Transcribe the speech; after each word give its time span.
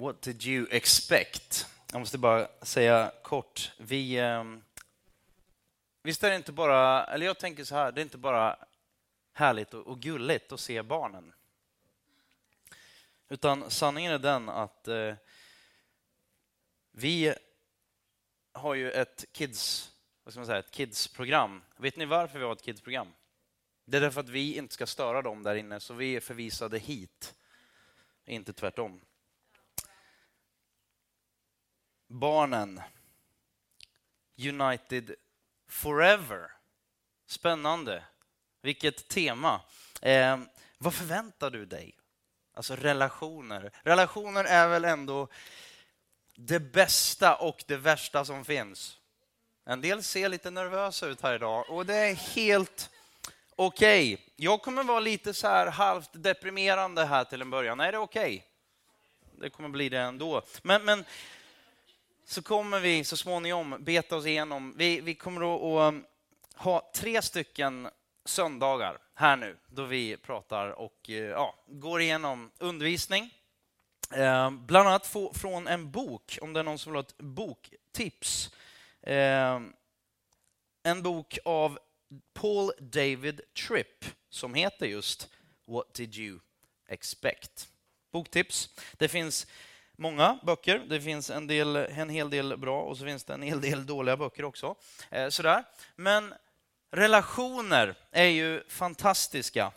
What 0.00 0.22
did 0.22 0.46
you 0.46 0.66
expect? 0.70 1.66
Jag 1.92 1.98
måste 1.98 2.18
bara 2.18 2.48
säga 2.62 3.12
kort. 3.22 3.72
Vi, 3.78 4.14
eh, 4.14 4.44
visst 6.02 6.24
är 6.24 6.30
det 6.30 6.36
inte 6.36 6.52
bara, 6.52 7.04
eller 7.04 7.26
jag 7.26 7.38
tänker 7.38 7.64
så 7.64 7.74
här, 7.74 7.92
det 7.92 8.00
är 8.00 8.02
inte 8.02 8.18
bara 8.18 8.56
härligt 9.32 9.74
och, 9.74 9.86
och 9.86 10.00
gulligt 10.00 10.52
att 10.52 10.60
se 10.60 10.82
barnen. 10.82 11.32
Utan 13.28 13.70
sanningen 13.70 14.12
är 14.12 14.18
den 14.18 14.48
att 14.48 14.88
eh, 14.88 15.14
vi 16.90 17.34
har 18.52 18.74
ju 18.74 18.90
ett 18.90 19.24
kids, 19.32 19.92
vad 20.24 20.32
ska 20.32 20.40
man 20.40 20.46
säga, 20.46 20.58
ett 20.58 20.74
kidsprogram. 20.74 21.62
Vet 21.76 21.96
ni 21.96 22.04
varför 22.04 22.38
vi 22.38 22.44
har 22.44 22.52
ett 22.52 22.64
kidsprogram? 22.64 23.12
Det 23.84 23.96
är 23.96 24.00
därför 24.00 24.20
att 24.20 24.28
vi 24.28 24.56
inte 24.56 24.74
ska 24.74 24.86
störa 24.86 25.22
dem 25.22 25.42
där 25.42 25.54
inne, 25.54 25.80
så 25.80 25.94
vi 25.94 26.16
är 26.16 26.20
förvisade 26.20 26.78
hit. 26.78 27.34
Inte 28.24 28.52
tvärtom. 28.52 29.00
Barnen. 32.10 32.80
United 34.38 35.14
Forever. 35.68 36.50
Spännande. 37.26 38.04
Vilket 38.62 39.08
tema. 39.08 39.60
Eh, 40.02 40.38
vad 40.78 40.94
förväntar 40.94 41.50
du 41.50 41.66
dig? 41.66 41.94
Alltså 42.54 42.76
relationer. 42.76 43.70
Relationer 43.82 44.44
är 44.44 44.68
väl 44.68 44.84
ändå 44.84 45.28
det 46.34 46.60
bästa 46.60 47.36
och 47.36 47.64
det 47.66 47.76
värsta 47.76 48.24
som 48.24 48.44
finns. 48.44 48.98
En 49.64 49.80
del 49.80 50.02
ser 50.02 50.28
lite 50.28 50.50
nervösa 50.50 51.06
ut 51.06 51.20
här 51.20 51.34
idag 51.34 51.70
och 51.70 51.86
det 51.86 51.96
är 51.96 52.14
helt 52.14 52.90
okej. 53.56 54.14
Okay. 54.14 54.26
Jag 54.36 54.62
kommer 54.62 54.84
vara 54.84 55.00
lite 55.00 55.34
så 55.34 55.48
här 55.48 55.66
halvt 55.66 56.10
deprimerande 56.12 57.04
här 57.04 57.24
till 57.24 57.42
en 57.42 57.50
början. 57.50 57.80
Är 57.80 57.92
det 57.92 57.98
okej? 57.98 58.22
Okay? 58.22 59.40
Det 59.40 59.50
kommer 59.50 59.68
bli 59.68 59.88
det 59.88 59.98
ändå. 59.98 60.42
Men, 60.62 60.84
men 60.84 61.04
så 62.30 62.42
kommer 62.42 62.80
vi 62.80 63.04
så 63.04 63.16
småningom 63.16 63.76
beta 63.80 64.16
oss 64.16 64.26
igenom. 64.26 64.74
Vi, 64.76 65.00
vi 65.00 65.14
kommer 65.14 65.54
att, 65.54 65.62
att 65.62 65.94
um, 65.94 66.04
ha 66.54 66.90
tre 66.94 67.22
stycken 67.22 67.88
söndagar 68.24 68.98
här 69.14 69.36
nu 69.36 69.56
då 69.66 69.84
vi 69.84 70.16
pratar 70.16 70.68
och 70.68 71.10
eh, 71.10 71.14
ja, 71.14 71.54
går 71.66 72.00
igenom 72.00 72.50
undervisning. 72.58 73.34
Eh, 74.14 74.50
bland 74.50 74.88
annat 74.88 75.06
få, 75.06 75.34
från 75.34 75.66
en 75.66 75.90
bok, 75.90 76.38
om 76.42 76.52
det 76.52 76.60
är 76.60 76.64
någon 76.64 76.78
som 76.78 76.92
vill 76.92 76.96
ha 76.96 77.02
ett 77.02 77.18
boktips. 77.18 78.50
Eh, 79.02 79.60
en 80.82 81.02
bok 81.02 81.38
av 81.44 81.78
Paul 82.34 82.72
David 82.78 83.40
Tripp 83.68 84.04
som 84.28 84.54
heter 84.54 84.86
just 84.86 85.28
What 85.66 85.94
did 85.94 86.16
you 86.16 86.38
expect? 86.88 87.68
Boktips. 88.12 88.68
Det 88.92 89.08
finns 89.08 89.46
många 90.00 90.38
böcker. 90.42 90.78
Det 90.78 91.00
finns 91.00 91.30
en, 91.30 91.46
del, 91.46 91.76
en 91.76 92.08
hel 92.08 92.30
del 92.30 92.56
bra 92.56 92.82
och 92.82 92.96
så 92.96 93.04
finns 93.04 93.24
det 93.24 93.34
en 93.34 93.42
hel 93.42 93.60
del 93.60 93.86
dåliga 93.86 94.16
böcker 94.16 94.44
också. 94.44 94.74
Eh, 95.10 95.28
sådär. 95.28 95.64
Men 95.96 96.34
relationer 96.90 97.94
är 98.10 98.26
ju 98.26 98.62
fantastiska 98.68 99.72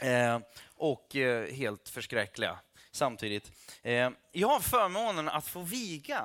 eh, 0.00 0.38
och 0.74 1.16
eh, 1.16 1.54
helt 1.54 1.88
förskräckliga 1.88 2.58
samtidigt. 2.90 3.52
Eh, 3.82 4.10
jag 4.32 4.48
har 4.48 4.60
förmånen 4.60 5.28
att 5.28 5.46
få 5.46 5.60
viga 5.60 6.22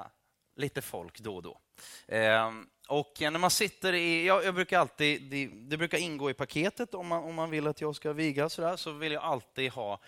lite 0.55 0.81
folk 0.81 1.19
då 1.19 1.35
och 1.35 1.43
då. 1.43 1.59
Eh, 2.07 2.51
och 2.87 3.13
när 3.19 3.39
man 3.39 3.51
sitter 3.51 3.93
i, 3.93 4.25
jag, 4.25 4.45
jag, 4.45 4.55
brukar 4.55 4.79
alltid, 4.79 5.23
det, 5.23 5.49
det, 5.53 5.77
brukar 5.77 5.97
ingå 5.97 6.29
i 6.29 6.33
paketet 6.33 6.93
om 6.93 7.07
man, 7.07 7.23
om 7.23 7.35
man 7.35 7.49
vill 7.49 7.67
att 7.67 7.81
jag 7.81 7.95
ska 7.95 8.13
viga 8.13 8.49
sådär, 8.49 8.75
så 8.75 8.91
vill 8.91 9.11
jag 9.11 9.23
alltid 9.23 9.71
ha 9.71 9.99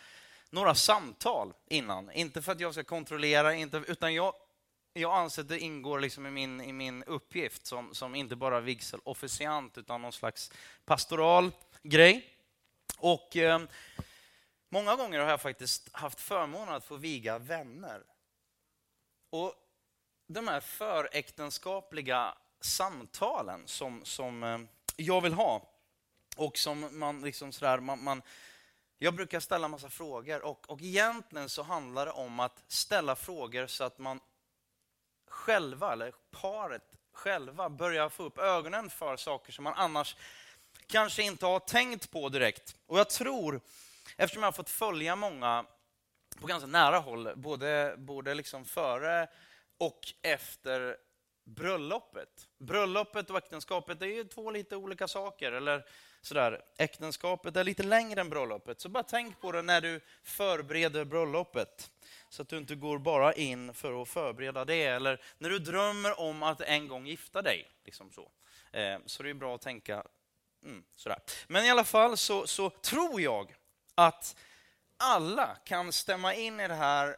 några 0.53 0.75
samtal 0.75 1.53
innan. 1.69 2.11
Inte 2.11 2.41
för 2.41 2.51
att 2.51 2.59
jag 2.59 2.73
ska 2.73 2.83
kontrollera, 2.83 3.53
inte, 3.53 3.83
utan 3.87 4.13
jag, 4.13 4.33
jag 4.93 5.15
anser 5.15 5.41
att 5.41 5.49
det 5.49 5.59
ingår 5.59 5.99
liksom 5.99 6.25
i, 6.25 6.31
min, 6.31 6.61
i 6.61 6.73
min 6.73 7.03
uppgift 7.03 7.65
som, 7.65 7.95
som 7.95 8.15
inte 8.15 8.35
bara 8.35 8.59
vigselofficiant 8.59 9.77
utan 9.77 10.01
någon 10.01 10.13
slags 10.13 10.51
pastoral 10.85 11.51
grej. 11.83 12.29
Och 12.97 13.37
eh, 13.37 13.59
Många 14.73 14.95
gånger 14.95 15.19
har 15.19 15.29
jag 15.29 15.41
faktiskt 15.41 15.89
haft 15.91 16.19
förmånen 16.19 16.73
att 16.73 16.85
få 16.85 16.95
viga 16.95 17.37
vänner. 17.37 18.03
Och 19.29 19.55
de 20.27 20.47
här 20.47 20.59
föräktenskapliga 20.59 22.37
samtalen 22.59 23.61
som, 23.65 24.05
som 24.05 24.43
eh, 24.43 24.59
jag 24.95 25.21
vill 25.21 25.33
ha 25.33 25.69
och 26.35 26.57
som 26.57 26.99
man 26.99 27.21
liksom 27.21 27.51
sådär, 27.51 27.79
man, 27.79 28.03
man 28.03 28.21
jag 28.97 29.15
brukar 29.15 29.39
ställa 29.39 29.67
massa 29.67 29.89
frågor 29.89 30.45
och, 30.45 30.69
och 30.69 30.81
egentligen 30.81 31.49
så 31.49 31.63
handlar 31.63 32.05
det 32.05 32.11
om 32.11 32.39
att 32.39 32.63
ställa 32.67 33.15
frågor 33.15 33.67
så 33.67 33.83
att 33.83 33.99
man 33.99 34.19
själva, 35.27 35.93
eller 35.93 36.13
paret 36.31 36.83
själva, 37.13 37.69
börjar 37.69 38.09
få 38.09 38.23
upp 38.23 38.37
ögonen 38.37 38.89
för 38.89 39.17
saker 39.17 39.51
som 39.51 39.63
man 39.63 39.73
annars 39.73 40.15
kanske 40.87 41.23
inte 41.23 41.45
har 41.45 41.59
tänkt 41.59 42.11
på 42.11 42.29
direkt. 42.29 42.75
Och 42.85 42.99
jag 42.99 43.09
tror, 43.09 43.61
eftersom 44.17 44.43
jag 44.43 44.47
har 44.47 44.51
fått 44.51 44.69
följa 44.69 45.15
många 45.15 45.65
på 46.41 46.47
ganska 46.47 46.67
nära 46.67 46.99
håll, 46.99 47.29
både, 47.35 47.95
både 47.97 48.33
liksom 48.33 48.65
före 48.65 49.27
och 49.77 50.13
efter 50.21 50.97
bröllopet. 51.43 52.47
Bröllopet 52.57 53.29
och 53.29 53.37
äktenskapet 53.37 54.01
är 54.01 54.05
ju 54.05 54.23
två 54.23 54.51
lite 54.51 54.75
olika 54.75 55.07
saker. 55.07 55.51
Eller 55.51 55.85
sådär, 56.25 56.61
äktenskapet 56.77 57.55
är 57.55 57.63
lite 57.63 57.83
längre 57.83 58.21
än 58.21 58.29
bröllopet. 58.29 58.81
Så 58.81 58.89
bara 58.89 59.03
tänk 59.03 59.41
på 59.41 59.51
det 59.51 59.61
när 59.61 59.81
du 59.81 60.01
förbereder 60.23 61.05
bröllopet. 61.05 61.91
Så 62.29 62.41
att 62.41 62.49
du 62.49 62.57
inte 62.57 62.75
går 62.75 62.97
bara 62.97 63.33
in 63.33 63.73
för 63.73 64.01
att 64.01 64.09
förbereda 64.09 64.65
det. 64.65 64.83
Eller 64.83 65.21
när 65.37 65.49
du 65.49 65.59
drömmer 65.59 66.19
om 66.19 66.43
att 66.43 66.61
en 66.61 66.87
gång 66.87 67.07
gifta 67.07 67.41
dig. 67.41 67.71
Liksom 67.85 68.11
så. 68.11 68.31
Eh, 68.71 68.99
så 69.05 69.23
det 69.23 69.29
är 69.29 69.33
bra 69.33 69.55
att 69.55 69.61
tänka 69.61 70.03
mm, 70.63 70.83
sådär. 70.95 71.19
Men 71.47 71.65
i 71.65 71.69
alla 71.69 71.83
fall 71.83 72.17
så, 72.17 72.47
så 72.47 72.69
tror 72.69 73.21
jag 73.21 73.55
att 73.95 74.35
alla 74.97 75.55
kan 75.65 75.91
stämma 75.91 76.33
in 76.33 76.59
i 76.59 76.67
det 76.67 76.73
här 76.73 77.15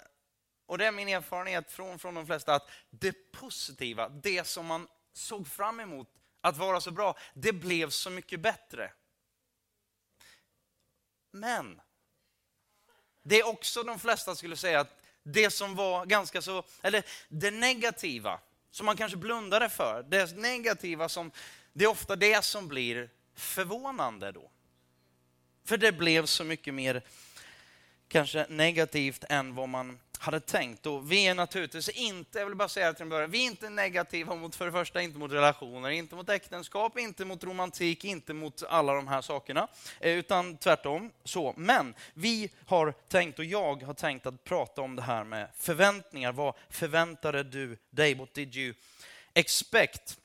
och 0.66 0.78
det 0.78 0.86
är 0.86 0.92
min 0.92 1.08
erfarenhet 1.08 1.72
från, 1.72 2.00
från 2.00 2.14
de 2.14 2.26
flesta, 2.26 2.56
att 2.56 2.70
det 2.90 3.32
positiva, 3.32 4.10
det 4.10 4.48
som 4.48 4.66
man 4.66 4.88
såg 5.14 5.48
fram 5.48 5.80
emot 5.80 6.08
att 6.46 6.58
vara 6.58 6.82
så 6.82 6.92
bra, 6.92 7.18
det 7.34 7.54
blev 7.54 7.90
så 7.90 8.10
mycket 8.10 8.40
bättre. 8.40 8.92
Men 11.32 11.82
det 13.24 13.40
är 13.40 13.48
också 13.48 13.84
de 13.84 14.00
flesta 14.00 14.36
skulle 14.36 14.56
säga 14.56 14.80
att 14.80 15.02
det 15.24 15.52
som 15.52 15.76
var 15.76 16.06
ganska 16.06 16.42
så, 16.42 16.64
eller 16.82 17.04
det 17.30 17.52
negativa, 17.52 18.40
som 18.72 18.86
man 18.86 18.98
kanske 18.98 19.18
blundade 19.18 19.70
för, 19.70 20.04
det 20.04 20.38
negativa 20.38 21.10
som, 21.10 21.32
det 21.74 21.86
är 21.86 21.90
ofta 21.90 22.16
det 22.16 22.46
som 22.46 22.68
blir 22.68 23.10
förvånande 23.36 24.32
då. 24.32 24.52
För 25.64 25.78
det 25.78 25.92
blev 25.92 26.26
så 26.26 26.44
mycket 26.44 26.74
mer 26.74 27.04
kanske 28.08 28.46
negativt 28.50 29.24
än 29.30 29.56
vad 29.56 29.70
man 29.70 30.00
hade 30.20 30.40
tänkt. 30.40 30.86
Och 30.86 31.12
vi 31.12 31.28
är 31.28 31.36
naturligtvis 31.36 31.90
inte, 31.90 32.40
jag 32.40 32.46
vill 32.46 32.56
bara 32.56 32.70
säga 32.70 32.94
till 32.94 33.04
en 33.04 33.10
början, 33.10 33.32
vi 33.32 33.42
är 33.42 33.46
inte 33.46 33.70
negativa 33.70 34.36
mot, 34.36 34.56
för 34.56 34.66
det 34.66 34.72
första, 34.72 35.02
inte 35.02 35.20
mot 35.20 35.32
relationer, 35.32 35.90
inte 35.90 36.16
mot 36.16 36.30
äktenskap, 36.30 36.98
inte 37.00 37.26
mot 37.26 37.44
romantik, 37.44 38.06
inte 38.06 38.34
mot 38.34 38.64
alla 38.64 38.94
de 38.94 39.08
här 39.08 39.22
sakerna, 39.22 39.68
eh, 40.00 40.12
utan 40.12 40.58
tvärtom. 40.58 41.12
så. 41.24 41.54
Men 41.58 41.94
vi 42.14 42.50
har 42.66 42.92
tänkt, 42.92 43.40
och 43.40 43.46
jag 43.46 43.84
har 43.84 43.94
tänkt 43.94 44.26
att 44.26 44.44
prata 44.44 44.82
om 44.82 44.96
det 44.96 45.02
här 45.02 45.24
med 45.24 45.50
förväntningar. 45.56 46.32
Vad 46.32 46.56
förväntade 46.70 47.44
du 47.44 47.78
dig? 47.90 48.16
What 48.16 48.34
did 48.34 48.56
you 48.56 48.74
expect? 49.34 50.18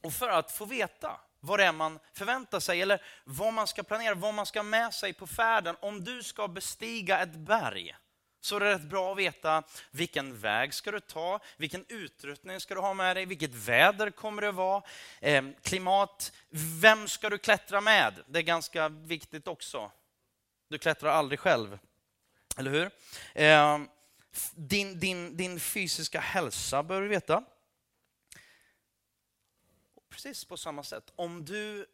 Och 0.00 0.12
för 0.12 0.28
att 0.28 0.52
få 0.52 0.64
veta 0.64 1.20
vad 1.40 1.58
det 1.58 1.64
är 1.64 1.72
man 1.72 1.98
förväntar 2.12 2.60
sig 2.60 2.82
eller 2.82 3.02
vad 3.24 3.52
man 3.52 3.66
ska 3.66 3.82
planera, 3.82 4.14
vad 4.14 4.34
man 4.34 4.46
ska 4.46 4.58
ha 4.58 4.64
med 4.64 4.94
sig 4.94 5.12
på 5.12 5.26
färden. 5.26 5.76
Om 5.80 6.04
du 6.04 6.22
ska 6.22 6.48
bestiga 6.48 7.22
ett 7.22 7.34
berg 7.34 7.96
så 8.40 8.56
är 8.56 8.60
det 8.60 8.74
rätt 8.74 8.82
bra 8.82 9.12
att 9.12 9.18
veta 9.18 9.62
vilken 9.90 10.38
väg 10.38 10.74
ska 10.74 10.90
du 10.90 11.00
ta, 11.00 11.40
vilken 11.56 11.84
utrustning 11.88 12.60
ska 12.60 12.74
du 12.74 12.80
ha 12.80 12.94
med 12.94 13.16
dig, 13.16 13.26
vilket 13.26 13.54
väder 13.54 14.10
kommer 14.10 14.42
det 14.42 14.52
vara, 14.52 14.82
eh, 15.20 15.44
klimat, 15.62 16.32
vem 16.80 17.08
ska 17.08 17.30
du 17.30 17.38
klättra 17.38 17.80
med? 17.80 18.14
Det 18.26 18.38
är 18.38 18.42
ganska 18.42 18.88
viktigt 18.88 19.48
också. 19.48 19.90
Du 20.68 20.78
klättrar 20.78 21.10
aldrig 21.10 21.40
själv, 21.40 21.78
eller 22.56 22.70
hur? 22.70 22.90
Eh, 23.34 23.78
din, 24.54 25.00
din, 25.00 25.36
din 25.36 25.60
fysiska 25.60 26.20
hälsa 26.20 26.82
bör 26.82 27.02
du 27.02 27.08
veta. 27.08 27.44
Precis 30.10 30.44
på 30.44 30.56
samma 30.56 30.82
sätt. 30.82 31.12
Om 31.16 31.44
du 31.44 31.86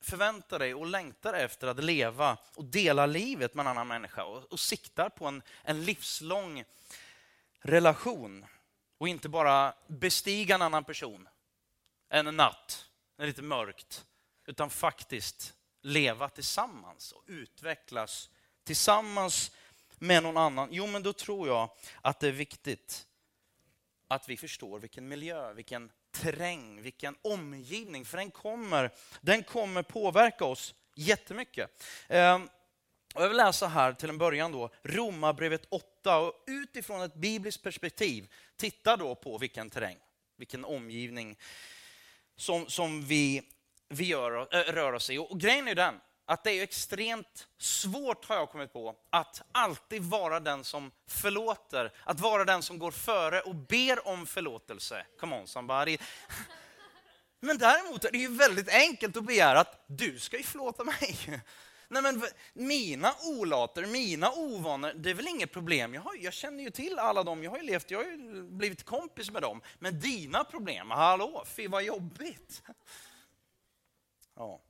förväntar 0.00 0.58
dig 0.58 0.74
och 0.74 0.86
längtar 0.86 1.34
efter 1.34 1.66
att 1.66 1.84
leva 1.84 2.38
och 2.56 2.64
dela 2.64 3.06
livet 3.06 3.54
med 3.54 3.62
en 3.62 3.70
annan 3.70 3.88
människa 3.88 4.24
och, 4.24 4.52
och 4.52 4.60
siktar 4.60 5.08
på 5.08 5.26
en, 5.26 5.42
en 5.62 5.84
livslång 5.84 6.64
relation 7.58 8.46
och 8.98 9.08
inte 9.08 9.28
bara 9.28 9.74
bestiga 9.86 10.54
en 10.54 10.62
annan 10.62 10.84
person 10.84 11.28
en 12.08 12.36
natt, 12.36 12.90
när 13.16 13.24
det 13.24 13.26
är 13.26 13.32
lite 13.32 13.42
mörkt, 13.42 14.06
utan 14.46 14.70
faktiskt 14.70 15.54
leva 15.80 16.28
tillsammans 16.28 17.12
och 17.12 17.22
utvecklas 17.26 18.30
tillsammans 18.64 19.50
med 19.98 20.22
någon 20.22 20.36
annan? 20.36 20.68
Jo, 20.72 20.86
men 20.86 21.02
då 21.02 21.12
tror 21.12 21.48
jag 21.48 21.70
att 22.02 22.20
det 22.20 22.28
är 22.28 22.32
viktigt 22.32 23.06
att 24.08 24.28
vi 24.28 24.36
förstår 24.36 24.78
vilken 24.78 25.08
miljö, 25.08 25.52
vilken 25.52 25.92
terräng, 26.14 26.82
vilken 26.82 27.16
omgivning, 27.22 28.04
för 28.04 28.18
den 28.18 28.30
kommer, 28.30 28.90
den 29.20 29.42
kommer 29.42 29.82
påverka 29.82 30.44
oss 30.44 30.74
jättemycket. 30.94 31.82
Ehm, 32.08 32.48
och 33.14 33.22
jag 33.22 33.28
vill 33.28 33.36
läsa 33.36 33.66
här 33.66 33.92
till 33.92 34.08
en 34.08 34.18
början 34.18 34.52
då, 34.52 34.70
Romarbrevet 34.82 35.66
8 35.68 36.18
och 36.18 36.44
utifrån 36.46 37.02
ett 37.02 37.14
bibliskt 37.14 37.62
perspektiv, 37.62 38.32
titta 38.56 38.96
då 38.96 39.14
på 39.14 39.38
vilken 39.38 39.70
terräng, 39.70 39.96
vilken 40.36 40.64
omgivning 40.64 41.36
som, 42.36 42.66
som 42.68 43.04
vi, 43.04 43.42
vi 43.88 44.04
gör, 44.04 44.56
äh, 44.56 44.72
rör 44.72 44.92
oss 44.92 45.10
i. 45.10 45.18
Och 45.18 45.40
grejen 45.40 45.68
är 45.68 45.74
den, 45.74 46.00
att 46.26 46.44
det 46.44 46.52
är 46.52 46.62
extremt 46.62 47.48
svårt, 47.58 48.24
har 48.24 48.36
jag 48.36 48.50
kommit 48.50 48.72
på, 48.72 48.94
att 49.10 49.42
alltid 49.52 50.02
vara 50.02 50.40
den 50.40 50.64
som 50.64 50.90
förlåter. 51.06 51.92
Att 52.04 52.20
vara 52.20 52.44
den 52.44 52.62
som 52.62 52.78
går 52.78 52.90
före 52.90 53.40
och 53.40 53.54
ber 53.54 54.08
om 54.08 54.26
förlåtelse. 54.26 55.06
Come 55.20 55.40
on 55.40 55.46
somebody. 55.46 55.98
Men 57.40 57.58
däremot 57.58 58.04
är 58.04 58.12
det 58.12 58.18
ju 58.18 58.28
väldigt 58.28 58.68
enkelt 58.68 59.16
att 59.16 59.24
begära 59.24 59.60
att 59.60 59.84
du 59.86 60.18
ska 60.18 60.36
ju 60.36 60.42
förlåta 60.42 60.84
mig. 60.84 61.18
Nej 61.88 62.02
men 62.02 62.22
mina 62.52 63.14
olater, 63.22 63.86
mina 63.86 64.32
ovanor, 64.32 64.92
det 64.94 65.10
är 65.10 65.14
väl 65.14 65.28
inget 65.28 65.52
problem. 65.52 65.94
Jag, 65.94 66.02
har, 66.02 66.14
jag 66.20 66.32
känner 66.32 66.64
ju 66.64 66.70
till 66.70 66.98
alla 66.98 67.22
dem, 67.22 67.42
jag 67.42 67.50
har 67.50 67.58
ju 67.58 67.64
levt, 67.64 67.90
jag 67.90 67.98
har 67.98 68.04
ju 68.04 68.42
blivit 68.42 68.84
kompis 68.84 69.30
med 69.30 69.42
dem. 69.42 69.60
Men 69.78 70.00
dina 70.00 70.44
problem, 70.44 70.90
hallå, 70.90 71.44
fy 71.46 71.68
vad 71.68 71.82
jobbigt. 71.82 72.62
Ja. 74.36 74.60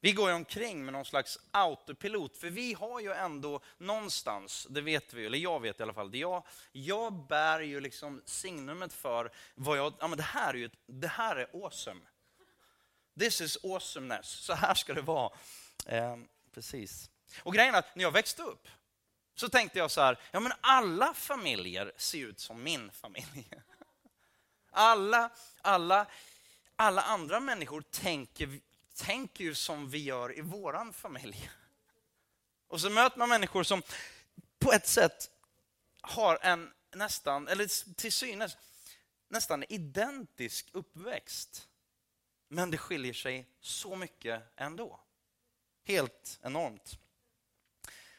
Vi 0.00 0.12
går 0.12 0.28
ju 0.28 0.34
omkring 0.34 0.84
med 0.84 0.92
någon 0.92 1.04
slags 1.04 1.38
autopilot, 1.50 2.36
för 2.36 2.50
vi 2.50 2.72
har 2.72 3.00
ju 3.00 3.12
ändå 3.12 3.60
någonstans, 3.78 4.66
det 4.70 4.80
vet 4.80 5.12
vi, 5.12 5.26
eller 5.26 5.38
jag 5.38 5.60
vet 5.60 5.80
i 5.80 5.82
alla 5.82 5.94
fall, 5.94 6.10
det 6.10 6.18
jag, 6.18 6.46
jag 6.72 7.12
bär 7.12 7.60
ju 7.60 7.80
liksom 7.80 8.22
signumet 8.24 8.92
för 8.92 9.32
vad 9.54 9.78
jag, 9.78 9.94
ja 10.00 10.08
men 10.08 10.18
det 10.18 10.24
här 10.24 10.54
är 10.54 10.58
ju, 10.58 10.70
det 10.86 11.08
här 11.08 11.36
är 11.36 11.64
awesome. 11.64 12.00
This 13.18 13.40
is 13.40 13.64
awesomeness, 13.64 14.28
så 14.28 14.54
här 14.54 14.74
ska 14.74 14.94
det 14.94 15.02
vara. 15.02 15.32
Eh, 15.86 16.16
precis. 16.54 17.10
Och 17.42 17.54
grejen 17.54 17.74
är 17.74 17.78
att 17.78 17.96
när 17.96 18.02
jag 18.02 18.10
växte 18.10 18.42
upp 18.42 18.68
så 19.34 19.48
tänkte 19.48 19.78
jag 19.78 19.90
så 19.90 20.00
här, 20.00 20.18
ja 20.30 20.40
men 20.40 20.52
alla 20.60 21.14
familjer 21.14 21.92
ser 21.96 22.26
ut 22.26 22.40
som 22.40 22.62
min 22.62 22.90
familj. 22.90 23.48
Alla, 24.72 25.30
alla, 25.62 26.06
alla 26.76 27.02
andra 27.02 27.40
människor 27.40 27.80
tänker 27.90 28.60
tänker 29.00 29.44
ju 29.44 29.54
som 29.54 29.90
vi 29.90 29.98
gör 29.98 30.38
i 30.38 30.40
våran 30.40 30.92
familj. 30.92 31.50
Och 32.68 32.80
så 32.80 32.90
möter 32.90 33.18
man 33.18 33.28
människor 33.28 33.62
som 33.62 33.82
på 34.58 34.72
ett 34.72 34.86
sätt 34.86 35.30
har 36.00 36.38
en 36.42 36.72
nästan, 36.94 37.48
eller 37.48 37.94
till 37.94 38.12
synes, 38.12 38.56
nästan 39.28 39.64
identisk 39.68 40.68
uppväxt. 40.72 41.68
Men 42.48 42.70
det 42.70 42.78
skiljer 42.78 43.12
sig 43.12 43.46
så 43.60 43.96
mycket 43.96 44.42
ändå. 44.56 45.00
Helt 45.84 46.38
enormt. 46.42 46.98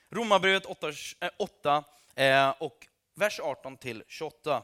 Romarbrevet 0.10 0.66
8, 0.66 0.92
8 1.38 1.84
eh, 2.16 2.26
eh, 2.26 2.50
och 2.50 2.88
vers 3.14 3.40
18 3.40 3.78
till 3.78 4.04
28. 4.08 4.64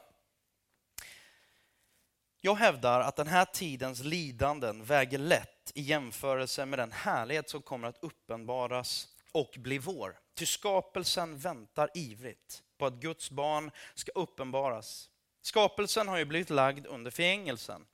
Jag 2.42 2.56
hävdar 2.56 3.02
att 3.02 3.16
den 3.16 3.28
här 3.28 3.46
tidens 3.46 4.00
lidanden 4.00 4.84
väger 4.84 5.18
lätt 5.18 5.57
i 5.76 5.82
jämförelse 5.82 6.66
med 6.66 6.80
den 6.80 6.92
härlighet 6.92 7.50
som 7.50 7.62
kommer 7.62 7.88
att 7.88 8.04
uppenbaras 8.04 9.08
och 9.32 9.56
bli 9.58 9.78
vår. 9.78 10.20
Ty 10.36 10.46
skapelsen 10.46 11.38
väntar 11.38 11.90
ivrigt 11.94 12.64
på 12.78 12.86
att 12.86 12.94
Guds 12.94 13.32
barn 13.32 13.72
ska 13.96 14.12
uppenbaras. 14.12 15.10
Skapelsen 15.42 16.08
har 16.08 16.18
ju 16.18 16.26
blivit 16.26 16.50
lagd 16.50 16.88
under 16.88 17.12
förgängelsen, 17.12 17.86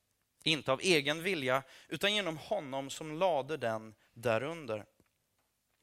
inte 0.44 0.72
av 0.72 0.80
egen 0.82 1.24
vilja, 1.24 1.64
utan 1.88 2.16
genom 2.16 2.38
honom 2.38 2.90
som 2.90 3.20
lade 3.20 3.58
den 3.58 3.96
därunder. 4.14 4.86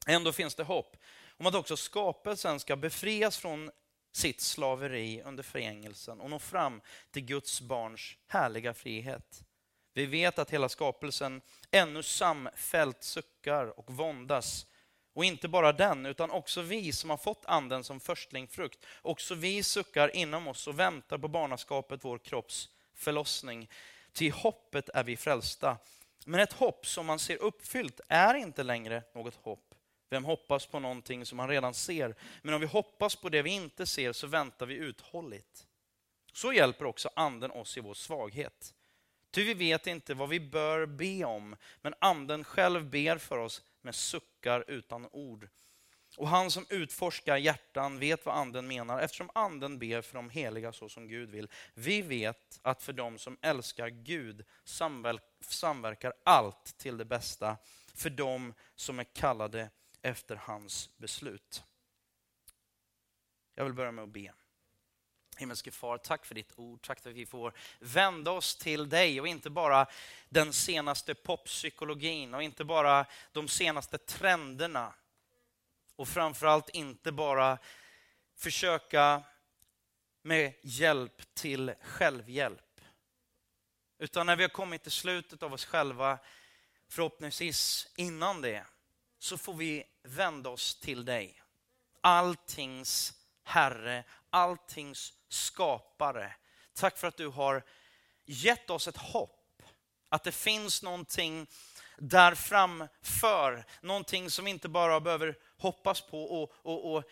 Ändå 0.07 0.31
finns 0.31 0.55
det 0.55 0.63
hopp 0.63 0.97
om 1.37 1.45
att 1.45 1.55
också 1.55 1.77
skapelsen 1.77 2.59
ska 2.59 2.75
befrias 2.75 3.37
från 3.37 3.71
sitt 4.11 4.41
slaveri 4.41 5.21
under 5.25 5.43
förgängelsen 5.43 6.21
och 6.21 6.29
nå 6.29 6.39
fram 6.39 6.81
till 7.11 7.25
Guds 7.25 7.61
barns 7.61 8.15
härliga 8.27 8.73
frihet. 8.73 9.43
Vi 9.93 10.05
vet 10.05 10.39
att 10.39 10.51
hela 10.51 10.69
skapelsen 10.69 11.41
ännu 11.71 12.03
samfällt 12.03 13.03
suckar 13.03 13.79
och 13.79 13.91
våndas. 13.91 14.65
Och 15.13 15.25
inte 15.25 15.47
bara 15.47 15.73
den, 15.73 16.05
utan 16.05 16.31
också 16.31 16.61
vi 16.61 16.91
som 16.91 17.09
har 17.09 17.17
fått 17.17 17.45
anden 17.45 17.83
som 17.83 17.99
förstlingfrukt. 17.99 18.85
Också 19.01 19.35
vi 19.35 19.63
suckar 19.63 20.15
inom 20.15 20.47
oss 20.47 20.67
och 20.67 20.79
väntar 20.79 21.17
på 21.17 21.27
barnaskapet, 21.27 22.05
vår 22.05 22.17
kropps 22.17 22.69
förlossning. 22.93 23.69
Till 24.13 24.31
hoppet 24.31 24.89
är 24.89 25.03
vi 25.03 25.17
frälsta. 25.17 25.77
Men 26.25 26.39
ett 26.39 26.53
hopp 26.53 26.87
som 26.87 27.05
man 27.05 27.19
ser 27.19 27.41
uppfyllt 27.41 28.01
är 28.07 28.33
inte 28.33 28.63
längre 28.63 29.03
något 29.13 29.35
hopp. 29.35 29.75
Vem 30.09 30.25
hoppas 30.25 30.65
på 30.65 30.79
någonting 30.79 31.25
som 31.25 31.37
man 31.37 31.49
redan 31.49 31.73
ser? 31.73 32.15
Men 32.41 32.53
om 32.53 32.61
vi 32.61 32.67
hoppas 32.67 33.15
på 33.15 33.29
det 33.29 33.41
vi 33.41 33.49
inte 33.49 33.85
ser 33.85 34.13
så 34.13 34.27
väntar 34.27 34.65
vi 34.65 34.75
uthålligt. 34.75 35.67
Så 36.33 36.53
hjälper 36.53 36.85
också 36.85 37.09
anden 37.15 37.51
oss 37.51 37.77
i 37.77 37.79
vår 37.79 37.93
svaghet. 37.93 38.73
Ty 39.31 39.43
vi 39.43 39.53
vet 39.53 39.87
inte 39.87 40.13
vad 40.13 40.29
vi 40.29 40.39
bör 40.39 40.85
be 40.85 41.23
om, 41.23 41.55
men 41.81 41.93
anden 41.99 42.43
själv 42.43 42.89
ber 42.89 43.17
för 43.17 43.37
oss 43.37 43.61
med 43.81 43.95
suckar 43.95 44.63
utan 44.67 45.07
ord. 45.11 45.49
Och 46.17 46.27
han 46.27 46.51
som 46.51 46.65
utforskar 46.69 47.37
hjärtan 47.37 47.99
vet 47.99 48.25
vad 48.25 48.35
anden 48.35 48.67
menar, 48.67 48.99
eftersom 48.99 49.29
anden 49.35 49.79
ber 49.79 50.01
för 50.01 50.15
de 50.15 50.29
heliga 50.29 50.73
så 50.73 50.89
som 50.89 51.07
Gud 51.07 51.29
vill. 51.29 51.47
Vi 51.73 52.01
vet 52.01 52.59
att 52.61 52.83
för 52.83 52.93
dem 52.93 53.17
som 53.17 53.37
älskar 53.41 53.87
Gud 53.89 54.45
samverkar 55.47 56.13
allt 56.25 56.77
till 56.77 56.97
det 56.97 57.05
bästa, 57.05 57.57
för 57.93 58.09
dem 58.09 58.53
som 58.75 58.99
är 58.99 59.03
kallade 59.03 59.69
efter 60.01 60.35
hans 60.35 60.97
beslut. 60.97 61.63
Jag 63.55 63.63
vill 63.63 63.73
börja 63.73 63.91
med 63.91 64.03
att 64.03 64.09
be. 64.09 64.33
Himmelske 65.41 65.71
far, 65.71 65.97
tack 65.97 66.25
för 66.25 66.35
ditt 66.35 66.51
ord. 66.55 66.81
Tack 66.81 66.99
för 66.99 67.09
att 67.09 67.15
vi 67.15 67.25
får 67.25 67.53
vända 67.79 68.31
oss 68.31 68.55
till 68.55 68.89
dig 68.89 69.21
och 69.21 69.27
inte 69.27 69.49
bara 69.49 69.85
den 70.29 70.53
senaste 70.53 71.15
poppsykologin 71.15 72.33
och 72.33 72.43
inte 72.43 72.63
bara 72.63 73.05
de 73.31 73.47
senaste 73.47 73.97
trenderna. 73.97 74.93
Och 75.95 76.07
framförallt 76.07 76.69
inte 76.69 77.11
bara 77.11 77.57
försöka 78.35 79.23
med 80.21 80.53
hjälp 80.61 81.33
till 81.33 81.73
självhjälp. 81.81 82.81
Utan 83.97 84.25
när 84.25 84.35
vi 84.35 84.43
har 84.43 84.49
kommit 84.49 84.83
till 84.83 84.91
slutet 84.91 85.43
av 85.43 85.53
oss 85.53 85.65
själva, 85.65 86.19
förhoppningsvis 86.87 87.87
innan 87.95 88.41
det, 88.41 88.65
så 89.19 89.37
får 89.37 89.53
vi 89.53 89.83
vända 90.03 90.49
oss 90.49 90.75
till 90.75 91.05
dig. 91.05 91.41
Alltings 92.01 93.13
Herre, 93.43 94.03
alltings 94.29 95.13
skapare. 95.33 96.33
Tack 96.73 96.97
för 96.97 97.07
att 97.07 97.17
du 97.17 97.27
har 97.27 97.63
gett 98.25 98.69
oss 98.69 98.87
ett 98.87 98.97
hopp. 98.97 99.63
Att 100.09 100.23
det 100.23 100.31
finns 100.31 100.83
någonting 100.83 101.47
där 101.97 102.35
framför, 102.35 103.65
någonting 103.81 104.29
som 104.29 104.45
vi 104.45 104.51
inte 104.51 104.69
bara 104.69 104.99
behöver 104.99 105.37
hoppas 105.57 106.01
på 106.01 106.23
och, 106.23 106.53
och, 106.61 106.93
och 106.93 107.03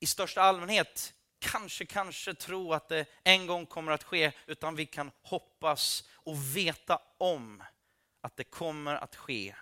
i 0.00 0.06
största 0.06 0.42
allmänhet 0.42 1.14
kanske, 1.38 1.86
kanske 1.86 2.34
tro 2.34 2.72
att 2.72 2.88
det 2.88 3.06
en 3.24 3.46
gång 3.46 3.66
kommer 3.66 3.92
att 3.92 4.02
ske, 4.02 4.32
utan 4.46 4.76
vi 4.76 4.86
kan 4.86 5.10
hoppas 5.22 6.08
och 6.12 6.56
veta 6.56 7.00
om 7.18 7.62
att 8.20 8.36
det 8.36 8.44
kommer 8.44 8.94
att 8.94 9.16
ske 9.16 9.54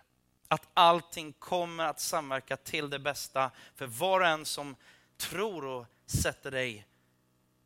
att 0.49 0.69
allting 0.75 1.33
kommer 1.33 1.85
att 1.85 2.01
samverka 2.01 2.57
till 2.57 2.91
det 2.91 2.99
bästa 2.99 3.51
för 3.75 3.87
var 3.87 4.21
och 4.21 4.27
en 4.27 4.45
som 4.45 4.77
tror 5.17 5.65
och 5.65 5.87
sätter 6.07 6.51
dig 6.51 6.88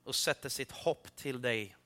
och 0.04 0.14
sätter 0.14 0.48
sitt 0.48 0.72
hopp 0.72 1.16
till 1.16 1.42
dig. 1.42 1.76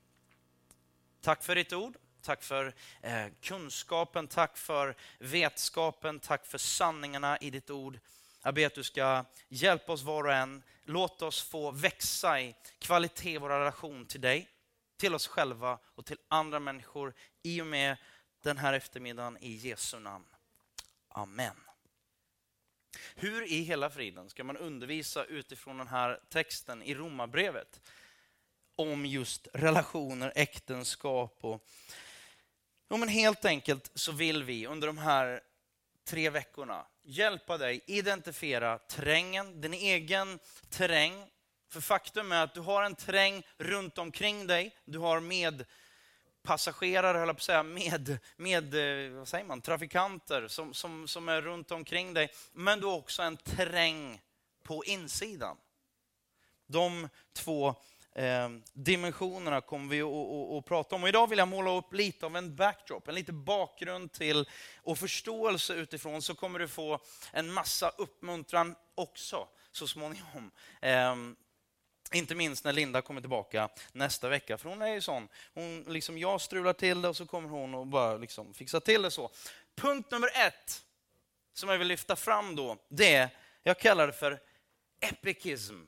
Tack 1.20 1.42
för 1.42 1.54
ditt 1.54 1.72
ord. 1.72 1.96
Tack 2.22 2.42
för 2.42 2.74
eh, 3.02 3.26
kunskapen, 3.40 4.28
tack 4.28 4.56
för 4.56 4.96
vetskapen, 5.18 6.20
tack 6.20 6.46
för 6.46 6.58
sanningarna 6.58 7.38
i 7.38 7.50
ditt 7.50 7.70
ord. 7.70 7.98
Jag 8.42 8.54
ber 8.54 8.66
att 8.66 8.74
du 8.74 8.82
ska 8.82 9.24
hjälpa 9.48 9.92
oss 9.92 10.02
var 10.02 10.24
och 10.24 10.32
en. 10.32 10.62
Låt 10.84 11.22
oss 11.22 11.42
få 11.42 11.70
växa 11.70 12.40
i 12.40 12.54
kvalitet 12.78 13.34
i 13.34 13.38
vår 13.38 13.48
relation 13.48 14.06
till 14.06 14.20
dig, 14.20 14.48
till 14.96 15.14
oss 15.14 15.26
själva 15.26 15.78
och 15.94 16.06
till 16.06 16.18
andra 16.28 16.60
människor 16.60 17.14
i 17.42 17.62
och 17.62 17.66
med 17.66 17.96
den 18.42 18.58
här 18.58 18.72
eftermiddagen 18.72 19.38
i 19.40 19.52
Jesu 19.52 19.98
namn. 19.98 20.26
Amen. 21.08 21.56
Hur 23.14 23.52
i 23.52 23.62
hela 23.62 23.90
friden 23.90 24.30
ska 24.30 24.44
man 24.44 24.56
undervisa 24.56 25.24
utifrån 25.24 25.78
den 25.78 25.88
här 25.88 26.20
texten 26.28 26.82
i 26.82 26.94
Romarbrevet 26.94 27.80
om 28.76 29.06
just 29.06 29.48
relationer, 29.52 30.32
äktenskap 30.34 31.38
och... 31.40 31.66
Jo, 32.90 32.96
men 32.96 33.08
helt 33.08 33.44
enkelt 33.44 33.90
så 33.94 34.12
vill 34.12 34.44
vi 34.44 34.66
under 34.66 34.86
de 34.86 34.98
här 34.98 35.40
tre 36.04 36.30
veckorna 36.30 36.86
hjälpa 37.02 37.58
dig 37.58 37.80
identifiera 37.86 38.78
terrängen, 38.78 39.60
din 39.60 39.74
egen 39.74 40.38
terräng. 40.68 41.30
För 41.68 41.80
faktum 41.80 42.32
är 42.32 42.42
att 42.42 42.54
du 42.54 42.60
har 42.60 42.82
en 42.82 42.94
terräng 42.94 43.42
runt 43.58 43.98
omkring 43.98 44.46
dig. 44.46 44.76
Du 44.84 44.98
har 44.98 45.20
med 45.20 45.64
passagerare, 46.42 47.18
höll 47.18 47.28
på 47.28 47.32
att 47.32 47.42
säga, 47.42 47.62
med, 47.62 48.18
med 48.36 48.74
eh, 48.74 49.10
vad 49.12 49.28
säger 49.28 49.44
man, 49.44 49.60
trafikanter 49.60 50.48
som, 50.48 50.74
som, 50.74 51.08
som 51.08 51.28
är 51.28 51.42
runt 51.42 51.70
omkring 51.70 52.14
dig. 52.14 52.32
Men 52.52 52.80
du 52.80 52.86
har 52.86 52.96
också 52.96 53.22
en 53.22 53.36
terräng 53.36 54.20
på 54.62 54.84
insidan. 54.84 55.56
De 56.66 57.08
två 57.32 57.74
Ehm, 58.18 58.62
dimensionerna 58.72 59.60
kommer 59.60 59.88
vi 59.88 60.02
att, 60.58 60.64
prata 60.64 60.94
om. 60.94 61.02
Och 61.02 61.08
idag 61.08 61.26
vill 61.26 61.38
jag 61.38 61.48
måla 61.48 61.70
upp 61.70 61.92
lite 61.92 62.26
av 62.26 62.36
en 62.36 62.56
backdrop, 62.56 63.08
en 63.08 63.14
liten 63.14 63.44
bakgrund 63.44 64.12
till 64.12 64.48
och 64.76 64.98
förståelse 64.98 65.74
utifrån, 65.74 66.22
så 66.22 66.34
kommer 66.34 66.58
du 66.58 66.68
få 66.68 66.98
en 67.32 67.52
massa 67.52 67.88
uppmuntran 67.88 68.74
också 68.94 69.48
så 69.72 69.88
småningom. 69.88 70.50
Ehm, 70.80 71.36
inte 72.12 72.34
minst 72.34 72.64
när 72.64 72.72
Linda 72.72 73.02
kommer 73.02 73.20
tillbaka 73.20 73.68
nästa 73.92 74.28
vecka, 74.28 74.58
för 74.58 74.68
hon 74.68 74.82
är 74.82 74.94
ju 74.94 75.00
sån. 75.00 75.28
Hon, 75.54 75.84
liksom, 75.88 76.18
jag 76.18 76.40
strular 76.40 76.72
till 76.72 77.02
det 77.02 77.08
och 77.08 77.16
så 77.16 77.26
kommer 77.26 77.48
hon 77.48 77.74
och 77.74 77.86
bara 77.86 78.16
liksom 78.16 78.54
fixar 78.54 78.80
till 78.80 79.02
det 79.02 79.10
så. 79.10 79.30
Punkt 79.74 80.10
nummer 80.10 80.28
ett 80.46 80.82
som 81.52 81.68
jag 81.68 81.78
vill 81.78 81.88
lyfta 81.88 82.16
fram 82.16 82.56
då, 82.56 82.76
det 82.88 83.14
är, 83.14 83.28
jag 83.62 83.78
kallar 83.78 84.06
det 84.06 84.12
för 84.12 84.40
epikism. 85.00 85.80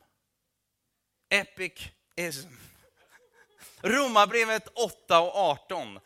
Epic 1.28 1.90
Romarbrevet 3.80 4.68
8 4.75 5.20
och 5.20 5.37
18. 5.37 6.00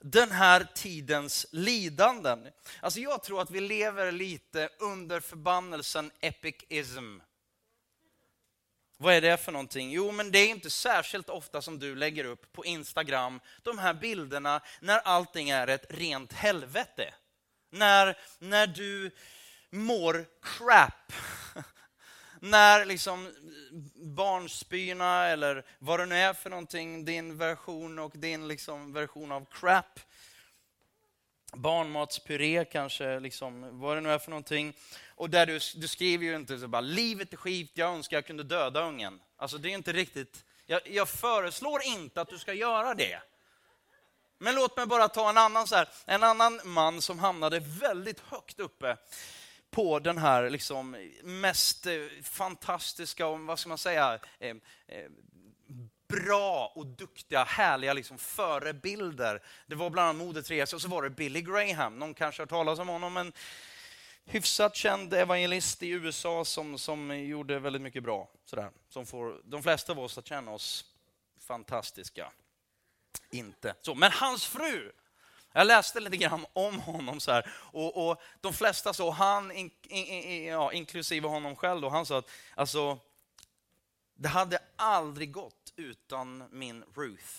Den 0.00 0.30
här 0.30 0.66
tidens 0.74 1.46
lidanden. 1.52 2.48
Alltså 2.80 3.00
jag 3.00 3.22
tror 3.22 3.40
att 3.42 3.50
vi 3.50 3.60
lever 3.60 4.12
lite 4.12 4.68
under 4.78 5.20
förbannelsen 5.20 6.10
epicism. 6.20 7.18
Vad 8.96 9.14
är 9.14 9.20
det 9.20 9.36
för 9.36 9.52
någonting? 9.52 9.90
Jo, 9.90 10.12
men 10.12 10.30
det 10.30 10.38
är 10.38 10.48
inte 10.48 10.70
särskilt 10.70 11.28
ofta 11.28 11.62
som 11.62 11.78
du 11.78 11.94
lägger 11.94 12.24
upp 12.24 12.52
på 12.52 12.64
Instagram 12.64 13.40
de 13.62 13.78
här 13.78 13.94
bilderna 13.94 14.60
när 14.80 14.98
allting 14.98 15.50
är 15.50 15.66
ett 15.66 15.86
rent 15.90 16.32
helvete. 16.32 17.14
När, 17.70 18.18
när 18.38 18.66
du 18.66 19.10
mår 19.70 20.26
crap 20.42 21.12
när 22.42 22.84
liksom 22.84 23.32
barnspyna 23.94 25.26
eller 25.26 25.64
vad 25.78 26.00
det 26.00 26.06
nu 26.06 26.16
är 26.16 26.32
för 26.32 26.50
någonting, 26.50 27.04
din 27.04 27.38
version 27.38 27.98
och 27.98 28.12
din 28.14 28.48
liksom 28.48 28.92
version 28.92 29.32
av 29.32 29.46
crap. 29.52 30.00
Barnmatspuré 31.52 32.64
kanske, 32.64 33.20
liksom, 33.20 33.80
vad 33.80 33.96
det 33.96 34.00
nu 34.00 34.10
är 34.10 34.18
för 34.18 34.30
någonting. 34.30 34.76
Och 35.08 35.30
där 35.30 35.46
du, 35.46 35.58
du 35.74 35.88
skriver 35.88 36.24
ju 36.24 36.36
inte 36.36 36.58
så 36.58 36.68
bara, 36.68 36.80
livet 36.80 37.32
är 37.32 37.36
skit, 37.36 37.70
jag 37.74 37.94
önskar 37.94 38.16
jag 38.16 38.26
kunde 38.26 38.42
döda 38.42 38.84
ungen. 38.84 39.20
Alltså 39.36 39.58
det 39.58 39.68
är 39.68 39.74
inte 39.74 39.92
riktigt, 39.92 40.44
jag, 40.66 40.80
jag 40.84 41.08
föreslår 41.08 41.82
inte 41.82 42.20
att 42.20 42.28
du 42.28 42.38
ska 42.38 42.52
göra 42.52 42.94
det. 42.94 43.22
Men 44.38 44.54
låt 44.54 44.76
mig 44.76 44.86
bara 44.86 45.08
ta 45.08 45.30
en 45.30 45.38
annan, 45.38 45.66
så 45.66 45.76
här, 45.76 45.88
en 46.06 46.22
annan 46.22 46.60
man 46.64 47.02
som 47.02 47.18
hamnade 47.18 47.60
väldigt 47.60 48.20
högt 48.20 48.60
uppe 48.60 48.96
på 49.72 49.98
den 49.98 50.18
här 50.18 50.50
liksom 50.50 50.96
mest 51.22 51.86
eh, 51.86 51.92
fantastiska 52.22 53.26
och 53.26 53.40
vad 53.40 53.58
ska 53.58 53.68
man 53.68 53.78
säga, 53.78 54.18
eh, 54.38 54.56
eh, 54.86 55.10
bra 56.08 56.72
och 56.74 56.86
duktiga, 56.86 57.44
härliga 57.44 57.92
liksom 57.92 58.18
förebilder. 58.18 59.42
Det 59.66 59.74
var 59.74 59.90
bland 59.90 60.08
annat 60.08 60.26
Moder 60.26 60.42
Teresa 60.42 60.76
och 60.76 60.82
så 60.82 60.88
var 60.88 61.02
det 61.02 61.10
Billy 61.10 61.42
Graham. 61.42 61.98
Någon 61.98 62.14
kanske 62.14 62.42
har 62.42 62.46
talat 62.46 62.78
om 62.78 62.88
honom, 62.88 63.16
en 63.16 63.32
hyfsat 64.24 64.76
känd 64.76 65.14
evangelist 65.14 65.82
i 65.82 65.88
USA 65.88 66.44
som, 66.44 66.78
som 66.78 67.18
gjorde 67.18 67.58
väldigt 67.58 67.82
mycket 67.82 68.02
bra. 68.02 68.28
Sådär. 68.44 68.70
Som 68.88 69.06
får 69.06 69.40
de 69.44 69.62
flesta 69.62 69.92
av 69.92 69.98
oss 69.98 70.18
att 70.18 70.26
känna 70.26 70.50
oss 70.50 70.84
fantastiska. 71.40 72.32
Inte 73.30 73.74
så. 73.80 73.94
Men 73.94 74.12
hans 74.12 74.46
fru, 74.46 74.92
jag 75.52 75.66
läste 75.66 76.00
lite 76.00 76.16
grann 76.16 76.46
om 76.52 76.80
honom 76.80 77.20
så 77.20 77.32
här, 77.32 77.50
och, 77.54 78.08
och 78.08 78.22
de 78.40 78.52
flesta 78.52 78.92
så, 78.92 79.10
han 79.10 79.52
in, 79.52 79.70
in, 79.82 80.06
in, 80.06 80.44
ja, 80.44 80.72
inklusive 80.72 81.28
honom 81.28 81.56
själv, 81.56 81.80
då, 81.80 81.88
han 81.88 82.06
sa 82.06 82.18
att 82.18 82.30
alltså, 82.54 82.98
det 84.14 84.28
hade 84.28 84.58
aldrig 84.76 85.32
gått 85.32 85.72
utan 85.76 86.44
min 86.50 86.84
Ruth, 86.94 87.32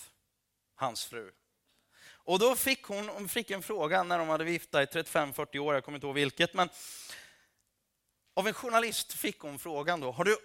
hans 0.74 1.04
fru. 1.04 1.32
Och 2.06 2.38
då 2.38 2.56
fick 2.56 2.82
hon, 2.82 3.08
hon 3.08 3.28
fick 3.28 3.50
en 3.50 3.62
fråga 3.62 4.02
när 4.02 4.18
de 4.18 4.28
hade 4.28 4.44
viftat 4.44 4.96
i 4.96 4.98
35-40 4.98 5.58
år, 5.58 5.74
jag 5.74 5.84
kommer 5.84 5.96
inte 5.96 6.06
ihåg 6.06 6.14
vilket, 6.14 6.54
men 6.54 6.68
av 8.34 8.48
en 8.48 8.54
journalist 8.54 9.12
fick 9.12 9.38
hon 9.38 9.58
frågan 9.58 10.00
då, 10.00 10.10
har 10.10 10.24
du 10.24 10.36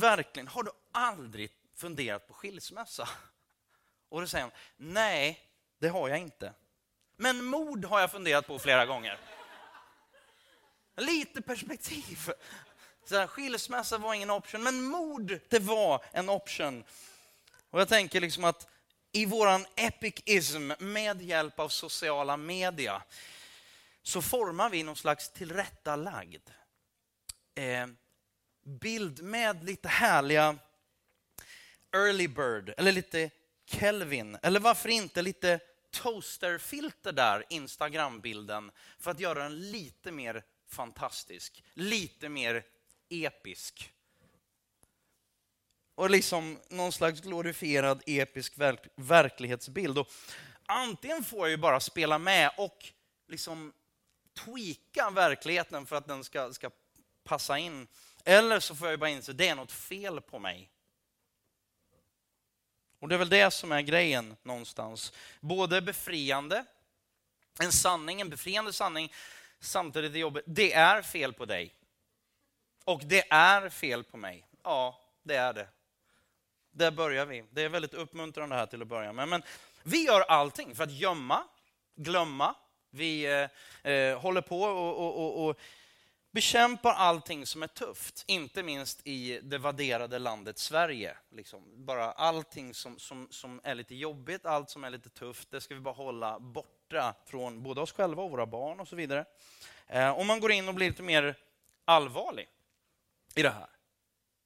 verkligen, 0.00 0.48
har 0.48 0.62
du 0.62 0.70
aldrig 0.92 1.50
funderat 1.74 2.28
på 2.28 2.34
skilsmässa? 2.34 3.08
Och 4.08 4.20
då 4.20 4.26
säger 4.26 4.44
hon, 4.44 4.52
nej, 4.76 5.40
det 5.78 5.88
har 5.88 6.08
jag 6.08 6.18
inte. 6.18 6.52
Men 7.22 7.44
mord 7.44 7.84
har 7.84 8.00
jag 8.00 8.10
funderat 8.10 8.46
på 8.46 8.58
flera 8.58 8.86
gånger. 8.86 9.18
Lite 10.96 11.42
perspektiv. 11.42 12.18
Så 13.04 13.16
här, 13.16 13.26
skilsmässa 13.26 13.98
var 13.98 14.14
ingen 14.14 14.30
option, 14.30 14.62
men 14.62 14.82
mord, 14.82 15.38
det 15.48 15.58
var 15.58 16.04
en 16.12 16.28
option. 16.28 16.84
Och 17.70 17.80
jag 17.80 17.88
tänker 17.88 18.20
liksom 18.20 18.44
att 18.44 18.68
i 19.12 19.26
våran 19.26 19.66
epicism 19.76 20.72
med 20.78 21.22
hjälp 21.22 21.60
av 21.60 21.68
sociala 21.68 22.36
media 22.36 23.02
så 24.02 24.22
formar 24.22 24.70
vi 24.70 24.82
någon 24.82 24.96
slags 24.96 25.30
tillrättalagd 25.30 26.50
eh, 27.54 27.86
bild 28.64 29.22
med 29.22 29.64
lite 29.64 29.88
härliga 29.88 30.58
early 31.92 32.28
bird 32.28 32.74
eller 32.76 32.92
lite 32.92 33.30
Kelvin 33.66 34.38
eller 34.42 34.60
varför 34.60 34.88
inte 34.88 35.22
lite 35.22 35.60
toasterfilter 35.92 37.12
där, 37.12 37.44
Instagram-bilden, 37.48 38.70
för 38.98 39.10
att 39.10 39.20
göra 39.20 39.42
den 39.42 39.70
lite 39.70 40.12
mer 40.12 40.44
fantastisk, 40.68 41.64
lite 41.74 42.28
mer 42.28 42.64
episk. 43.08 43.92
Och 45.94 46.10
liksom 46.10 46.58
någon 46.68 46.92
slags 46.92 47.20
glorifierad 47.20 48.02
episk 48.06 48.58
verk 48.58 48.86
verklighetsbild. 48.96 49.98
Och 49.98 50.10
antingen 50.66 51.24
får 51.24 51.40
jag 51.40 51.50
ju 51.50 51.56
bara 51.56 51.80
spela 51.80 52.18
med 52.18 52.50
och 52.56 52.88
liksom 53.28 53.72
tweaka 54.44 55.10
verkligheten 55.10 55.86
för 55.86 55.96
att 55.96 56.06
den 56.06 56.24
ska, 56.24 56.52
ska 56.52 56.70
passa 57.24 57.58
in. 57.58 57.86
Eller 58.24 58.60
så 58.60 58.74
får 58.74 58.88
jag 58.88 59.00
bara 59.00 59.10
inse 59.10 59.30
att 59.30 59.38
det 59.38 59.48
är 59.48 59.54
något 59.54 59.72
fel 59.72 60.20
på 60.20 60.38
mig. 60.38 60.70
Och 63.02 63.08
det 63.08 63.14
är 63.14 63.18
väl 63.18 63.28
det 63.28 63.50
som 63.50 63.72
är 63.72 63.80
grejen 63.80 64.36
någonstans. 64.42 65.12
Både 65.40 65.80
befriande, 65.80 66.64
en 67.60 67.72
sanning, 67.72 68.20
en 68.20 68.28
befriande 68.28 68.72
sanning, 68.72 69.12
samtidigt 69.60 70.14
är 70.14 70.18
jobbigt. 70.18 70.44
Det 70.46 70.72
är 70.72 71.02
fel 71.02 71.32
på 71.32 71.44
dig. 71.44 71.74
Och 72.84 73.00
det 73.04 73.30
är 73.30 73.68
fel 73.68 74.04
på 74.04 74.16
mig. 74.16 74.46
Ja, 74.62 75.00
det 75.22 75.34
är 75.34 75.52
det. 75.52 75.68
Där 76.70 76.90
börjar 76.90 77.26
vi. 77.26 77.44
Det 77.50 77.62
är 77.62 77.68
väldigt 77.68 77.94
uppmuntrande 77.94 78.56
här 78.56 78.66
till 78.66 78.82
att 78.82 78.88
börja 78.88 79.12
med. 79.12 79.28
Men 79.28 79.42
vi 79.82 80.04
gör 80.04 80.20
allting 80.20 80.74
för 80.74 80.84
att 80.84 80.92
gömma, 80.92 81.44
glömma. 81.94 82.54
Vi 82.90 83.24
eh, 83.24 83.92
eh 83.92 84.18
håller 84.18 84.40
på 84.40 84.62
och, 84.62 84.98
och, 84.98 85.24
och, 85.24 85.48
och 85.48 85.60
bekämpar 86.32 86.92
allting 86.92 87.46
som 87.46 87.62
är 87.62 87.66
tufft, 87.66 88.24
inte 88.26 88.62
minst 88.62 89.06
i 89.06 89.40
det 89.42 89.58
vadderade 89.58 90.18
landet 90.18 90.58
Sverige. 90.58 91.16
Liksom. 91.30 91.84
Bara 91.86 92.12
allting 92.12 92.74
som, 92.74 92.98
som, 92.98 93.28
som 93.30 93.60
är 93.64 93.74
lite 93.74 93.94
jobbigt, 93.94 94.46
allt 94.46 94.70
som 94.70 94.84
är 94.84 94.90
lite 94.90 95.08
tufft, 95.08 95.50
det 95.50 95.60
ska 95.60 95.74
vi 95.74 95.80
bara 95.80 95.94
hålla 95.94 96.40
borta 96.40 97.14
från 97.26 97.62
både 97.62 97.80
oss 97.80 97.92
själva 97.92 98.22
och 98.22 98.30
våra 98.30 98.46
barn 98.46 98.80
och 98.80 98.88
så 98.88 98.96
vidare. 98.96 99.24
Eh, 99.86 100.18
om 100.18 100.26
man 100.26 100.40
går 100.40 100.52
in 100.52 100.68
och 100.68 100.74
blir 100.74 100.90
lite 100.90 101.02
mer 101.02 101.34
allvarlig 101.84 102.48
i 103.34 103.42
det 103.42 103.50
här, 103.50 103.70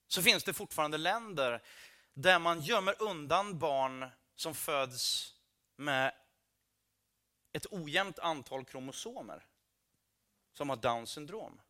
så 0.09 0.23
finns 0.23 0.45
det 0.45 0.53
fortfarande 0.53 0.99
länder 0.99 1.63
där 2.15 2.39
man 2.39 2.61
gömmer 2.61 3.03
undan 3.03 3.59
barn 3.59 4.07
som 4.37 4.55
föds 4.55 5.35
med 5.77 6.13
ett 7.53 7.67
ojämnt 7.71 8.19
antal 8.19 8.65
kromosomer 8.65 9.47
som 10.53 10.69
har 10.69 10.77
Downs 10.77 11.11
syndrom. 11.11 11.61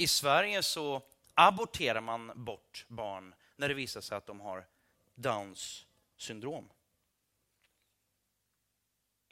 I 0.00 0.06
Sverige 0.06 0.62
så 0.62 1.02
aborterar 1.34 2.00
man 2.00 2.44
bort 2.44 2.84
barn 2.88 3.34
när 3.56 3.68
det 3.68 3.74
visar 3.74 4.00
sig 4.00 4.16
att 4.16 4.26
de 4.26 4.40
har 4.40 4.66
Downs 5.14 5.86
syndrom. 6.16 6.70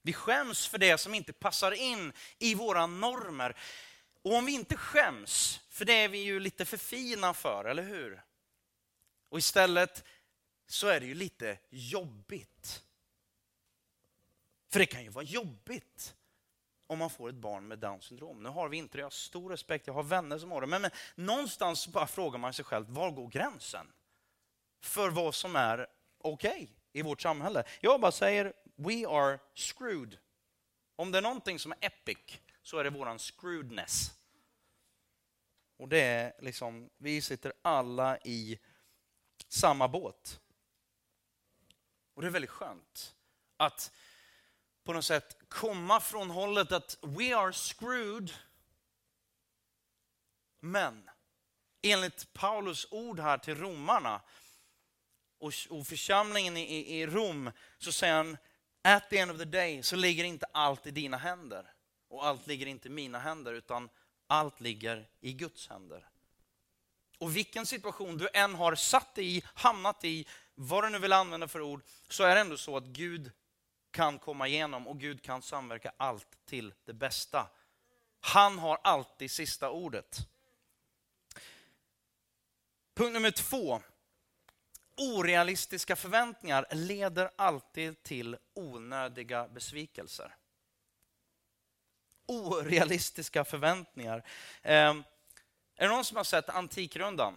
Vi 0.02 0.12
skäms 0.12 0.66
för 0.66 0.78
det 0.78 0.98
som 0.98 1.14
inte 1.14 1.32
passar 1.32 1.72
in 1.72 2.12
i 2.38 2.54
våra 2.54 2.86
normer. 2.86 3.56
Och 4.22 4.34
om 4.34 4.46
vi 4.46 4.52
inte 4.52 4.76
skäms, 4.76 5.60
för 5.70 5.84
det 5.84 5.92
är 5.92 6.08
vi 6.08 6.18
ju 6.18 6.40
lite 6.40 6.64
för 6.64 6.76
fina 6.76 7.34
för, 7.34 7.64
eller 7.64 7.82
hur? 7.82 8.24
Och 9.28 9.38
istället 9.38 10.04
så 10.66 10.88
är 10.88 11.00
det 11.00 11.06
ju 11.06 11.14
lite 11.14 11.58
jobbigt. 11.70 12.82
För 14.68 14.78
det 14.78 14.86
kan 14.86 15.02
ju 15.02 15.08
vara 15.08 15.24
jobbigt 15.24 16.15
om 16.86 16.98
man 16.98 17.10
får 17.10 17.28
ett 17.28 17.34
barn 17.34 17.68
med 17.68 17.78
Downs 17.78 18.04
syndrom. 18.04 18.42
Nu 18.42 18.48
har 18.48 18.68
vi 18.68 18.76
inte 18.76 18.96
det, 18.96 19.00
jag 19.00 19.06
har 19.06 19.10
stor 19.10 19.50
respekt, 19.50 19.86
jag 19.86 19.94
har 19.94 20.02
vänner 20.02 20.38
som 20.38 20.50
har 20.50 20.60
det. 20.60 20.66
Men, 20.66 20.82
men 20.82 20.90
någonstans 21.14 21.88
bara 21.88 22.06
frågar 22.06 22.38
man 22.38 22.52
sig 22.52 22.64
själv, 22.64 22.86
var 22.88 23.10
går 23.10 23.28
gränsen? 23.28 23.92
För 24.82 25.10
vad 25.10 25.34
som 25.34 25.56
är 25.56 25.86
okej 26.18 26.50
okay 26.50 26.66
i 26.92 27.02
vårt 27.02 27.20
samhälle. 27.20 27.64
Jag 27.80 28.00
bara 28.00 28.12
säger, 28.12 28.52
we 28.76 29.08
are 29.08 29.38
screwed. 29.54 30.18
Om 30.96 31.12
det 31.12 31.18
är 31.18 31.22
någonting 31.22 31.58
som 31.58 31.72
är 31.72 31.78
epic 31.80 32.18
så 32.62 32.78
är 32.78 32.84
det 32.84 32.90
våran 32.90 33.18
screwedness. 33.18 34.10
Och 35.78 35.88
det 35.88 36.00
är 36.00 36.32
liksom, 36.38 36.90
vi 36.98 37.20
sitter 37.20 37.52
alla 37.62 38.18
i 38.18 38.58
samma 39.48 39.88
båt. 39.88 40.40
Och 42.14 42.22
det 42.22 42.28
är 42.28 42.32
väldigt 42.32 42.50
skönt 42.50 43.14
att 43.56 43.92
på 44.86 44.92
något 44.92 45.04
sätt 45.04 45.36
komma 45.48 46.00
från 46.00 46.30
hållet 46.30 46.72
att 46.72 46.98
we 47.00 47.36
are 47.36 47.52
screwed. 47.52 48.30
Men 50.60 51.10
enligt 51.82 52.32
Paulus 52.32 52.86
ord 52.90 53.20
här 53.20 53.38
till 53.38 53.54
romarna 53.54 54.20
och, 55.38 55.52
och 55.70 55.86
församlingen 55.86 56.56
i, 56.56 57.00
i 57.00 57.06
Rom 57.06 57.50
så 57.78 57.92
säger 57.92 58.14
han 58.14 58.36
at 58.82 59.10
the 59.10 59.18
end 59.18 59.30
of 59.30 59.38
the 59.38 59.44
day 59.44 59.82
så 59.82 59.96
ligger 59.96 60.24
inte 60.24 60.46
allt 60.52 60.86
i 60.86 60.90
dina 60.90 61.16
händer 61.16 61.72
och 62.08 62.26
allt 62.26 62.46
ligger 62.46 62.66
inte 62.66 62.88
i 62.88 62.90
mina 62.90 63.18
händer 63.18 63.52
utan 63.52 63.88
allt 64.26 64.60
ligger 64.60 65.08
i 65.20 65.32
Guds 65.32 65.68
händer. 65.68 66.08
Och 67.18 67.36
vilken 67.36 67.66
situation 67.66 68.18
du 68.18 68.28
än 68.34 68.54
har 68.54 68.74
satt 68.74 69.14
dig 69.14 69.36
i, 69.36 69.42
hamnat 69.54 70.04
i, 70.04 70.26
vad 70.54 70.84
du 70.84 70.90
nu 70.90 70.98
vill 70.98 71.12
använda 71.12 71.48
för 71.48 71.60
ord, 71.60 71.82
så 72.08 72.24
är 72.24 72.34
det 72.34 72.40
ändå 72.40 72.56
så 72.56 72.76
att 72.76 72.84
Gud 72.84 73.32
kan 73.96 74.18
komma 74.18 74.48
igenom 74.48 74.88
och 74.88 75.00
Gud 75.00 75.22
kan 75.22 75.42
samverka 75.42 75.92
allt 75.96 76.46
till 76.46 76.74
det 76.84 76.92
bästa. 76.92 77.50
Han 78.20 78.58
har 78.58 78.78
alltid 78.82 79.30
sista 79.30 79.70
ordet. 79.70 80.18
Punkt 82.94 83.12
nummer 83.12 83.30
två. 83.30 83.80
Orealistiska 84.96 85.96
förväntningar 85.96 86.66
leder 86.70 87.30
alltid 87.36 88.02
till 88.02 88.36
onödiga 88.54 89.48
besvikelser. 89.48 90.36
Orealistiska 92.26 93.44
förväntningar. 93.44 94.22
Eh, 94.62 94.72
är 94.72 95.04
det 95.76 95.88
någon 95.88 96.04
som 96.04 96.16
har 96.16 96.24
sett 96.24 96.48
Antikrundan? 96.48 97.36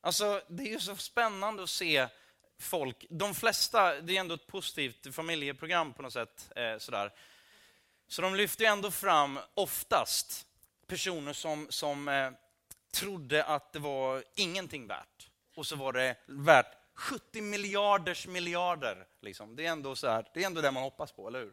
Alltså, 0.00 0.42
det 0.48 0.62
är 0.62 0.72
ju 0.72 0.80
så 0.80 0.96
spännande 0.96 1.62
att 1.62 1.70
se 1.70 2.08
folk. 2.58 3.06
De 3.10 3.34
flesta, 3.34 4.00
det 4.00 4.16
är 4.16 4.20
ändå 4.20 4.34
ett 4.34 4.46
positivt 4.46 5.14
familjeprogram 5.14 5.92
på 5.92 6.02
något 6.02 6.12
sätt. 6.12 6.52
Eh, 6.56 6.78
sådär. 6.78 7.12
Så 8.08 8.22
de 8.22 8.34
lyfter 8.34 8.64
ändå 8.64 8.90
fram, 8.90 9.38
oftast, 9.54 10.46
personer 10.86 11.32
som, 11.32 11.66
som 11.70 12.08
eh, 12.08 12.30
trodde 12.90 13.44
att 13.44 13.72
det 13.72 13.78
var 13.78 14.24
ingenting 14.34 14.86
värt. 14.86 15.30
Och 15.54 15.66
så 15.66 15.76
var 15.76 15.92
det 15.92 16.16
värt 16.26 16.76
70 16.94 17.40
miljarders 17.40 18.26
miljarder. 18.26 19.06
Liksom. 19.20 19.56
Det, 19.56 19.66
är 19.66 19.70
ändå 19.70 19.96
så 19.96 20.08
här, 20.08 20.26
det 20.34 20.42
är 20.42 20.46
ändå 20.46 20.60
det 20.60 20.70
man 20.70 20.82
hoppas 20.82 21.12
på, 21.12 21.28
eller 21.28 21.38
hur? 21.38 21.52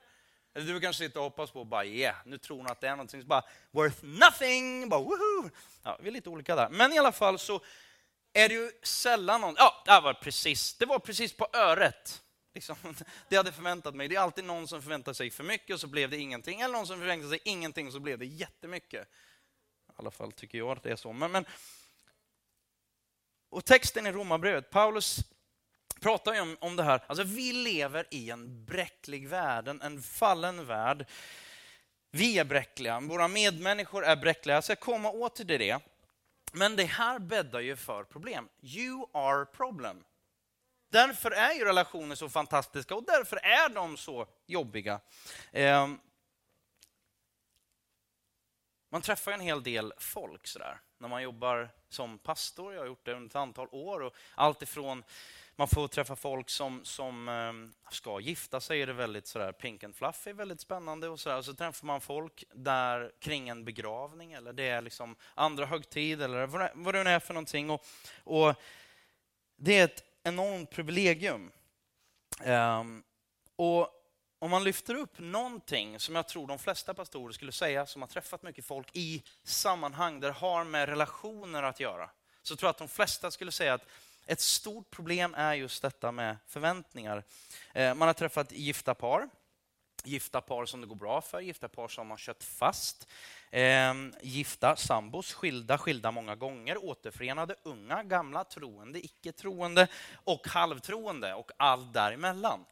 Eller 0.54 0.74
du 0.74 0.80
kanske 0.80 1.04
sitter 1.04 1.20
och 1.20 1.24
hoppas 1.24 1.52
på 1.52 1.64
bara 1.64 1.86
yeah, 1.86 2.16
nu 2.26 2.38
tror 2.38 2.58
hon 2.58 2.68
att 2.68 2.82
det 2.82 2.88
är 2.88 2.92
någonting 2.92 3.22
så 3.22 3.28
bara 3.28 3.44
worth 3.72 4.06
nothing, 4.06 4.90
bara 4.90 5.00
woohoo! 5.00 5.50
Ja, 5.84 5.98
vi 6.02 6.08
är 6.08 6.12
lite 6.12 6.30
olika 6.30 6.56
där. 6.56 6.70
Men 6.70 6.94
i 6.94 6.98
alla 6.98 7.12
fall 7.12 7.40
så 7.40 7.62
är 8.34 8.50
det 8.50 8.56
ju 8.56 8.72
sällan 8.84 9.42
någon, 9.42 9.56
ja, 9.58 9.84
det 9.86 10.00
var 10.02 10.14
precis, 10.14 10.78
det 10.78 10.86
var 10.86 11.00
precis 11.00 11.34
på 11.34 11.48
öret. 11.54 12.24
Liksom, 12.54 12.76
det 13.30 13.36
hade 13.36 13.52
förväntat 13.52 13.96
mig. 13.96 14.08
Det 14.08 14.16
är 14.16 14.20
alltid 14.20 14.44
någon 14.44 14.68
som 14.68 14.82
förväntar 14.82 15.14
sig 15.14 15.32
för 15.32 15.44
mycket 15.44 15.74
och 15.74 15.80
så 15.80 15.88
blev 15.88 16.10
det 16.10 16.18
ingenting. 16.18 16.62
Eller 16.62 16.74
någon 16.74 16.88
som 16.88 17.00
förväntar 17.00 17.30
sig 17.30 17.40
ingenting 17.46 17.88
och 17.88 17.94
så 17.94 18.00
blev 18.00 18.20
det 18.20 18.26
jättemycket. 18.26 19.08
I 19.90 19.94
alla 19.96 20.12
fall 20.12 20.32
tycker 20.32 20.58
jag 20.58 20.78
att 20.78 20.84
det 20.84 20.92
är 20.92 20.96
så. 20.96 21.14
Men, 21.14 21.32
men 21.32 21.46
och 23.50 23.66
texten 23.66 24.08
i 24.08 24.12
Romarbrevet, 24.12 24.70
Paulus 24.70 25.20
pratar 26.02 26.34
ju 26.34 26.42
om, 26.42 26.58
om 26.60 26.76
det 26.76 26.84
här. 26.84 27.04
Alltså 27.08 27.24
vi 27.24 27.54
lever 27.54 28.08
i 28.12 28.30
en 28.30 28.66
bräcklig 28.66 29.28
värld, 29.28 29.68
en, 29.68 29.82
en 29.82 30.02
fallen 30.02 30.66
värld. 30.66 31.06
Vi 32.12 32.40
är 32.40 32.46
bräckliga, 32.46 33.00
våra 33.00 33.28
medmänniskor 33.28 34.06
är 34.06 34.16
bräckliga. 34.16 34.56
Jag 34.56 34.64
ska 34.64 34.76
komma 34.76 35.12
åt 35.12 35.36
till 35.36 35.48
det. 35.48 35.80
Men 36.56 36.76
det 36.76 36.84
här 36.84 37.20
bäddar 37.20 37.60
ju 37.60 37.76
för 37.76 38.04
problem. 38.04 38.50
You 38.62 39.10
are 39.14 39.46
problem. 39.46 40.04
Därför 40.90 41.32
är 41.32 41.54
ju 41.54 41.66
relationer 41.66 42.16
så 42.16 42.30
fantastiska 42.30 42.96
och 42.96 43.04
därför 43.04 43.38
är 43.38 43.70
de 43.70 43.98
så 43.98 44.28
jobbiga. 44.46 45.00
Ehm, 45.52 46.00
man 48.90 49.02
träffar 49.02 49.32
en 49.32 49.40
hel 49.40 49.64
del 49.64 49.94
folk 49.98 50.48
sådär, 50.48 50.82
när 50.98 51.08
man 51.08 51.24
jobbar 51.24 51.70
som 51.90 52.18
pastor. 52.18 52.74
Jag 52.74 52.82
har 52.82 52.88
gjort 52.88 53.06
det 53.06 53.14
under 53.14 53.30
ett 53.30 53.36
antal 53.36 53.68
år. 53.72 54.02
Och 54.02 54.16
allt 54.36 54.62
ifrån 54.62 55.04
man 55.56 55.68
får 55.68 55.88
träffa 55.88 56.16
folk 56.16 56.50
som, 56.50 56.86
som 56.86 57.30
ehm, 57.30 57.74
ska 57.92 58.20
gifta 58.20 58.62
sig, 58.62 58.82
är 58.82 58.88
det 58.88 58.94
väldigt 58.94 59.28
sådär 59.28 59.52
pink 59.52 59.84
and 59.84 59.96
fluffy, 59.96 60.34
väldigt 60.34 60.62
spännande. 60.62 61.10
Och 61.10 61.20
sådär. 61.20 61.42
så 61.42 61.54
träffar 61.54 61.88
man 61.88 62.02
folk 62.02 62.44
där 62.54 63.12
kring 63.20 63.50
en 63.50 63.66
begravning 63.66 64.34
eller 64.34 64.54
det 64.54 64.64
är 64.64 64.82
liksom 64.82 65.16
andra 65.34 65.66
högtid 65.66 66.22
eller 66.22 66.46
vad 66.74 66.94
det 66.94 67.04
nu 67.04 67.10
är 67.10 67.20
för 67.20 67.34
någonting. 67.34 67.70
Och, 67.70 67.86
och 68.24 68.56
det 69.56 69.80
är 69.80 69.84
ett 69.84 70.04
enormt 70.24 70.72
privilegium. 70.72 71.52
Um, 72.46 73.04
och 73.56 73.90
om 74.40 74.52
man 74.52 74.64
lyfter 74.64 74.96
upp 74.96 75.20
någonting 75.20 76.00
som 76.00 76.16
jag 76.16 76.28
tror 76.28 76.48
de 76.48 76.60
flesta 76.60 76.94
pastorer 76.94 77.34
skulle 77.34 77.52
säga, 77.52 77.86
som 77.86 78.02
har 78.02 78.10
träffat 78.10 78.44
mycket 78.44 78.66
folk 78.66 78.88
i 78.94 79.24
sammanhang 79.44 80.20
där 80.20 80.28
det 80.28 80.34
har 80.34 80.64
med 80.64 80.90
relationer 80.90 81.64
att 81.64 81.80
göra, 81.80 82.10
så 82.42 82.56
tror 82.56 82.68
jag 82.68 82.72
att 82.72 82.78
de 82.78 82.88
flesta 82.88 83.32
skulle 83.32 83.52
säga 83.52 83.74
att 83.74 83.86
ett 84.26 84.42
stort 84.42 84.92
problem 84.92 85.34
är 85.38 85.54
just 85.54 85.82
detta 85.82 86.12
med 86.12 86.38
förväntningar. 86.48 87.24
Eh, 87.74 87.96
man 87.96 88.08
har 88.08 88.14
träffat 88.14 88.52
gifta 88.52 88.94
par, 88.94 89.30
gifta 90.04 90.42
par 90.42 90.66
som 90.66 90.82
det 90.82 90.88
går 90.88 90.96
bra 90.96 91.22
för, 91.22 91.40
gifta 91.40 91.68
par 91.68 91.88
som 91.88 92.10
har 92.10 92.18
kört 92.18 92.44
fast, 92.44 93.08
eh, 93.52 93.94
gifta 94.22 94.76
sambos, 94.76 95.34
skilda, 95.34 95.78
skilda 95.78 96.12
många 96.12 96.36
gånger, 96.36 96.86
återförenade, 96.86 97.56
unga, 97.64 98.04
gamla, 98.04 98.44
troende, 98.44 99.06
icke-troende 99.06 99.88
och 100.14 100.48
halvtroende 100.48 101.34
och 101.34 101.52
allt 101.58 101.94
däremellan. 101.94 102.66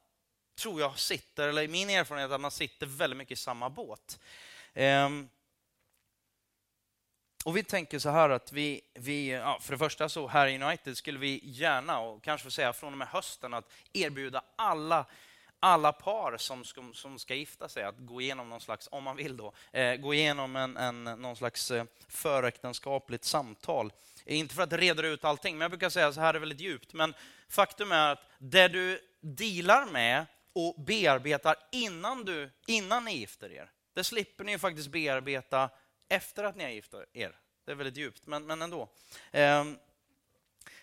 Tror 0.56 0.82
jag 0.82 1.00
sitter, 1.00 1.48
eller 1.48 1.68
min 1.68 1.90
erfarenhet 1.90 2.32
är 2.32 2.36
att 2.36 2.42
man 2.42 2.52
sitter 2.52 2.86
väldigt 2.86 3.18
mycket 3.18 3.38
i 3.38 3.42
samma 3.42 3.70
båt. 3.70 4.20
Ehm, 4.74 5.30
och 7.46 7.58
vi 7.58 7.64
tänker 7.64 8.00
så 8.00 8.10
här 8.10 8.30
att 8.30 8.52
vi, 8.52 8.82
vi 8.94 9.32
ja, 9.32 9.60
för 9.62 9.72
det 9.72 9.78
första 9.78 10.10
så 10.10 10.28
här 10.28 10.48
i 10.48 10.64
United 10.64 10.98
skulle 10.98 11.20
vi 11.20 11.42
gärna, 11.44 12.00
och 12.00 12.24
kanske 12.24 12.46
få 12.46 12.52
säga 12.52 12.74
från 12.74 12.94
och 12.94 12.98
med 12.98 13.08
hösten, 13.08 13.54
att 13.54 13.72
erbjuda 13.94 14.42
alla 14.56 15.06
alla 15.64 15.92
par 15.92 16.38
som 16.38 16.64
ska, 16.64 16.84
som 16.94 17.20
ska 17.20 17.36
gifta 17.36 17.70
sig 17.70 17.84
att 17.84 17.96
gå 17.98 18.22
igenom 18.22 18.50
någon 18.50 18.62
slags, 18.62 18.90
om 18.92 19.04
man 19.04 19.16
vill 19.16 19.38
då, 19.38 19.54
eh, 19.72 19.96
gå 19.96 20.14
igenom 20.14 20.56
en, 20.56 20.78
en, 20.78 21.04
någon 21.04 21.36
slags 21.36 21.72
eh, 21.72 21.86
föräktenskapligt 22.08 23.24
samtal. 23.24 23.94
Inte 24.26 24.56
för 24.56 24.64
att 24.64 24.74
reda 24.74 25.08
ut 25.08 25.26
allting, 25.26 25.58
men 25.58 25.62
jag 25.62 25.72
brukar 25.72 25.90
säga 25.90 26.14
så 26.14 26.22
här 26.22 26.34
är 26.34 26.40
väldigt 26.40 26.60
djupt. 26.60 26.94
Men 26.94 27.14
faktum 27.50 27.92
är 27.92 28.12
att 28.12 28.24
det 28.38 28.68
du 28.68 29.00
dealar 29.22 29.86
med 29.86 30.26
och 30.54 30.76
bearbetar 30.82 31.56
innan, 31.72 32.26
du, 32.26 32.50
innan 32.68 33.06
ni 33.06 33.18
gifter 33.18 33.52
er, 33.52 33.72
det 33.94 34.04
slipper 34.04 34.44
ni 34.44 34.60
faktiskt 34.60 34.90
bearbeta 34.90 35.70
efter 36.12 36.44
att 36.44 36.56
ni 36.56 36.64
har 36.64 36.72
gift 36.72 36.94
er. 37.14 37.40
Det 37.66 37.72
är 37.72 37.76
väldigt 37.76 37.98
djupt, 37.98 38.28
men, 38.28 38.46
men 38.46 38.62
ändå. 38.62 38.90
Ehm, 39.32 39.78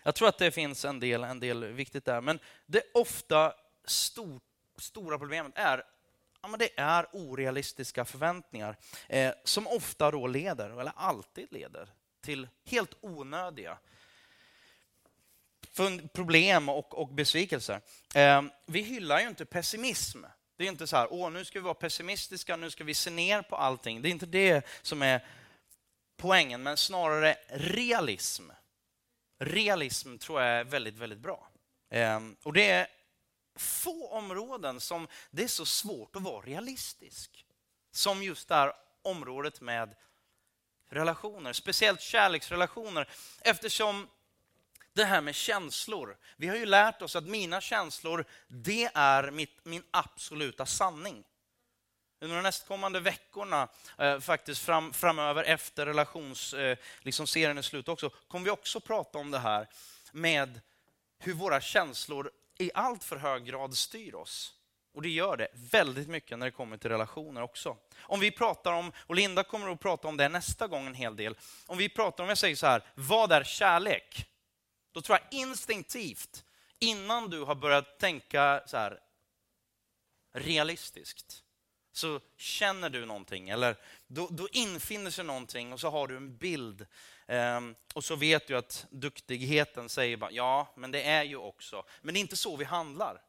jag 0.03 0.15
tror 0.15 0.29
att 0.29 0.39
det 0.39 0.51
finns 0.51 0.85
en 0.85 1.01
del, 1.01 1.25
en 1.25 1.41
del 1.41 1.65
viktigt 1.65 2.05
där, 2.05 2.21
men 2.21 2.39
det 2.67 2.83
ofta 2.95 3.55
stor, 3.85 4.41
stora 4.79 5.19
problemet 5.19 5.53
är 5.55 5.83
ja, 6.43 6.49
men 6.49 6.59
det 6.59 6.71
är 6.77 7.07
orealistiska 7.13 8.05
förväntningar 8.05 8.77
eh, 9.09 9.35
som 9.45 9.67
ofta 9.67 10.11
då 10.11 10.27
leder, 10.27 10.71
eller 10.81 10.93
alltid 10.97 11.53
leder, 11.53 11.89
till 12.21 12.49
helt 12.65 12.95
onödiga 13.01 13.79
problem 16.13 16.69
och, 16.69 16.95
och 16.95 17.09
besvikelser. 17.09 17.81
Eh, 18.15 18.43
vi 18.67 18.83
hyllar 18.83 19.21
ju 19.21 19.29
inte 19.29 19.45
pessimism 19.45 20.25
det 20.59 20.65
är 20.65 20.69
inte 20.69 20.87
så 20.87 20.97
här, 20.97 21.09
åh 21.11 21.31
nu 21.31 21.45
ska 21.45 21.59
vi 21.59 21.65
vara 21.65 21.75
pessimistiska, 21.75 22.57
nu 22.57 22.71
ska 22.71 22.85
vi 22.85 22.95
se 22.95 23.11
ner 23.11 23.43
på 23.43 23.57
allting. 23.57 24.03
Det 24.03 24.09
är 24.09 24.11
inte 24.11 24.27
det 24.27 24.67
som 24.83 25.03
är 25.03 25.27
poängen, 26.17 26.63
men 26.63 26.77
snarare 26.77 27.37
realism. 27.49 28.51
Realism 29.39 30.17
tror 30.17 30.41
jag 30.41 30.51
är 30.51 30.65
väldigt, 30.65 30.97
väldigt 30.97 31.19
bra. 31.19 31.49
Ehm, 31.91 32.37
och 32.43 32.53
det 32.53 32.71
är 32.71 32.87
få 33.57 34.09
områden 34.09 34.81
som 34.81 35.09
det 35.31 35.45
är 35.45 35.49
så 35.49 35.67
svårt 35.67 36.17
att 36.17 36.23
vara 36.23 36.47
realistisk. 36.47 37.47
Som 37.91 38.23
just 38.23 38.49
det 38.49 38.55
här 38.55 38.73
området 39.03 39.61
med 39.61 39.95
relationer, 40.89 41.53
speciellt 41.53 42.01
kärleksrelationer. 42.01 43.09
Eftersom 43.41 44.09
det 44.99 45.05
här 45.05 45.21
med 45.21 45.35
känslor. 45.35 46.17
Vi 46.37 46.49
har 46.49 46.57
ju 46.57 46.67
lärt 46.67 47.03
oss 47.03 47.17
att 47.17 47.25
mina 47.25 47.61
känslor, 47.61 48.25
det 48.49 48.91
är 48.95 49.31
mitt, 49.31 49.65
min 49.65 49.83
absoluta 49.91 50.67
sanning. 50.67 51.25
under 52.21 52.37
de 52.37 52.43
nästkommande 52.43 53.01
veckorna, 53.01 53.69
eh, 53.99 54.21
faktiskt 54.21 54.63
fram, 54.63 54.93
framöver 54.93 55.45
efter 55.45 55.87
relationsserien 55.87 56.73
eh, 56.73 56.79
liksom 57.03 57.25
är 57.25 57.63
slut 57.63 57.89
också, 57.89 58.11
kommer 58.11 58.45
vi 58.45 58.51
också 58.51 58.81
prata 58.81 59.19
om 59.19 59.31
det 59.31 59.39
här 59.39 59.69
med 60.13 60.61
hur 61.19 61.35
våra 61.35 61.61
känslor 61.61 62.31
i 62.59 62.71
allt 62.75 63.05
för 63.05 63.17
hög 63.17 63.45
grad 63.45 63.77
styr 63.77 64.15
oss. 64.15 64.55
Och 64.95 65.03
det 65.03 65.09
gör 65.09 65.37
det 65.37 65.49
väldigt 65.53 66.09
mycket 66.09 66.39
när 66.39 66.47
det 66.47 66.53
kommer 66.53 66.77
till 66.77 66.91
relationer 66.91 67.43
också. 67.43 67.77
Om 68.01 68.21
vi 68.21 68.31
pratar 68.31 68.73
om, 68.73 68.93
och 68.99 69.15
Linda 69.15 69.45
kommer 69.45 69.73
att 69.73 69.81
prata 69.81 70.09
om 70.09 70.17
det 70.17 70.29
nästa 70.29 70.67
gång 70.67 70.87
en 70.87 70.95
hel 70.95 71.17
del. 71.17 71.37
Om 71.67 71.79
vi 71.79 71.89
pratar 71.89 72.25
om, 72.25 72.29
jag 72.29 72.39
säger 72.39 72.57
så 72.57 72.67
här, 72.67 72.83
vad 72.95 73.33
är 73.33 73.45
kärlek? 73.45 74.28
Då 74.99 75.03
tror 75.03 75.19
jag 75.19 75.41
instinktivt, 75.41 76.45
innan 76.79 77.31
du 77.31 77.41
har 77.41 77.55
börjat 77.55 77.99
tänka 77.99 78.63
så 78.67 78.77
här 78.77 79.01
realistiskt, 80.33 81.43
så 81.93 82.21
känner 82.37 82.91
du 82.91 83.07
någonting, 83.07 83.49
eller 83.49 83.77
då, 84.07 84.29
då 84.31 84.49
infinner 84.53 85.11
sig 85.11 85.25
någonting 85.25 85.73
och 85.73 85.81
så 85.81 85.91
har 85.91 86.07
du 86.07 86.17
en 86.17 86.37
bild. 86.37 86.87
Ehm, 87.27 87.75
och 87.95 88.05
så 88.05 88.17
vet 88.17 88.47
du 88.47 88.57
att 88.57 88.87
duktigheten 88.91 89.89
säger 89.89 90.17
bara, 90.17 90.31
ja, 90.31 90.73
men 90.77 90.91
det 90.91 91.03
är 91.03 91.23
ju 91.23 91.37
också. 91.37 91.85
Men 92.03 92.15
det 92.15 92.19
är 92.19 92.23
inte 92.23 92.37
så 92.37 92.57
vi 92.57 92.65
handlar. 92.65 93.23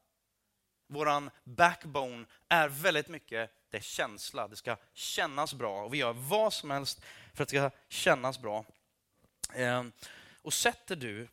Våran 0.88 1.30
backbone 1.44 2.26
är 2.48 2.68
väldigt 2.68 3.08
mycket 3.08 3.52
det 3.70 3.78
är 3.78 3.82
känsla. 3.82 4.48
Det 4.48 4.56
ska 4.56 4.78
kännas 4.94 5.54
bra 5.54 5.84
och 5.84 5.94
vi 5.94 5.98
gör 5.98 6.14
vad 6.14 6.54
som 6.54 6.72
helst 6.72 7.02
för 7.34 7.44
att 7.44 7.50
det 7.50 7.70
ska 7.70 7.78
kännas 7.90 8.40
bra. 8.40 8.66
Ehm, 9.54 9.92
och 10.42 10.54
sätter 10.54 10.96
du 10.96 11.28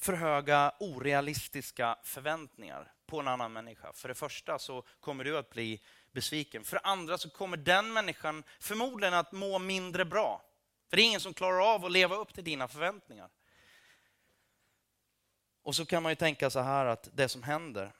för 0.00 0.12
höga 0.12 0.72
orealistiska 0.80 1.98
förväntningar 2.02 2.92
på 3.06 3.20
en 3.20 3.28
annan 3.28 3.52
människa. 3.52 3.92
För 3.92 4.08
det 4.08 4.14
första 4.14 4.58
så 4.58 4.84
kommer 5.00 5.24
du 5.24 5.38
att 5.38 5.50
bli 5.50 5.80
besviken. 6.12 6.64
För 6.64 6.76
det 6.76 6.80
andra 6.80 7.18
så 7.18 7.30
kommer 7.30 7.56
den 7.56 7.92
människan 7.92 8.44
förmodligen 8.60 9.14
att 9.14 9.32
må 9.32 9.58
mindre 9.58 10.04
bra. 10.04 10.42
För 10.88 10.96
det 10.96 11.02
är 11.02 11.06
ingen 11.06 11.20
som 11.20 11.34
klarar 11.34 11.74
av 11.74 11.84
att 11.84 11.92
leva 11.92 12.16
upp 12.16 12.34
till 12.34 12.44
dina 12.44 12.68
förväntningar. 12.68 13.28
Och 15.62 15.76
så 15.76 15.86
kan 15.86 16.02
man 16.02 16.12
ju 16.12 16.16
tänka 16.16 16.50
så 16.50 16.60
här 16.60 16.86
att 16.86 17.08
det 17.12 17.28
som 17.28 17.42
händer, 17.42 17.92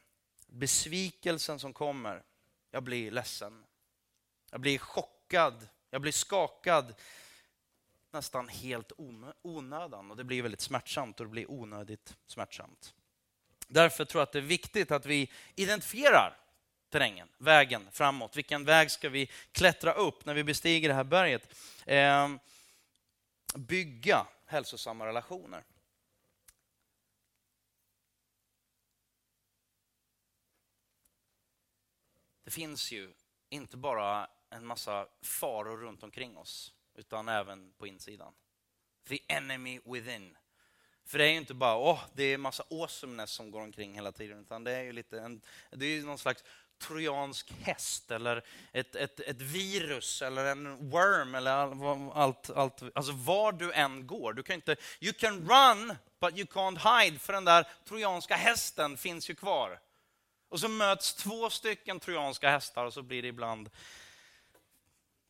besvikelsen 0.47 1.59
som 1.59 1.73
kommer, 1.73 2.23
jag 2.71 2.83
blir 2.83 3.11
ledsen. 3.11 3.65
Jag 4.51 4.61
blir 4.61 4.79
chockad, 4.79 5.69
jag 5.91 6.01
blir 6.01 6.13
skakad 6.13 6.95
nästan 8.13 8.49
helt 8.49 8.93
onödan 9.43 10.11
och 10.11 10.17
det 10.17 10.25
blir 10.25 10.43
väldigt 10.43 10.61
smärtsamt 10.61 11.21
och 11.21 11.27
det 11.27 11.31
blir 11.31 11.51
onödigt 11.51 12.17
smärtsamt. 12.27 12.95
Därför 13.69 14.05
tror 14.05 14.21
jag 14.21 14.27
att 14.27 14.33
det 14.33 14.39
är 14.39 14.43
viktigt 14.43 14.91
att 14.91 15.07
vi 15.07 15.33
identifierar 15.55 16.37
terrängen, 16.89 17.29
vägen 17.39 17.89
framåt. 17.93 18.37
Vilken 18.37 18.65
väg 18.65 18.91
ska 18.91 19.09
vi 19.09 19.31
klättra 19.53 19.93
upp 19.93 20.25
när 20.25 20.35
vi 20.35 20.45
bestiger 20.45 20.89
det 20.89 20.95
här 20.95 21.05
berget? 21.05 21.57
Eh, 21.87 22.29
bygga 23.55 24.27
hälsosamma 24.47 25.07
relationer. 25.07 25.65
Det 32.45 32.51
finns 32.51 32.93
ju 32.93 33.13
inte 33.49 33.77
bara 33.77 34.29
en 34.51 34.67
massa 34.67 35.09
faror 35.23 35.77
runt 35.77 36.03
omkring 36.03 36.37
oss, 36.37 36.75
utan 37.01 37.29
även 37.29 37.73
på 37.79 37.87
insidan. 37.87 38.33
The 39.09 39.19
enemy 39.29 39.81
within. 39.85 40.37
För 41.05 41.19
det 41.19 41.25
är 41.25 41.29
ju 41.29 41.37
inte 41.37 41.55
bara 41.55 41.77
åh, 41.77 42.01
det 42.13 42.23
är 42.23 42.35
en 42.35 42.41
massa 42.41 42.65
awesomeness 42.71 43.31
som 43.31 43.51
går 43.51 43.61
omkring 43.61 43.95
hela 43.95 44.13
tiden, 44.13 44.41
utan 44.41 44.65
det 44.65 44.73
är 44.73 44.83
ju 44.83 44.93
lite 44.93 45.21
en, 45.21 45.41
det 45.71 45.87
är 45.87 46.03
någon 46.03 46.19
slags 46.19 46.45
trojansk 46.79 47.53
häst 47.63 48.11
eller 48.11 48.45
ett, 48.73 48.97
ett, 48.97 49.21
ett 49.21 49.41
virus 49.41 50.23
eller 50.23 50.45
en 50.45 50.91
worm 50.91 51.35
eller 51.35 51.51
allt, 52.15 52.51
allt. 52.51 52.83
Alltså 52.95 53.13
var 53.13 53.53
du 53.53 53.73
än 53.73 54.07
går. 54.07 54.33
Du 54.33 54.43
kan 54.43 54.55
inte, 54.55 54.77
you 55.01 55.13
can 55.13 55.49
run 55.49 55.97
but 56.21 56.39
you 56.39 56.47
can't 56.47 57.03
hide 57.03 57.19
för 57.19 57.33
den 57.33 57.45
där 57.45 57.67
trojanska 57.89 58.37
hästen 58.37 58.97
finns 58.97 59.31
ju 59.31 59.35
kvar. 59.35 59.81
Och 60.49 60.61
så 60.61 60.69
möts 60.69 61.15
två 61.15 61.51
stycken 61.51 62.01
trojanska 62.01 62.51
hästar 62.51 62.85
och 62.85 62.93
så 62.93 63.03
blir 63.03 63.23
det 63.23 63.29
ibland 63.29 63.71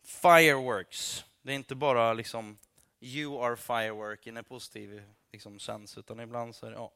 fireworks. 0.04 1.24
Det 1.42 1.52
är 1.52 1.56
inte 1.56 1.74
bara 1.74 2.12
liksom 2.12 2.58
you 3.00 3.44
are 3.44 3.56
firework 3.56 4.26
in 4.26 4.36
a 4.36 4.42
positiv 4.42 5.02
liksom, 5.32 5.58
sens, 5.58 5.98
utan 5.98 6.20
ibland 6.20 6.54
så 6.54 6.66
är 6.66 6.70
det, 6.70 6.76
ja. 6.76 6.92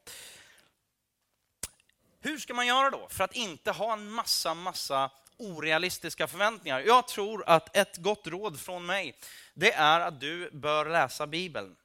Hur 2.21 2.39
ska 2.39 2.55
man 2.55 2.67
göra 2.67 2.91
då 2.91 3.09
för 3.09 3.25
att 3.25 3.37
inte 3.37 3.71
ha 3.71 3.93
en 3.93 4.09
massa, 4.09 4.55
massa 4.55 5.11
orealistiska 5.37 6.27
förväntningar? 6.27 6.81
Jag 6.81 7.09
tror 7.09 7.45
att 7.47 7.77
ett 7.77 7.97
gott 7.97 8.27
råd 8.27 8.61
från 8.61 8.87
mig, 8.87 9.19
det 9.55 9.73
är 9.73 10.01
att 10.01 10.21
du 10.21 10.51
bör 10.51 10.91
läsa 10.91 11.27
Bibeln. 11.27 11.77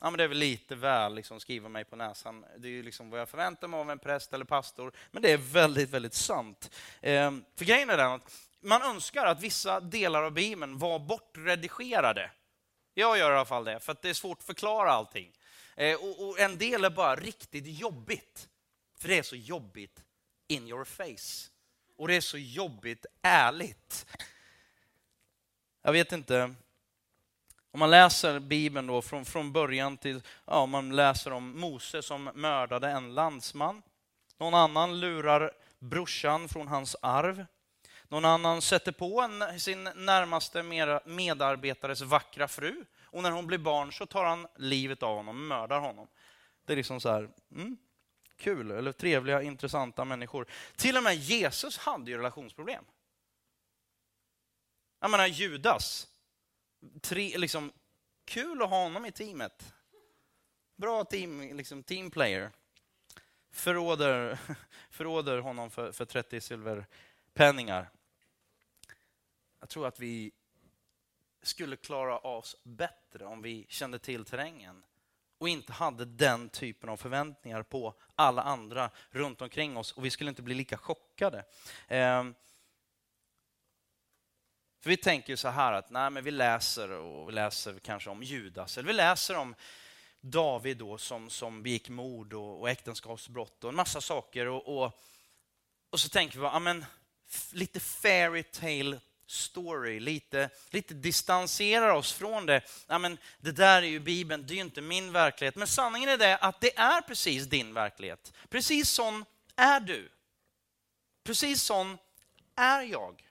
Ja, 0.00 0.10
men 0.10 0.18
det 0.18 0.24
är 0.24 0.28
väl 0.28 0.38
lite 0.38 0.74
väl 0.74 1.14
liksom, 1.14 1.40
skriva 1.40 1.68
mig 1.68 1.84
på 1.84 1.96
näsan. 1.96 2.44
Det 2.56 2.68
är 2.68 2.72
ju 2.72 2.82
liksom 2.82 3.10
vad 3.10 3.20
jag 3.20 3.28
förväntar 3.28 3.68
mig 3.68 3.80
av 3.80 3.90
en 3.90 3.98
präst 3.98 4.32
eller 4.32 4.44
pastor. 4.44 4.92
Men 5.10 5.22
det 5.22 5.32
är 5.32 5.36
väldigt, 5.36 5.90
väldigt 5.90 6.14
sant. 6.14 6.70
Ehm, 7.00 7.44
för 7.56 7.64
grejen 7.64 7.90
är 7.90 7.96
den 7.96 8.12
att 8.12 8.47
man 8.60 8.82
önskar 8.82 9.26
att 9.26 9.40
vissa 9.40 9.80
delar 9.80 10.22
av 10.22 10.32
Bibeln 10.32 10.78
var 10.78 10.98
bortredigerade. 10.98 12.30
Jag 12.94 13.18
gör 13.18 13.30
i 13.30 13.34
alla 13.34 13.44
fall 13.44 13.64
det, 13.64 13.80
för 13.80 13.92
att 13.92 14.02
det 14.02 14.10
är 14.10 14.14
svårt 14.14 14.38
att 14.38 14.44
förklara 14.44 14.92
allting. 14.92 15.32
Eh, 15.76 15.96
och, 15.96 16.28
och 16.28 16.40
en 16.40 16.58
del 16.58 16.84
är 16.84 16.90
bara 16.90 17.16
riktigt 17.16 17.80
jobbigt. 17.80 18.48
För 18.98 19.08
det 19.08 19.18
är 19.18 19.22
så 19.22 19.36
jobbigt 19.36 20.04
in 20.48 20.68
your 20.68 20.84
face. 20.84 21.50
Och 21.96 22.08
det 22.08 22.14
är 22.14 22.20
så 22.20 22.38
jobbigt 22.38 23.06
ärligt. 23.22 24.06
Jag 25.82 25.92
vet 25.92 26.12
inte, 26.12 26.54
om 27.70 27.80
man 27.80 27.90
läser 27.90 28.40
Bibeln 28.40 28.86
då 28.86 29.02
från, 29.02 29.24
från 29.24 29.52
början 29.52 29.96
till, 29.96 30.22
ja, 30.44 30.66
man 30.66 30.96
läser 30.96 31.32
om 31.32 31.60
Mose 31.60 32.02
som 32.02 32.30
mördade 32.34 32.88
en 32.88 33.14
landsman. 33.14 33.82
Någon 34.38 34.54
annan 34.54 35.00
lurar 35.00 35.52
brorsan 35.78 36.48
från 36.48 36.68
hans 36.68 36.96
arv. 37.02 37.46
Någon 38.08 38.24
annan 38.24 38.62
sätter 38.62 38.92
på 38.92 39.20
en, 39.20 39.60
sin 39.60 39.84
närmaste 39.84 40.62
medarbetares 41.04 42.00
vackra 42.00 42.48
fru. 42.48 42.84
Och 43.04 43.22
när 43.22 43.30
hon 43.30 43.46
blir 43.46 43.58
barn 43.58 43.92
så 43.92 44.06
tar 44.06 44.24
han 44.24 44.46
livet 44.56 45.02
av 45.02 45.16
honom, 45.16 45.48
mördar 45.48 45.80
honom. 45.80 46.08
Det 46.64 46.72
är 46.72 46.76
liksom 46.76 47.00
så 47.00 47.08
här, 47.08 47.28
mm, 47.52 47.76
kul, 48.36 48.70
eller 48.70 48.92
trevliga, 48.92 49.42
intressanta 49.42 50.04
människor. 50.04 50.46
Till 50.76 50.96
och 50.96 51.02
med 51.02 51.14
Jesus 51.14 51.78
hade 51.78 52.10
ju 52.10 52.16
relationsproblem. 52.16 52.84
Jag 55.00 55.10
menar 55.10 55.26
Judas, 55.26 56.08
tre, 57.00 57.38
liksom, 57.38 57.72
kul 58.24 58.62
att 58.62 58.70
ha 58.70 58.82
honom 58.82 59.06
i 59.06 59.12
teamet. 59.12 59.74
Bra 60.76 61.04
team, 61.04 61.56
liksom, 61.56 61.82
team 61.82 62.10
player. 62.10 62.50
Förråder, 63.52 64.38
förråder 64.90 65.38
honom 65.38 65.70
för, 65.70 65.92
för 65.92 66.04
30 66.04 66.40
silverpenningar. 66.40 67.90
Jag 69.60 69.68
tror 69.68 69.86
att 69.86 70.00
vi 70.00 70.32
skulle 71.42 71.76
klara 71.76 72.18
oss 72.18 72.56
bättre 72.62 73.24
om 73.24 73.42
vi 73.42 73.66
kände 73.68 73.98
till 73.98 74.24
terrängen 74.24 74.84
och 75.38 75.48
inte 75.48 75.72
hade 75.72 76.04
den 76.04 76.48
typen 76.48 76.88
av 76.88 76.96
förväntningar 76.96 77.62
på 77.62 77.94
alla 78.14 78.42
andra 78.42 78.90
runt 79.10 79.42
omkring 79.42 79.76
oss 79.76 79.92
och 79.92 80.04
vi 80.04 80.10
skulle 80.10 80.30
inte 80.30 80.42
bli 80.42 80.54
lika 80.54 80.78
chockade. 80.78 81.44
Ehm, 81.88 82.34
för 84.80 84.90
vi 84.90 84.96
tänker 84.96 85.32
ju 85.32 85.36
så 85.36 85.48
här 85.48 85.72
att 85.72 85.90
nej, 85.90 86.10
men 86.10 86.24
vi 86.24 86.30
läser 86.30 86.90
och 86.90 87.28
vi 87.28 87.32
läser 87.32 87.78
kanske 87.78 88.10
om 88.10 88.22
Judas, 88.22 88.78
eller 88.78 88.86
vi 88.86 88.92
läser 88.92 89.36
om 89.36 89.54
David 90.20 90.76
då 90.76 90.98
som, 90.98 91.30
som 91.30 91.62
begick 91.62 91.88
mord 91.88 92.32
och, 92.32 92.60
och 92.60 92.70
äktenskapsbrott 92.70 93.64
och 93.64 93.70
en 93.70 93.76
massa 93.76 94.00
saker. 94.00 94.46
Och, 94.46 94.78
och, 94.78 95.00
och 95.90 96.00
så 96.00 96.08
tänker 96.08 96.38
vi, 96.38 96.44
ja, 96.44 96.58
men, 96.58 96.84
lite 97.52 97.80
fairy 97.80 98.42
tale 98.42 99.00
story, 99.30 100.00
lite, 100.00 100.50
lite 100.70 100.94
distanserar 100.94 101.90
oss 101.90 102.12
från 102.12 102.46
det. 102.46 102.62
Ja, 102.86 102.98
men 102.98 103.18
det 103.38 103.52
där 103.52 103.82
är 103.82 103.86
ju 103.86 104.00
Bibeln, 104.00 104.46
det 104.46 104.54
är 104.54 104.56
ju 104.56 104.62
inte 104.62 104.80
min 104.80 105.12
verklighet. 105.12 105.56
Men 105.56 105.66
sanningen 105.66 106.08
är 106.08 106.18
det 106.18 106.36
att 106.36 106.60
det 106.60 106.78
är 106.78 107.00
precis 107.00 107.44
din 107.44 107.74
verklighet. 107.74 108.32
Precis 108.48 108.90
sån 108.90 109.24
är 109.56 109.80
du. 109.80 110.08
Precis 111.24 111.62
sån 111.62 111.98
är 112.56 112.82
jag. 112.82 113.28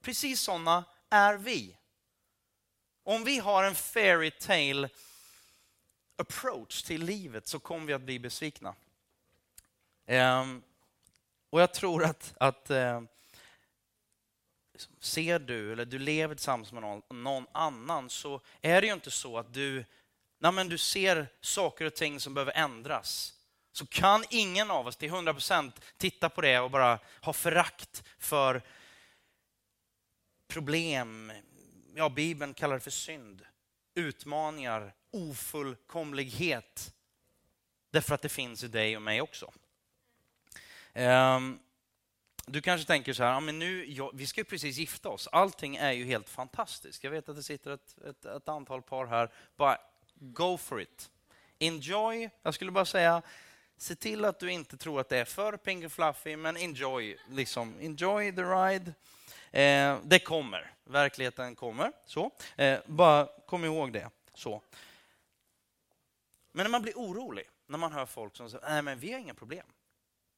Precis 0.00 0.40
såna 0.40 0.84
är 1.10 1.34
vi. 1.34 1.76
Om 3.02 3.24
vi 3.24 3.38
har 3.38 3.64
en 3.64 3.74
fairy 3.74 4.30
tale 4.30 4.88
approach 6.16 6.82
till 6.82 7.04
livet 7.04 7.46
så 7.46 7.58
kommer 7.58 7.86
vi 7.86 7.92
att 7.92 8.02
bli 8.02 8.18
besvikna. 8.18 8.74
Um, 10.06 10.62
och 11.50 11.60
jag 11.60 11.74
tror 11.74 12.04
att, 12.04 12.34
att 12.40 12.70
uh, 12.70 13.02
ser 15.00 15.38
du, 15.38 15.72
eller 15.72 15.84
du 15.84 15.98
lever 15.98 16.34
tillsammans 16.34 16.72
med 16.72 16.82
någon, 16.82 17.22
någon 17.22 17.46
annan, 17.52 18.10
så 18.10 18.40
är 18.60 18.80
det 18.80 18.86
ju 18.86 18.92
inte 18.92 19.10
så 19.10 19.38
att 19.38 19.54
du, 19.54 19.84
nej 20.38 20.52
men 20.52 20.68
du 20.68 20.78
ser 20.78 21.28
saker 21.40 21.84
och 21.84 21.94
ting 21.94 22.20
som 22.20 22.34
behöver 22.34 22.52
ändras. 22.52 23.34
Så 23.72 23.86
kan 23.86 24.24
ingen 24.30 24.70
av 24.70 24.86
oss 24.86 24.96
till 24.96 25.10
100% 25.10 25.72
titta 25.96 26.28
på 26.28 26.40
det 26.40 26.60
och 26.60 26.70
bara 26.70 26.98
ha 27.20 27.32
förakt 27.32 28.02
för 28.18 28.62
problem, 30.48 31.32
ja 31.94 32.08
Bibeln 32.08 32.54
kallar 32.54 32.74
det 32.74 32.80
för 32.80 32.90
synd, 32.90 33.42
utmaningar, 33.94 34.94
ofullkomlighet. 35.10 36.94
Därför 37.90 38.14
att 38.14 38.22
det 38.22 38.28
finns 38.28 38.64
i 38.64 38.68
dig 38.68 38.96
och 38.96 39.02
mig 39.02 39.20
också. 39.20 39.52
Um, 40.94 41.58
du 42.46 42.60
kanske 42.60 42.86
tänker 42.86 43.12
så 43.12 43.22
här, 43.22 43.32
ja, 43.32 43.40
men 43.40 43.58
nu, 43.58 43.84
ja, 43.92 44.10
vi 44.14 44.26
ska 44.26 44.40
ju 44.40 44.44
precis 44.44 44.76
gifta 44.76 45.08
oss. 45.08 45.28
Allting 45.32 45.76
är 45.76 45.92
ju 45.92 46.04
helt 46.04 46.28
fantastiskt. 46.28 47.04
Jag 47.04 47.10
vet 47.10 47.28
att 47.28 47.36
det 47.36 47.42
sitter 47.42 47.70
ett, 47.70 47.98
ett, 48.08 48.24
ett 48.24 48.48
antal 48.48 48.82
par 48.82 49.06
här. 49.06 49.30
Bara 49.56 49.78
go 50.14 50.56
for 50.56 50.80
it. 50.80 51.10
Enjoy. 51.58 52.30
Jag 52.42 52.54
skulle 52.54 52.70
bara 52.70 52.84
säga, 52.84 53.22
se 53.76 53.94
till 53.94 54.24
att 54.24 54.40
du 54.40 54.52
inte 54.52 54.76
tror 54.76 55.00
att 55.00 55.08
det 55.08 55.18
är 55.18 55.24
för 55.24 55.56
pink 55.56 55.84
och 55.84 55.92
fluffy, 55.92 56.36
men 56.36 56.56
enjoy. 56.56 57.18
Liksom, 57.30 57.74
enjoy 57.80 58.32
the 58.32 58.42
ride. 58.42 58.94
Eh, 59.50 59.98
det 60.02 60.18
kommer. 60.18 60.72
Verkligheten 60.84 61.54
kommer. 61.54 61.92
Så. 62.06 62.30
Eh, 62.56 62.78
bara 62.86 63.28
kom 63.46 63.64
ihåg 63.64 63.92
det. 63.92 64.10
Så. 64.34 64.62
Men 66.52 66.64
när 66.64 66.70
man 66.70 66.82
blir 66.82 66.94
orolig, 66.94 67.44
när 67.66 67.78
man 67.78 67.92
hör 67.92 68.06
folk 68.06 68.36
som 68.36 68.50
säger, 68.50 68.68
nej 68.68 68.82
men 68.82 68.98
vi 68.98 69.12
har 69.12 69.20
inga 69.20 69.34
problem. 69.34 69.66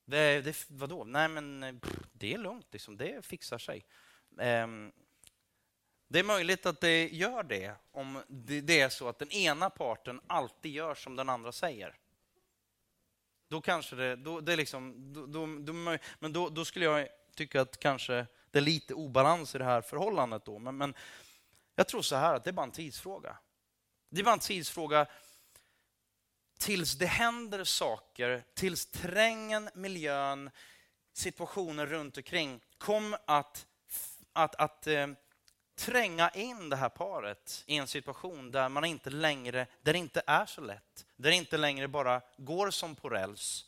Det, 0.08 0.40
det, 0.40 0.66
vadå? 0.68 1.04
Nej, 1.04 1.28
men 1.28 1.80
pff, 1.80 1.98
det 2.12 2.34
är 2.34 2.38
lugnt. 2.38 2.66
Liksom. 2.70 2.96
Det 2.96 3.26
fixar 3.26 3.58
sig. 3.58 3.84
Um, 4.30 4.92
det 6.08 6.18
är 6.18 6.24
möjligt 6.24 6.66
att 6.66 6.80
det 6.80 7.08
gör 7.08 7.42
det 7.42 7.74
om 7.92 8.22
det, 8.28 8.60
det 8.60 8.80
är 8.80 8.88
så 8.88 9.08
att 9.08 9.18
den 9.18 9.32
ena 9.32 9.70
parten 9.70 10.20
alltid 10.26 10.72
gör 10.72 10.94
som 10.94 11.16
den 11.16 11.28
andra 11.28 11.52
säger. 11.52 11.94
Då 13.48 13.60
kanske 13.60 13.96
det... 13.96 14.16
Då, 14.16 14.40
det 14.40 14.52
är 14.52 14.56
liksom, 14.56 15.12
då, 15.12 15.26
då, 15.26 15.46
då, 15.46 15.72
men 16.18 16.32
då, 16.32 16.48
då, 16.48 16.64
skulle 16.64 16.84
jag 16.84 17.08
tycka 17.34 17.60
att 17.60 17.78
kanske 17.78 18.26
det 18.50 18.58
är 18.58 18.62
lite 18.62 18.94
obalans 18.94 19.54
i 19.54 19.58
det 19.58 19.64
här 19.64 19.80
förhållandet. 19.80 20.44
Då. 20.44 20.58
Men, 20.58 20.76
men 20.76 20.94
jag 21.74 21.88
tror 21.88 22.02
så 22.02 22.16
här 22.16 22.34
att 22.34 22.44
det 22.44 22.50
är 22.50 22.52
bara 22.52 22.66
en 22.66 22.72
tidsfråga. 22.72 23.38
Det 24.10 24.20
är 24.20 24.24
bara 24.24 24.32
en 24.32 24.38
tidsfråga 24.38 25.06
tills 26.58 26.92
det 26.92 27.06
händer 27.06 27.64
saker, 27.64 28.44
tills 28.54 28.86
terrängen, 28.86 29.70
miljön, 29.74 30.50
situationen 31.12 31.86
runt 31.86 32.16
omkring 32.16 32.60
kommer 32.78 33.18
att, 33.24 33.66
att, 34.32 34.54
att 34.54 34.86
eh, 34.86 35.06
tränga 35.76 36.30
in 36.30 36.68
det 36.68 36.76
här 36.76 36.88
paret 36.88 37.64
i 37.66 37.76
en 37.76 37.86
situation 37.86 38.50
där 38.50 38.68
man 38.68 38.84
inte 38.84 39.10
längre, 39.10 39.66
där 39.82 39.92
det 39.92 39.98
inte 39.98 40.22
är 40.26 40.46
så 40.46 40.60
lätt, 40.60 41.06
där 41.16 41.30
det 41.30 41.36
inte 41.36 41.56
längre 41.56 41.88
bara 41.88 42.22
går 42.36 42.70
som 42.70 42.94
på 42.94 43.08
räls. 43.08 43.64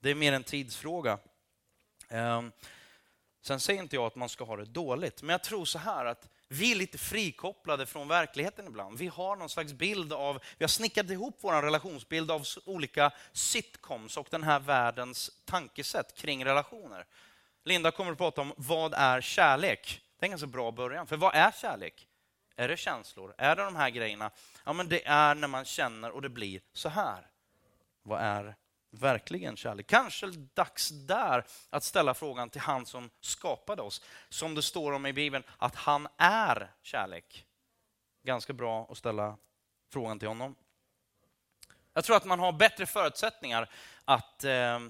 Det 0.00 0.10
är 0.10 0.14
mer 0.14 0.32
en 0.32 0.44
tidsfråga. 0.44 1.18
Eh, 2.08 2.42
sen 3.40 3.60
säger 3.60 3.82
inte 3.82 3.96
jag 3.96 4.04
att 4.04 4.16
man 4.16 4.28
ska 4.28 4.44
ha 4.44 4.56
det 4.56 4.64
dåligt, 4.64 5.22
men 5.22 5.30
jag 5.30 5.42
tror 5.42 5.64
så 5.64 5.78
här 5.78 6.04
att 6.04 6.28
vi 6.48 6.72
är 6.72 6.76
lite 6.76 6.98
frikopplade 6.98 7.86
från 7.86 8.08
verkligheten 8.08 8.66
ibland. 8.66 8.98
Vi 8.98 9.06
har 9.06 9.36
någon 9.36 9.48
slags 9.48 9.72
bild 9.72 10.12
av, 10.12 10.38
vi 10.58 10.64
har 10.64 10.68
snickrat 10.68 11.10
ihop 11.10 11.38
vår 11.40 11.62
relationsbild 11.62 12.30
av 12.30 12.44
olika 12.64 13.12
sitcoms 13.32 14.16
och 14.16 14.28
den 14.30 14.42
här 14.42 14.60
världens 14.60 15.30
tankesätt 15.44 16.14
kring 16.16 16.44
relationer. 16.44 17.06
Linda 17.64 17.90
kommer 17.90 18.12
att 18.12 18.18
prata 18.18 18.40
om 18.40 18.52
vad 18.56 18.94
är 18.94 19.20
kärlek? 19.20 20.02
Det 20.18 20.24
är 20.24 20.26
en 20.26 20.30
ganska 20.30 20.46
bra 20.46 20.70
början. 20.70 21.06
För 21.06 21.16
vad 21.16 21.34
är 21.34 21.50
kärlek? 21.50 22.06
Är 22.56 22.68
det 22.68 22.76
känslor? 22.76 23.34
Är 23.38 23.56
det 23.56 23.64
de 23.64 23.76
här 23.76 23.90
grejerna? 23.90 24.30
Ja, 24.64 24.72
men 24.72 24.88
det 24.88 25.06
är 25.06 25.34
när 25.34 25.48
man 25.48 25.64
känner 25.64 26.10
och 26.10 26.22
det 26.22 26.28
blir 26.28 26.60
så 26.72 26.88
här. 26.88 27.26
Vad 28.02 28.20
är 28.20 28.54
verkligen 28.90 29.56
kärlek. 29.56 29.86
Kanske 29.86 30.26
dags 30.54 30.88
där 30.88 31.44
att 31.70 31.84
ställa 31.84 32.14
frågan 32.14 32.50
till 32.50 32.60
han 32.60 32.86
som 32.86 33.10
skapade 33.20 33.82
oss. 33.82 34.02
Som 34.28 34.54
det 34.54 34.62
står 34.62 34.92
om 34.92 35.06
i 35.06 35.12
Bibeln, 35.12 35.44
att 35.58 35.74
han 35.74 36.08
är 36.16 36.74
kärlek. 36.82 37.46
Ganska 38.22 38.52
bra 38.52 38.86
att 38.90 38.98
ställa 38.98 39.36
frågan 39.92 40.18
till 40.18 40.28
honom. 40.28 40.54
Jag 41.92 42.04
tror 42.04 42.16
att 42.16 42.24
man 42.24 42.40
har 42.40 42.52
bättre 42.52 42.86
förutsättningar 42.86 43.70
att... 44.04 44.44
Eh, 44.44 44.80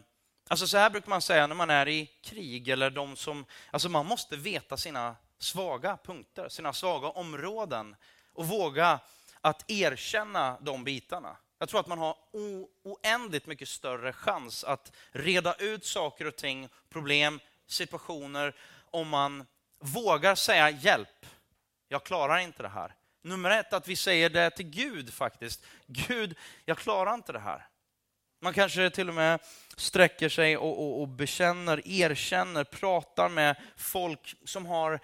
alltså 0.48 0.66
så 0.66 0.78
här 0.78 0.90
brukar 0.90 1.10
man 1.10 1.22
säga 1.22 1.46
när 1.46 1.54
man 1.54 1.70
är 1.70 1.88
i 1.88 2.06
krig, 2.06 2.68
eller 2.68 2.90
de 2.90 3.16
som... 3.16 3.44
Alltså 3.70 3.88
man 3.88 4.06
måste 4.06 4.36
veta 4.36 4.76
sina 4.76 5.16
svaga 5.38 5.96
punkter, 6.04 6.48
sina 6.48 6.72
svaga 6.72 7.08
områden 7.08 7.96
och 8.32 8.46
våga 8.46 9.00
att 9.40 9.70
erkänna 9.70 10.58
de 10.60 10.84
bitarna. 10.84 11.36
Jag 11.62 11.68
tror 11.68 11.80
att 11.80 11.86
man 11.86 11.98
har 11.98 12.16
oändligt 12.82 13.46
mycket 13.46 13.68
större 13.68 14.12
chans 14.12 14.64
att 14.64 14.92
reda 15.10 15.54
ut 15.54 15.84
saker 15.84 16.26
och 16.26 16.36
ting, 16.36 16.68
problem, 16.88 17.40
situationer, 17.66 18.54
om 18.90 19.08
man 19.08 19.46
vågar 19.80 20.34
säga 20.34 20.70
hjälp. 20.70 21.26
Jag 21.88 22.04
klarar 22.04 22.38
inte 22.38 22.62
det 22.62 22.68
här. 22.68 22.94
Nummer 23.22 23.50
ett, 23.50 23.72
att 23.72 23.88
vi 23.88 23.96
säger 23.96 24.30
det 24.30 24.50
till 24.50 24.70
Gud 24.70 25.12
faktiskt. 25.12 25.66
Gud, 25.86 26.36
jag 26.64 26.78
klarar 26.78 27.14
inte 27.14 27.32
det 27.32 27.38
här. 27.38 27.66
Man 28.40 28.52
kanske 28.52 28.90
till 28.90 29.08
och 29.08 29.14
med 29.14 29.40
sträcker 29.76 30.28
sig 30.28 30.56
och, 30.56 30.82
och, 30.82 31.00
och 31.00 31.08
bekänner, 31.08 31.88
erkänner, 31.88 32.64
pratar 32.64 33.28
med 33.28 33.56
folk 33.76 34.34
som 34.44 34.66
har 34.66 35.00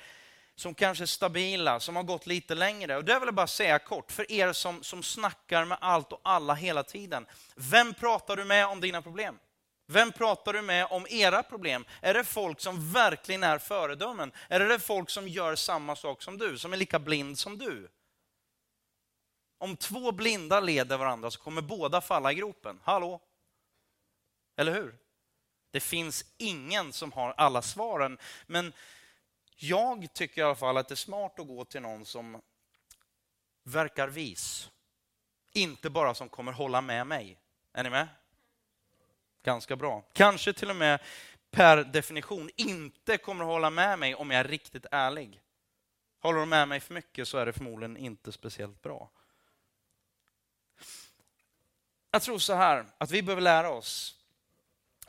som 0.56 0.74
kanske 0.74 1.04
är 1.04 1.06
stabila, 1.06 1.80
som 1.80 1.96
har 1.96 2.02
gått 2.02 2.26
lite 2.26 2.54
längre. 2.54 2.96
Och 2.96 3.04
det 3.04 3.18
vill 3.18 3.26
jag 3.26 3.34
bara 3.34 3.46
säga 3.46 3.78
kort, 3.78 4.12
för 4.12 4.32
er 4.32 4.52
som, 4.52 4.82
som 4.82 5.02
snackar 5.02 5.64
med 5.64 5.78
allt 5.80 6.12
och 6.12 6.20
alla 6.22 6.54
hela 6.54 6.82
tiden. 6.82 7.26
Vem 7.54 7.94
pratar 7.94 8.36
du 8.36 8.44
med 8.44 8.66
om 8.66 8.80
dina 8.80 9.02
problem? 9.02 9.38
Vem 9.86 10.12
pratar 10.12 10.52
du 10.52 10.62
med 10.62 10.86
om 10.90 11.06
era 11.10 11.42
problem? 11.42 11.84
Är 12.00 12.14
det 12.14 12.24
folk 12.24 12.60
som 12.60 12.92
verkligen 12.92 13.42
är 13.42 13.58
föredömen? 13.58 14.32
Är 14.48 14.60
det 14.60 14.78
folk 14.78 15.10
som 15.10 15.28
gör 15.28 15.54
samma 15.54 15.96
sak 15.96 16.22
som 16.22 16.38
du, 16.38 16.58
som 16.58 16.72
är 16.72 16.76
lika 16.76 16.98
blind 16.98 17.38
som 17.38 17.58
du? 17.58 17.88
Om 19.58 19.76
två 19.76 20.12
blinda 20.12 20.60
leder 20.60 20.96
varandra 20.96 21.30
så 21.30 21.40
kommer 21.40 21.62
båda 21.62 22.00
falla 22.00 22.32
i 22.32 22.34
gropen. 22.34 22.80
Hallå? 22.84 23.20
Eller 24.56 24.74
hur? 24.74 24.94
Det 25.70 25.80
finns 25.80 26.24
ingen 26.36 26.92
som 26.92 27.12
har 27.12 27.34
alla 27.36 27.62
svaren. 27.62 28.18
Men 28.46 28.72
jag 29.56 30.12
tycker 30.12 30.40
i 30.40 30.44
alla 30.44 30.54
fall 30.54 30.76
att 30.76 30.88
det 30.88 30.94
är 30.94 30.96
smart 30.96 31.38
att 31.38 31.46
gå 31.46 31.64
till 31.64 31.82
någon 31.82 32.04
som 32.04 32.42
verkar 33.62 34.08
vis. 34.08 34.70
Inte 35.52 35.90
bara 35.90 36.14
som 36.14 36.28
kommer 36.28 36.52
hålla 36.52 36.80
med 36.80 37.06
mig. 37.06 37.38
Är 37.72 37.84
ni 37.84 37.90
med? 37.90 38.08
Ganska 39.42 39.76
bra. 39.76 40.04
Kanske 40.12 40.52
till 40.52 40.70
och 40.70 40.76
med 40.76 41.00
per 41.50 41.76
definition 41.76 42.50
inte 42.56 43.18
kommer 43.18 43.44
hålla 43.44 43.70
med 43.70 43.98
mig 43.98 44.14
om 44.14 44.30
jag 44.30 44.40
är 44.40 44.48
riktigt 44.48 44.86
ärlig. 44.90 45.40
Håller 46.18 46.40
de 46.40 46.48
med 46.48 46.68
mig 46.68 46.80
för 46.80 46.94
mycket 46.94 47.28
så 47.28 47.38
är 47.38 47.46
det 47.46 47.52
förmodligen 47.52 47.96
inte 47.96 48.32
speciellt 48.32 48.82
bra. 48.82 49.10
Jag 52.10 52.22
tror 52.22 52.38
så 52.38 52.54
här, 52.54 52.86
att 52.98 53.10
vi 53.10 53.22
behöver 53.22 53.42
lära 53.42 53.70
oss, 53.70 54.14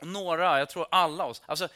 några, 0.00 0.58
jag 0.58 0.68
tror 0.70 0.86
alla 0.90 1.24
oss, 1.24 1.42
alltså 1.46 1.68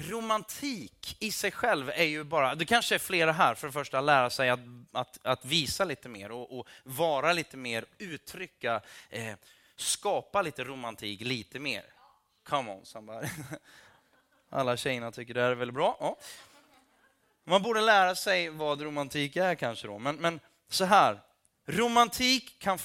romantik 0.00 1.16
i 1.20 1.32
sig 1.32 1.50
själv 1.50 1.90
är 1.90 2.04
ju 2.04 2.24
bara, 2.24 2.54
det 2.54 2.64
kanske 2.64 2.94
är 2.94 2.98
flera 2.98 3.32
här, 3.32 3.54
för 3.54 3.66
det 3.66 3.72
första 3.72 4.00
lära 4.00 4.30
sig 4.30 4.50
att, 4.50 4.60
att, 4.92 5.18
att 5.22 5.44
visa 5.44 5.84
lite 5.84 6.08
mer 6.08 6.30
och, 6.30 6.58
och, 6.58 6.68
vara 6.84 7.32
lite 7.32 7.56
mer, 7.56 7.84
uttrycka, 7.98 8.80
eh, 9.10 9.34
skapa 9.76 10.42
lite 10.42 10.64
romantik 10.64 11.20
lite 11.20 11.58
mer. 11.58 11.84
Come 12.42 12.72
on 12.72 12.86
somebody. 12.86 13.28
Alla 14.50 14.76
tjejerna 14.76 15.12
tycker 15.12 15.34
det 15.34 15.40
här 15.40 15.50
är 15.50 15.54
väldigt 15.54 15.74
bra. 15.74 15.96
Ja. 16.00 16.16
Man 17.44 17.62
borde 17.62 17.80
lära 17.80 18.14
sig 18.14 18.48
vad 18.48 18.80
romantik 18.80 19.36
är 19.36 19.54
kanske 19.54 19.86
då, 19.86 19.98
men, 19.98 20.16
men 20.16 20.40
så 20.68 20.84
här. 20.84 21.20
Romantik 21.66 22.58
kan, 22.58 22.78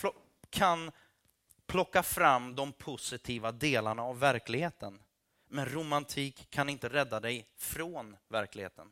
kan 0.49 0.91
plocka 1.67 2.03
fram 2.03 2.55
de 2.55 2.71
positiva 2.71 3.51
delarna 3.51 4.03
av 4.03 4.19
verkligheten. 4.19 4.99
Men 5.53 5.65
romantik 5.65 6.49
kan 6.49 6.69
inte 6.69 6.89
rädda 6.89 7.19
dig 7.19 7.47
från 7.57 8.17
verkligheten. 8.29 8.87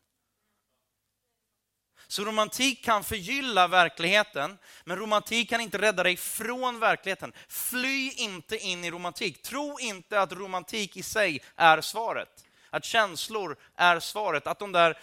Så 2.07 2.25
romantik 2.25 2.83
kan 2.83 3.03
förgylla 3.03 3.67
verkligheten, 3.67 4.57
men 4.85 4.97
romantik 4.97 5.49
kan 5.49 5.61
inte 5.61 5.77
rädda 5.77 6.03
dig 6.03 6.17
från 6.17 6.79
verkligheten. 6.79 7.33
Fly 7.47 8.11
inte 8.11 8.57
in 8.57 8.83
i 8.83 8.91
romantik. 8.91 9.41
Tro 9.41 9.79
inte 9.79 10.21
att 10.21 10.31
romantik 10.31 10.97
i 10.97 11.03
sig 11.03 11.43
är 11.55 11.81
svaret. 11.81 12.45
Att 12.69 12.85
känslor 12.85 13.57
är 13.75 13.99
svaret, 13.99 14.47
att 14.47 14.59
de 14.59 14.71
där 14.71 14.99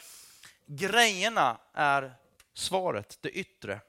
grejerna 0.67 1.61
är 1.73 2.15
svaret, 2.55 3.19
det 3.21 3.31
yttre. 3.31 3.81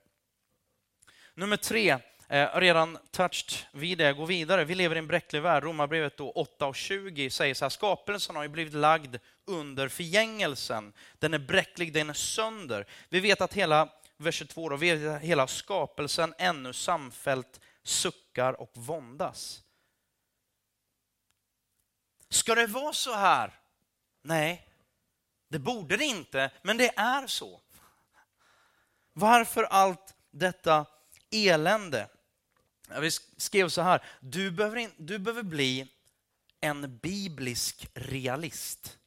Nummer 1.34 1.58
tre, 1.58 1.98
Eh, 2.32 2.60
redan 2.60 2.98
touched 3.12 3.66
vid 3.72 3.98
det, 3.98 4.14
gå 4.14 4.26
vidare. 4.26 4.66
Vi 4.66 4.76
lever 4.76 4.96
i 4.96 5.00
en 5.00 5.08
bräcklig 5.08 5.42
värld. 5.42 5.64
Romarbrevet 5.64 6.20
8 6.20 6.66
och 6.68 6.76
20 6.76 7.30
säger 7.30 7.54
så 7.54 7.66
här, 7.66 7.70
skapelsen 7.70 8.36
har 8.36 8.44
ju 8.44 8.50
blivit 8.50 8.74
lagd 8.74 9.16
under 9.46 9.88
förgängelsen. 9.88 10.94
Den 11.20 11.34
är 11.34 11.40
bräcklig, 11.40 11.94
den 11.94 12.10
är 12.10 12.14
sönder. 12.14 12.88
Vi 13.10 13.20
vet 13.20 13.42
att 13.42 13.54
hela, 13.54 13.90
vers 14.18 14.36
22 14.36 14.70
då, 14.70 14.76
vi 14.76 14.96
vet 14.96 15.16
att 15.16 15.22
hela 15.22 15.48
skapelsen 15.48 16.34
ännu 16.38 16.74
samfällt 16.74 17.60
suckar 17.84 18.62
och 18.62 18.72
våndas. 18.74 19.64
Ska 22.30 22.56
det 22.56 22.68
vara 22.68 22.94
så 22.94 23.14
här? 23.14 23.60
Nej, 24.22 24.66
Det 25.48 25.60
borde 25.60 25.98
det 25.98 26.06
inte, 26.06 26.52
men 26.62 26.78
det 26.78 26.98
är 26.98 27.28
så. 27.28 27.62
Varför 29.14 29.64
allt 29.64 30.16
detta 30.32 30.86
elände? 31.32 32.10
Vi 33.02 33.12
skrev 33.38 33.70
så 33.70 33.82
här, 33.82 34.04
du 34.20 34.52
behöver, 34.52 34.78
in, 34.78 34.92
du 34.98 35.20
behöver 35.20 35.44
bli 35.44 35.88
en 36.60 36.98
biblisk 36.98 37.88
realist. 37.94 39.00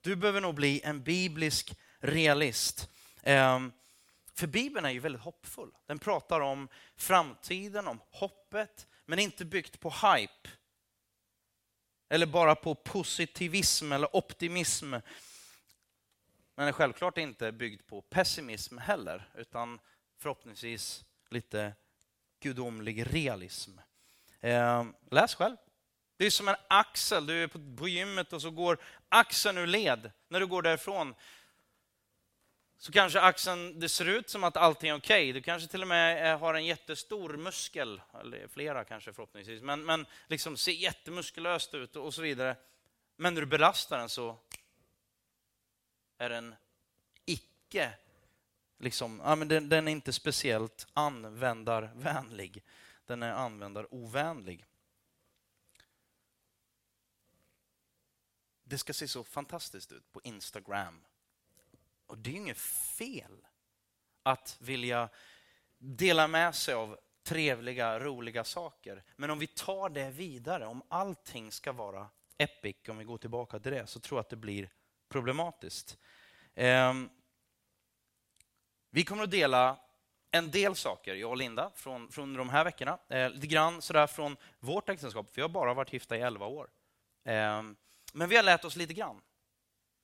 Du 0.00 0.16
behöver 0.16 0.40
nog 0.40 0.54
bli 0.54 0.80
en 0.84 1.02
biblisk 1.02 1.74
realist. 1.98 2.90
Ehm, 3.22 3.72
för 4.34 4.46
Bibeln 4.46 4.86
är 4.86 4.90
ju 4.90 5.00
väldigt 5.00 5.22
hoppfull. 5.22 5.70
Den 5.86 5.98
pratar 5.98 6.40
om 6.40 6.68
framtiden, 6.96 7.88
om 7.88 8.00
hoppet, 8.10 8.86
men 9.04 9.18
inte 9.18 9.44
byggt 9.44 9.80
på 9.80 9.90
hype. 9.90 10.48
Eller 12.08 12.26
bara 12.26 12.54
på 12.54 12.74
positivism 12.74 13.92
eller 13.92 14.16
optimism. 14.16 14.94
Men 16.54 16.68
är 16.68 16.72
självklart 16.72 17.18
inte 17.18 17.52
byggd 17.52 17.86
på 17.86 18.02
pessimism 18.02 18.78
heller, 18.78 19.30
utan 19.34 19.80
förhoppningsvis 20.18 21.04
lite 21.30 21.74
gudomlig 22.40 23.14
realism. 23.14 23.78
Eh, 24.40 24.84
läs 25.10 25.34
själv. 25.34 25.56
Det 26.16 26.26
är 26.26 26.30
som 26.30 26.48
en 26.48 26.56
axel, 26.68 27.26
du 27.26 27.42
är 27.42 27.76
på 27.76 27.88
gymmet 27.88 28.32
och 28.32 28.42
så 28.42 28.50
går 28.50 28.78
axeln 29.08 29.58
ur 29.58 29.66
led 29.66 30.10
när 30.28 30.40
du 30.40 30.46
går 30.46 30.62
därifrån. 30.62 31.14
Så 32.78 32.92
kanske 32.92 33.20
axeln, 33.20 33.80
det 33.80 33.88
ser 33.88 34.08
ut 34.08 34.30
som 34.30 34.44
att 34.44 34.56
allting 34.56 34.90
är 34.90 34.96
okej. 34.96 35.22
Okay. 35.22 35.32
Du 35.32 35.42
kanske 35.42 35.68
till 35.68 35.82
och 35.82 35.88
med 35.88 36.32
eh, 36.32 36.38
har 36.38 36.54
en 36.54 36.64
jättestor 36.64 37.36
muskel, 37.36 38.00
eller 38.20 38.48
flera 38.48 38.84
kanske 38.84 39.12
förhoppningsvis, 39.12 39.62
men, 39.62 39.84
men 39.84 40.06
liksom 40.26 40.56
ser 40.56 40.72
jättemuskulöst 40.72 41.74
ut 41.74 41.96
och 41.96 42.14
så 42.14 42.22
vidare. 42.22 42.56
Men 43.16 43.34
när 43.34 43.40
du 43.40 43.46
belastar 43.46 43.98
den 43.98 44.08
så 44.08 44.36
är 46.18 46.30
den 46.30 46.54
icke, 47.24 47.92
liksom, 48.78 49.20
ja, 49.24 49.36
men 49.36 49.48
den, 49.48 49.68
den 49.68 49.88
är 49.88 49.92
inte 49.92 50.12
speciellt 50.12 50.86
användarvänlig. 50.92 52.62
Den 53.06 53.22
är 53.22 53.32
användarovänlig. 53.32 54.64
Det 58.64 58.78
ska 58.78 58.92
se 58.92 59.08
så 59.08 59.24
fantastiskt 59.24 59.92
ut 59.92 60.12
på 60.12 60.20
Instagram. 60.24 61.04
Och 62.06 62.18
det 62.18 62.30
är 62.30 62.34
inget 62.34 62.58
fel 62.58 63.46
att 64.22 64.56
vilja 64.60 65.08
dela 65.78 66.28
med 66.28 66.54
sig 66.54 66.74
av 66.74 66.98
trevliga, 67.22 68.00
roliga 68.00 68.44
saker. 68.44 69.04
Men 69.16 69.30
om 69.30 69.38
vi 69.38 69.46
tar 69.46 69.88
det 69.88 70.10
vidare, 70.10 70.66
om 70.66 70.82
allting 70.88 71.52
ska 71.52 71.72
vara 71.72 72.08
epic, 72.38 72.76
om 72.88 72.98
vi 72.98 73.04
går 73.04 73.18
tillbaka 73.18 73.58
till 73.58 73.72
det, 73.72 73.86
så 73.86 74.00
tror 74.00 74.18
jag 74.18 74.20
att 74.20 74.28
det 74.28 74.36
blir 74.36 74.70
problematiskt. 75.08 75.98
Ehm, 76.54 77.10
vi 78.90 79.04
kommer 79.04 79.24
att 79.24 79.30
dela 79.30 79.78
en 80.30 80.50
del 80.50 80.74
saker, 80.74 81.14
jag 81.14 81.30
och 81.30 81.36
Linda, 81.36 81.70
från, 81.74 82.12
från 82.12 82.34
de 82.34 82.48
här 82.48 82.64
veckorna. 82.64 82.98
Eh, 83.08 83.30
lite 83.30 83.46
grann 83.46 83.82
sådär 83.82 84.06
från 84.06 84.36
vårt 84.58 84.88
äktenskap. 84.88 85.28
för 85.28 85.36
Vi 85.36 85.42
har 85.42 85.48
bara 85.48 85.74
varit 85.74 85.92
gifta 85.92 86.16
i 86.16 86.20
11 86.20 86.46
år. 86.46 86.68
Eh, 87.24 87.62
men 88.12 88.28
vi 88.28 88.36
har 88.36 88.42
lärt 88.42 88.64
oss 88.64 88.76
lite 88.76 88.94
grann. 88.94 89.20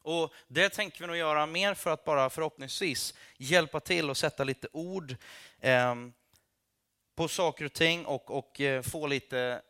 Och 0.03 0.35
Det 0.47 0.69
tänker 0.69 1.01
vi 1.01 1.07
nog 1.07 1.17
göra 1.17 1.47
mer 1.47 1.75
för 1.75 1.91
att 1.91 2.05
bara 2.05 2.31
förhoppningsvis 2.31 3.15
hjälpa 3.37 3.81
till 3.81 4.11
och 4.11 4.17
sätta 4.17 4.45
lite 4.45 4.69
ord 4.73 5.17
eh, 5.59 5.95
på 7.15 7.29
saker 7.29 7.65
och 7.65 7.73
ting 7.73 8.07
och, 8.07 8.31
och 8.31 8.61
eh, 8.61 8.83
få 8.83 9.07
lite 9.07 9.63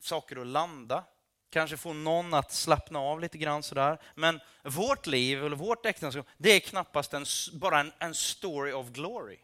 saker 0.00 0.36
att 0.36 0.46
landa. 0.46 1.04
Kanske 1.50 1.76
få 1.76 1.92
någon 1.92 2.34
att 2.34 2.52
slappna 2.52 2.98
av 2.98 3.20
lite 3.20 3.38
grann 3.38 3.62
sådär. 3.62 3.98
Men 4.14 4.40
vårt 4.62 5.06
liv, 5.06 5.44
eller 5.44 5.56
vårt 5.56 5.86
äktenskap, 5.86 6.26
det 6.36 6.50
är 6.50 6.60
knappast 6.60 7.14
en, 7.14 7.24
bara 7.52 7.80
en, 7.80 7.92
en 7.98 8.14
story 8.14 8.72
of 8.72 8.90
glory. 8.90 9.38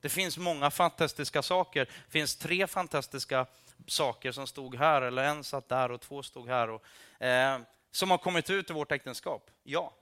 Det 0.00 0.08
finns 0.08 0.38
många 0.38 0.70
fantastiska 0.70 1.42
saker. 1.42 1.84
Det 1.84 2.10
finns 2.10 2.36
tre 2.36 2.66
fantastiska 2.66 3.46
saker 3.86 4.32
som 4.32 4.46
stod 4.46 4.76
här, 4.76 5.02
eller 5.02 5.24
en 5.24 5.44
satt 5.44 5.68
där 5.68 5.90
och 5.90 6.00
två 6.00 6.22
stod 6.22 6.48
här. 6.48 6.70
Och, 6.70 6.84
eh, 7.22 7.60
som 7.90 8.10
har 8.10 8.18
kommit 8.18 8.50
ut 8.50 8.70
ur 8.70 8.74
vårt 8.74 8.92
äktenskap, 8.92 9.50
ja. 9.62 9.94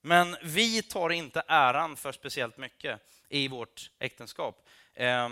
Men 0.00 0.36
vi 0.42 0.82
tar 0.82 1.10
inte 1.10 1.42
äran 1.46 1.96
för 1.96 2.12
speciellt 2.12 2.56
mycket 2.56 3.00
i 3.28 3.48
vårt 3.48 3.90
äktenskap. 3.98 4.68
Eh, 4.94 5.28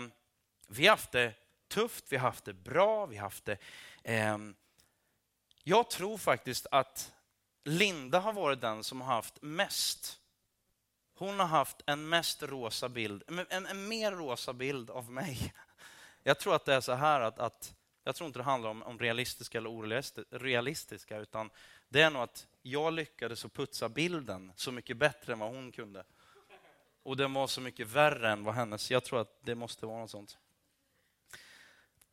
vi 0.67 0.85
har 0.85 0.91
haft 0.91 1.11
det 1.11 1.33
tufft, 1.67 2.05
vi 2.09 2.17
har 2.17 2.27
haft 2.27 2.45
det 2.45 2.53
bra, 2.53 3.05
vi 3.05 3.15
har 3.15 3.23
haft 3.23 3.45
det... 3.45 3.57
Eh, 4.03 4.37
jag 5.63 5.89
tror 5.89 6.17
faktiskt 6.17 6.67
att 6.71 7.13
Linda 7.63 8.19
har 8.19 8.33
varit 8.33 8.61
den 8.61 8.83
som 8.83 9.01
har 9.01 9.15
haft 9.15 9.41
mest 9.41 10.19
hon 11.17 11.39
har 11.39 11.47
haft 11.47 11.81
en 11.85 12.09
mest 12.09 12.43
rosa 12.43 12.89
bild, 12.89 13.23
en, 13.49 13.65
en 13.65 13.87
mer 13.87 14.11
rosa 14.11 14.53
bild 14.53 14.89
av 14.89 15.11
mig. 15.11 15.53
Jag 16.23 16.39
tror 16.39 16.55
att 16.55 16.65
det 16.65 16.73
är 16.73 16.81
så 16.81 16.93
här 16.93 17.21
att, 17.21 17.39
att 17.39 17.75
jag 18.03 18.15
tror 18.15 18.27
inte 18.27 18.39
det 18.39 18.43
handlar 18.43 18.69
om, 18.69 18.83
om 18.83 18.99
realistiska 18.99 19.57
eller 19.57 19.69
orealistiska, 19.69 21.17
utan 21.17 21.49
det 21.89 22.01
är 22.01 22.09
nog 22.09 22.21
att 22.21 22.47
jag 22.61 22.93
lyckades 22.93 23.45
att 23.45 23.53
putsa 23.53 23.89
bilden 23.89 24.51
så 24.55 24.71
mycket 24.71 24.97
bättre 24.97 25.33
än 25.33 25.39
vad 25.39 25.49
hon 25.49 25.71
kunde. 25.71 26.03
Och 27.03 27.17
den 27.17 27.33
var 27.33 27.47
så 27.47 27.61
mycket 27.61 27.87
värre 27.87 28.31
än 28.31 28.43
vad 28.43 28.55
hennes. 28.55 28.91
Jag 28.91 29.03
tror 29.03 29.21
att 29.21 29.39
det 29.41 29.55
måste 29.55 29.85
vara 29.85 29.99
något 29.99 30.11
sånt. 30.11 30.37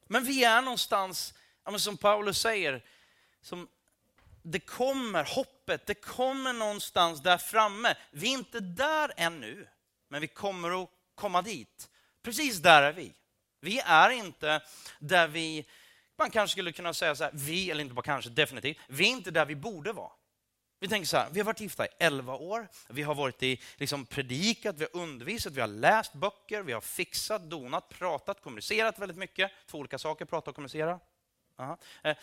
Men 0.07 0.25
vi 0.25 0.45
är 0.45 0.63
någonstans, 0.63 1.35
som 1.79 1.97
Paulus 1.97 2.39
säger, 2.39 2.83
som 3.43 3.69
det 4.43 4.61
kommer, 4.61 5.25
hoppet, 5.25 5.87
det 5.87 5.95
kommer 5.95 6.53
någonstans 6.53 7.23
där 7.23 7.39
framme. 7.39 7.95
Vi 8.11 8.29
är 8.29 8.33
inte 8.33 8.61
där 8.61 9.13
ännu, 9.17 9.69
men 10.09 10.21
vi 10.21 10.27
kommer 10.27 10.83
att 10.83 10.91
komma 11.15 11.43
dit. 11.43 11.89
Precis 12.23 12.59
där 12.59 12.83
är 12.83 12.93
vi. 12.93 13.15
Vi 13.61 13.81
är 13.81 14.11
inte 14.11 14.61
där 14.99 15.29
vi, 15.29 15.67
man 16.17 16.31
kanske 16.31 16.53
skulle 16.53 16.73
kunna 16.73 16.95
säga 16.95 17.17
så 17.17 17.25
här, 17.25 17.31
vi, 17.35 17.71
eller 17.71 17.81
inte 17.81 17.95
bara 17.95 18.03
kanske, 18.03 18.31
definitivt, 18.31 18.79
vi 18.89 19.05
är 19.05 19.11
inte 19.11 19.31
där 19.31 19.47
vi 19.47 19.57
borde 19.57 19.93
vara. 19.93 20.13
Vi 20.85 20.89
tänker 20.89 21.07
så 21.07 21.17
här, 21.17 21.29
vi 21.33 21.41
har 21.41 21.45
varit 21.45 21.61
gifta 21.61 21.87
i 21.87 21.89
11 21.99 22.35
år, 22.35 22.69
vi 22.89 23.03
har 23.03 23.15
varit 23.15 23.43
i, 23.43 23.61
liksom 23.77 24.07
predikat, 24.07 24.77
vi 24.79 24.87
har 24.93 25.01
undervisat, 25.01 25.53
vi 25.53 25.61
har 25.61 25.69
läst 25.69 26.13
böcker, 26.13 26.63
vi 26.63 26.73
har 26.73 26.81
fixat, 26.81 27.43
donat, 27.43 27.89
pratat, 27.89 28.43
kommunicerat 28.43 28.99
väldigt 28.99 29.17
mycket. 29.17 29.53
Två 29.67 29.79
olika 29.79 29.99
saker, 29.99 30.25
prata 30.25 30.51
och 30.51 30.55
kommunicera. 30.55 31.01
Aha. 31.57 31.79
Eh, 32.03 32.17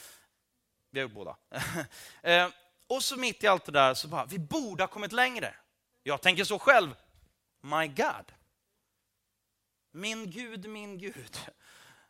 vi 0.91 0.99
har 0.99 1.03
gjort 1.07 1.15
båda. 1.15 1.35
Eh, 2.21 2.49
och 2.87 3.03
så 3.03 3.17
mitt 3.17 3.43
i 3.43 3.47
allt 3.47 3.65
det 3.65 3.71
där 3.71 3.93
så 3.93 4.07
bara, 4.07 4.25
vi 4.25 4.39
borde 4.39 4.83
ha 4.83 4.87
kommit 4.87 5.11
längre. 5.11 5.55
Jag 6.03 6.21
tänker 6.21 6.43
så 6.43 6.59
själv, 6.59 6.95
my 7.61 7.87
God. 7.87 8.31
Min 9.91 10.31
Gud, 10.31 10.69
min 10.69 10.97
Gud. 10.97 11.37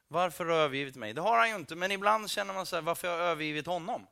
Varför 0.07 0.45
har 0.45 0.51
du 0.51 0.57
övergivit 0.57 0.95
mig? 0.95 1.13
Det 1.13 1.21
har 1.21 1.37
han 1.37 1.49
ju 1.49 1.55
inte, 1.55 1.75
men 1.75 1.91
ibland 1.91 2.29
känner 2.29 2.53
man 2.53 2.65
så 2.65 2.75
här, 2.75 2.83
varför 2.83 3.07
har 3.07 3.17
jag 3.17 3.27
övergivit 3.27 3.65
honom? 3.65 4.07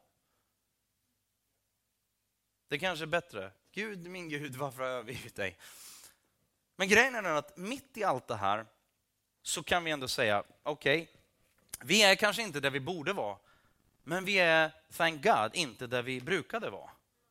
Det 2.69 2.79
kanske 2.79 3.05
är 3.05 3.07
bättre. 3.07 3.51
Gud, 3.71 4.07
min 4.07 4.29
Gud, 4.29 4.55
varför 4.55 4.83
har 4.83 4.89
jag 4.89 4.99
övergivit 4.99 5.35
dig? 5.35 5.57
Men 6.75 6.87
grejen 6.87 7.15
är 7.15 7.23
att 7.23 7.57
mitt 7.57 7.97
i 7.97 8.03
allt 8.03 8.27
det 8.27 8.35
här 8.35 8.65
så 9.41 9.63
kan 9.63 9.83
vi 9.83 9.91
ändå 9.91 10.07
säga, 10.07 10.43
okej, 10.63 11.01
okay, 11.01 11.15
vi 11.81 12.03
är 12.03 12.15
kanske 12.15 12.41
inte 12.41 12.59
där 12.59 12.69
vi 12.69 12.79
borde 12.79 13.13
vara, 13.13 13.37
men 14.03 14.25
vi 14.25 14.39
är, 14.39 14.71
thank 14.91 15.23
God, 15.23 15.55
inte 15.55 15.87
där 15.87 16.01
vi 16.01 16.21
brukade 16.21 16.69
vara. 16.69 16.89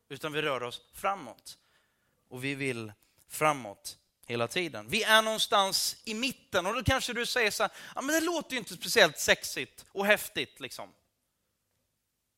Utan 0.09 0.33
vi 0.33 0.43
rör 0.43 0.63
oss 0.63 0.83
framåt. 0.93 1.59
Och 2.29 2.45
vi 2.45 2.55
vill 2.55 2.93
framåt 3.29 3.99
hela 4.27 4.49
tiden. 4.49 4.89
Vi 4.89 5.03
är 5.03 5.23
någonstans 5.23 6.03
i 6.05 6.15
mitten 6.15 6.67
och 6.67 6.75
då 6.75 6.83
kanske 6.83 7.13
du 7.13 7.27
säger 7.27 7.51
så 7.51 7.63
här, 7.63 7.73
ja, 7.95 8.01
men 8.01 8.15
det 8.15 8.21
låter 8.21 8.53
ju 8.53 8.59
inte 8.59 8.75
speciellt 8.75 9.19
sexigt 9.19 9.85
och 9.93 10.07
häftigt. 10.07 10.61
Liksom. 10.61 10.93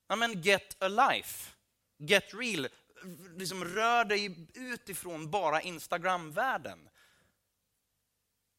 Ja, 0.09 0.17
men 0.17 0.43
get 0.43 0.83
a 0.83 0.89
life, 0.89 1.51
get 1.99 2.35
real, 2.35 2.69
liksom 3.37 3.65
rör 3.65 4.05
dig 4.05 4.49
utifrån 4.55 5.31
bara 5.31 5.61
Instagram-världen. 5.61 6.89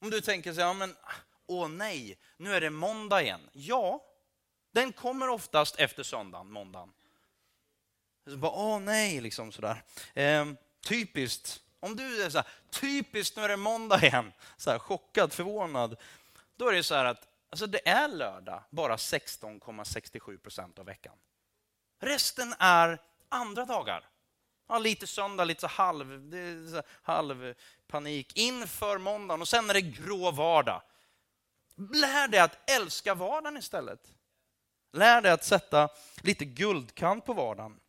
Om 0.01 0.09
du 0.09 0.21
tänker 0.21 0.53
så 0.53 0.59
här, 0.59 0.67
ja, 0.67 0.73
men 0.73 0.95
åh 1.47 1.69
nej, 1.69 2.17
nu 2.37 2.55
är 2.55 2.61
det 2.61 2.69
måndag 2.69 3.21
igen. 3.21 3.49
Ja, 3.51 4.05
den 4.71 4.93
kommer 4.93 5.29
oftast 5.29 5.75
efter 5.79 6.03
söndagen, 6.03 6.51
måndagen. 6.51 6.93
Så 8.25 8.37
bara, 8.37 8.51
åh 8.51 8.79
nej, 8.79 9.21
liksom 9.21 9.51
sådär. 9.51 9.83
Ehm, 10.13 10.57
typiskt, 10.81 11.61
om 11.79 11.95
du 11.95 12.23
är 12.23 12.29
så 12.29 12.37
här, 12.37 12.47
typiskt 12.69 13.37
nu 13.37 13.43
är 13.43 13.49
det 13.49 13.57
måndag 13.57 14.03
igen, 14.03 14.33
så 14.57 14.71
här, 14.71 14.79
chockad, 14.79 15.33
förvånad. 15.33 15.97
Då 16.55 16.67
är 16.67 16.73
det 16.73 16.83
så 16.83 16.95
här 16.95 17.05
att 17.05 17.27
alltså 17.49 17.67
det 17.67 17.89
är 17.89 18.07
lördag 18.07 18.63
bara 18.69 18.95
16,67 18.95 20.37
procent 20.37 20.79
av 20.79 20.85
veckan. 20.85 21.15
Resten 21.99 22.53
är 22.59 23.01
andra 23.29 23.65
dagar. 23.65 24.10
Ja, 24.71 24.79
lite 24.79 25.07
söndag, 25.07 25.43
lite 25.43 25.61
så 25.61 25.67
halv, 25.67 26.31
så 26.71 26.81
halv 27.01 27.53
panik 27.87 28.37
inför 28.37 28.97
måndagen 28.97 29.41
och 29.41 29.47
sen 29.47 29.69
är 29.69 29.73
det 29.73 29.81
grå 29.81 30.31
vardag. 30.31 30.81
Lär 31.75 32.27
dig 32.27 32.39
att 32.39 32.69
älska 32.69 33.15
vardagen 33.15 33.57
istället. 33.57 34.13
Lär 34.91 35.21
dig 35.21 35.31
att 35.31 35.43
sätta 35.43 35.89
lite 36.21 36.45
guldkant 36.45 37.25
på 37.25 37.33
vardagen. 37.33 37.79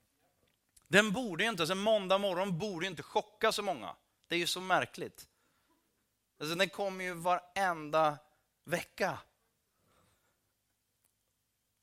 Den 0.89 1.13
borde 1.13 1.45
ju 1.45 1.51
inte, 1.51 1.63
alltså 1.63 1.73
en 1.73 1.79
måndag 1.79 2.19
morgon 2.19 2.59
borde 2.59 2.87
ju 2.87 2.91
inte 2.91 3.03
chocka 3.03 3.53
så 3.53 3.63
många. 3.63 3.97
Det 4.29 4.35
är 4.35 4.39
ju 4.39 4.47
så 4.47 4.61
märkligt. 4.61 5.27
Alltså 6.41 6.55
den 6.55 6.69
kommer 6.69 7.05
ju 7.05 7.15
varenda 7.15 8.19
vecka. 8.65 9.19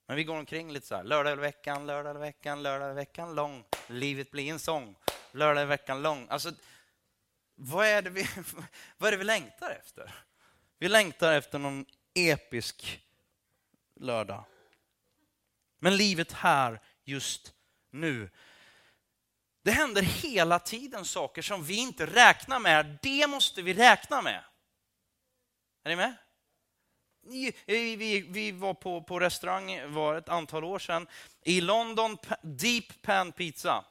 Men 0.09 0.15
vi 0.15 0.23
går 0.23 0.37
omkring 0.37 0.71
lite 0.71 0.87
så 0.87 0.95
här, 0.95 1.03
lördag 1.03 1.33
i 1.33 1.35
veckan, 1.35 1.87
lördag 1.87 2.15
i 2.15 2.19
veckan, 2.19 2.63
lördag 2.63 2.91
i 2.91 2.93
veckan 2.93 3.35
lång. 3.35 3.63
Livet 3.87 4.31
blir 4.31 4.51
en 4.51 4.59
sång, 4.59 4.95
lördag 5.31 5.63
i 5.63 5.65
veckan 5.65 6.01
lång. 6.01 6.27
Alltså, 6.29 6.51
vad 7.55 7.87
är, 7.87 8.01
det 8.01 8.09
vi, 8.09 8.27
vad 8.97 9.07
är 9.07 9.11
det 9.11 9.17
vi 9.17 9.23
längtar 9.23 9.69
efter? 9.69 10.15
Vi 10.79 10.89
längtar 10.89 11.33
efter 11.33 11.59
någon 11.59 11.85
episk 12.13 13.01
lördag. 13.95 14.43
Men 15.79 15.97
livet 15.97 16.31
här, 16.31 16.81
just 17.03 17.53
nu. 17.89 18.29
Det 19.61 19.71
händer 19.71 20.01
hela 20.01 20.59
tiden 20.59 21.05
saker 21.05 21.41
som 21.41 21.63
vi 21.63 21.75
inte 21.75 22.05
räknar 22.05 22.59
med. 22.59 22.97
Det 23.01 23.27
måste 23.27 23.61
vi 23.61 23.73
räkna 23.73 24.21
med. 24.21 24.43
Är 25.83 25.89
ni 25.89 25.95
med? 25.95 26.15
Eh, 27.29 27.53
vi, 27.65 28.25
vi, 28.29 28.51
var 28.51 28.73
på, 28.73 29.01
på 29.01 29.19
restaurang 29.19 29.93
var 29.93 30.15
ett 30.15 30.29
antal 30.29 30.63
år 30.63 30.79
sedan 30.79 31.07
i 31.43 31.61
London, 31.61 32.17
Deep 32.41 33.01
Pan 33.01 33.31
Pizza. 33.31 33.85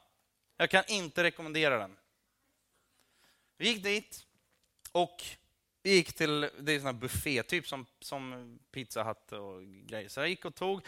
Jag 0.57 0.69
kan 0.69 0.83
inte 0.87 1.23
rekommendera 1.23 1.77
den. 1.77 1.95
Vi 3.57 3.69
gick 3.69 3.83
dit 3.83 4.25
och 4.91 5.23
vi 5.83 5.95
gick 5.95 6.13
till, 6.13 6.49
det 6.59 6.75
är 6.75 6.87
en 6.87 6.99
buffé, 6.99 7.43
typ 7.43 7.67
som, 7.67 7.85
som 7.99 8.59
Pizza 8.71 9.03
Hut 9.03 9.31
och 9.31 9.63
grejer. 9.63 10.09
Så 10.09 10.19
jag 10.19 10.29
gick 10.29 10.45
och 10.45 10.55
tog 10.55 10.81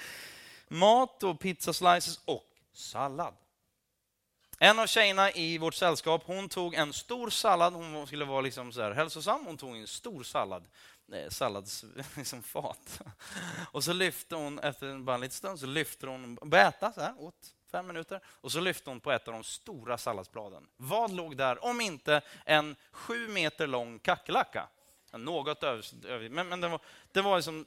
mat 0.68 1.24
och 1.24 1.40
pizza 1.40 1.74
slices 1.74 2.20
och 2.26 2.52
sallad. 2.74 3.34
En 4.64 4.80
av 4.80 4.88
tjejerna 4.88 5.32
i 5.32 5.58
vårt 5.58 5.74
sällskap, 5.74 6.24
hon 6.26 6.50
tog 6.50 6.74
en 6.74 6.94
stor 6.94 7.30
sallad. 7.30 7.74
Hon 7.74 8.08
skulle 8.08 8.26
vara 8.26 8.42
liksom 8.42 8.72
så 8.72 8.82
här 8.82 8.92
hälsosam. 8.92 9.46
Hon 9.46 9.58
tog 9.58 9.78
en 9.78 9.88
stor 9.88 10.24
sallad, 10.24 10.68
Eh, 11.14 11.30
salladsfat. 11.30 11.92
Liksom 12.18 12.44
och 13.72 13.84
så 13.84 13.94
lyfte 13.94 14.36
hon, 14.36 14.60
efter 14.60 15.00
bara 15.00 15.16
en 15.16 15.22
liten 15.22 15.38
stund, 15.38 15.60
så 15.60 15.66
lyfte 15.66 16.08
hon, 16.08 16.36
började 16.36 16.70
äta 16.70 16.94
så 16.94 17.02
här, 17.02 17.14
åt 17.18 17.54
fem 17.72 17.88
minuter. 17.88 18.22
Och 18.26 18.52
så 18.52 18.60
lyfte 18.60 18.90
hon 18.90 19.00
på 19.00 19.12
ett 19.12 19.28
av 19.28 19.34
de 19.34 19.44
stora 19.44 19.98
salladsbladen. 19.98 20.68
Vad 20.78 21.12
låg 21.12 21.38
där 21.38 21.64
om 21.64 21.82
inte 21.82 22.22
en 22.46 22.76
sju 22.92 23.28
meter 23.28 23.68
lång 23.68 24.00
kackerlacka? 24.00 24.68
Något 25.12 25.64
över, 25.64 26.30
men, 26.30 26.50
men 26.50 26.62
det, 26.62 26.68
var, 26.68 26.82
det, 27.12 27.22
var 27.22 27.36
liksom, 27.36 27.66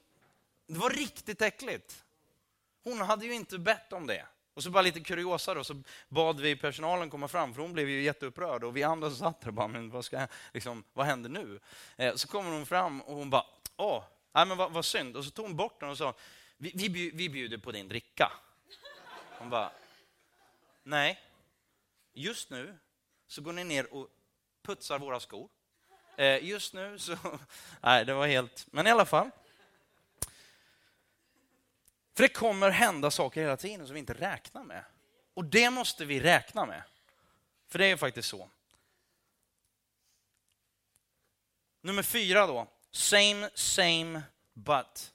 det 0.67 0.79
var 0.79 0.91
riktigt 0.91 1.43
äckligt. 1.43 2.05
Hon 2.85 3.01
hade 3.01 3.27
ju 3.27 3.35
inte 3.35 3.59
bett 3.59 3.93
om 3.93 4.07
det. 4.07 4.27
Och 4.55 4.63
så 4.63 4.71
bara 4.71 4.83
lite 4.83 5.01
kuriosa 5.01 5.55
då, 5.55 5.65
så 5.65 5.83
bad 6.09 6.41
vi 6.41 6.57
personalen 6.57 7.11
komma 7.11 7.29
fram, 7.29 7.55
för 7.55 7.63
hon 7.63 7.73
blev 7.73 7.89
ju 7.89 8.03
jätteupprörd. 8.03 8.65
Och 8.65 8.77
vi 8.77 8.83
andra 8.83 9.11
som 9.11 9.19
satt 9.19 9.41
där 9.41 9.49
och 9.49 9.55
bara, 9.55 9.69
men 9.69 9.91
vad, 9.91 10.05
ska, 10.05 10.27
liksom, 10.53 10.85
vad 10.93 11.07
händer 11.07 11.31
nu? 11.31 11.61
Eh, 11.97 12.15
så 12.15 12.29
kommer 12.29 12.51
hon 12.51 12.67
fram 12.67 13.01
och 13.01 13.17
hon 13.17 13.31
bara, 13.31 13.47
åh, 13.77 14.05
nej, 14.33 14.47
men 14.47 14.57
vad, 14.57 14.73
vad 14.73 14.85
synd. 14.85 15.17
Och 15.17 15.25
så 15.25 15.31
tog 15.31 15.47
hon 15.47 15.57
bort 15.57 15.81
den 15.81 15.89
och 15.89 15.99
sa, 15.99 16.15
vi, 16.57 16.89
vi, 16.89 17.11
vi 17.11 17.29
bjuder 17.29 17.59
på 17.59 17.73
din 17.73 17.89
dricka. 17.89 18.33
Hon 19.39 19.51
bara, 19.51 19.71
nej, 20.83 21.21
just 22.13 22.51
nu 22.51 22.79
så 23.27 23.43
går 23.43 23.53
ni 23.53 23.65
ner 23.65 23.95
och 23.95 24.09
putsar 24.63 24.99
våra 24.99 25.21
skor. 25.21 25.49
Eh, 26.17 26.45
just 26.45 26.75
nu 26.75 26.99
så, 26.99 27.17
nej 27.81 28.05
det 28.05 28.15
var 28.15 28.27
helt, 28.27 28.67
men 28.71 28.87
i 28.87 28.91
alla 28.91 29.05
fall. 29.05 29.31
För 32.15 32.23
det 32.23 32.29
kommer 32.29 32.71
hända 32.71 33.11
saker 33.11 33.41
hela 33.41 33.57
tiden 33.57 33.87
som 33.87 33.95
vi 33.95 34.01
inte 34.01 34.15
räknar 34.15 34.65
med. 34.65 34.85
Och 35.35 35.45
det 35.45 35.71
måste 35.71 36.05
vi 36.05 36.21
räkna 36.21 36.67
med. 36.67 36.83
För 37.69 37.79
det 37.79 37.87
är 37.87 37.97
faktiskt 37.97 38.29
så. 38.29 38.51
Nummer 41.81 42.03
fyra 42.03 42.47
då. 42.47 42.67
Same, 42.91 43.51
same, 43.55 44.23
but 44.53 45.13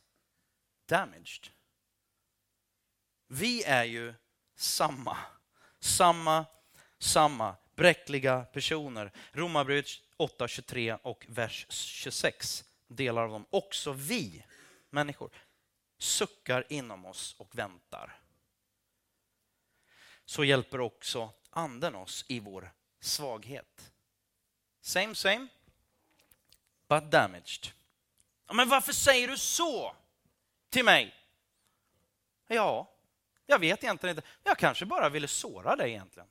damaged. 0.85 1.47
Vi 3.27 3.63
är 3.63 3.83
ju 3.83 4.13
samma. 4.55 5.17
Samma, 5.79 6.45
samma 6.97 7.55
bräckliga 7.75 8.41
personer. 8.41 9.11
Romarbrevet 9.31 9.87
8, 10.17 10.47
23 10.47 10.95
och 10.95 11.25
vers 11.29 11.65
26. 11.69 12.63
Delar 12.87 13.23
av 13.23 13.29
dem. 13.29 13.45
Också 13.49 13.91
vi 13.91 14.43
människor 14.89 15.31
suckar 15.99 16.65
inom 16.69 17.05
oss 17.05 17.35
och 17.37 17.55
väntar. 17.55 18.19
Så 20.25 20.43
hjälper 20.43 20.79
också 20.79 21.33
anden 21.49 21.95
oss 21.95 22.25
i 22.27 22.39
vår 22.39 22.71
svaghet. 22.99 23.91
Same, 24.81 25.15
same, 25.15 25.47
but 26.87 27.11
damaged. 27.11 27.71
Men 28.53 28.69
varför 28.69 28.93
säger 28.93 29.27
du 29.27 29.37
så 29.37 29.95
till 30.69 30.85
mig? 30.85 31.15
Ja, 32.47 32.91
jag 33.45 33.59
vet 33.59 33.83
egentligen 33.83 34.17
inte. 34.17 34.27
Jag 34.43 34.57
kanske 34.57 34.85
bara 34.85 35.09
ville 35.09 35.27
såra 35.27 35.75
dig 35.75 35.89
egentligen. 35.89 36.29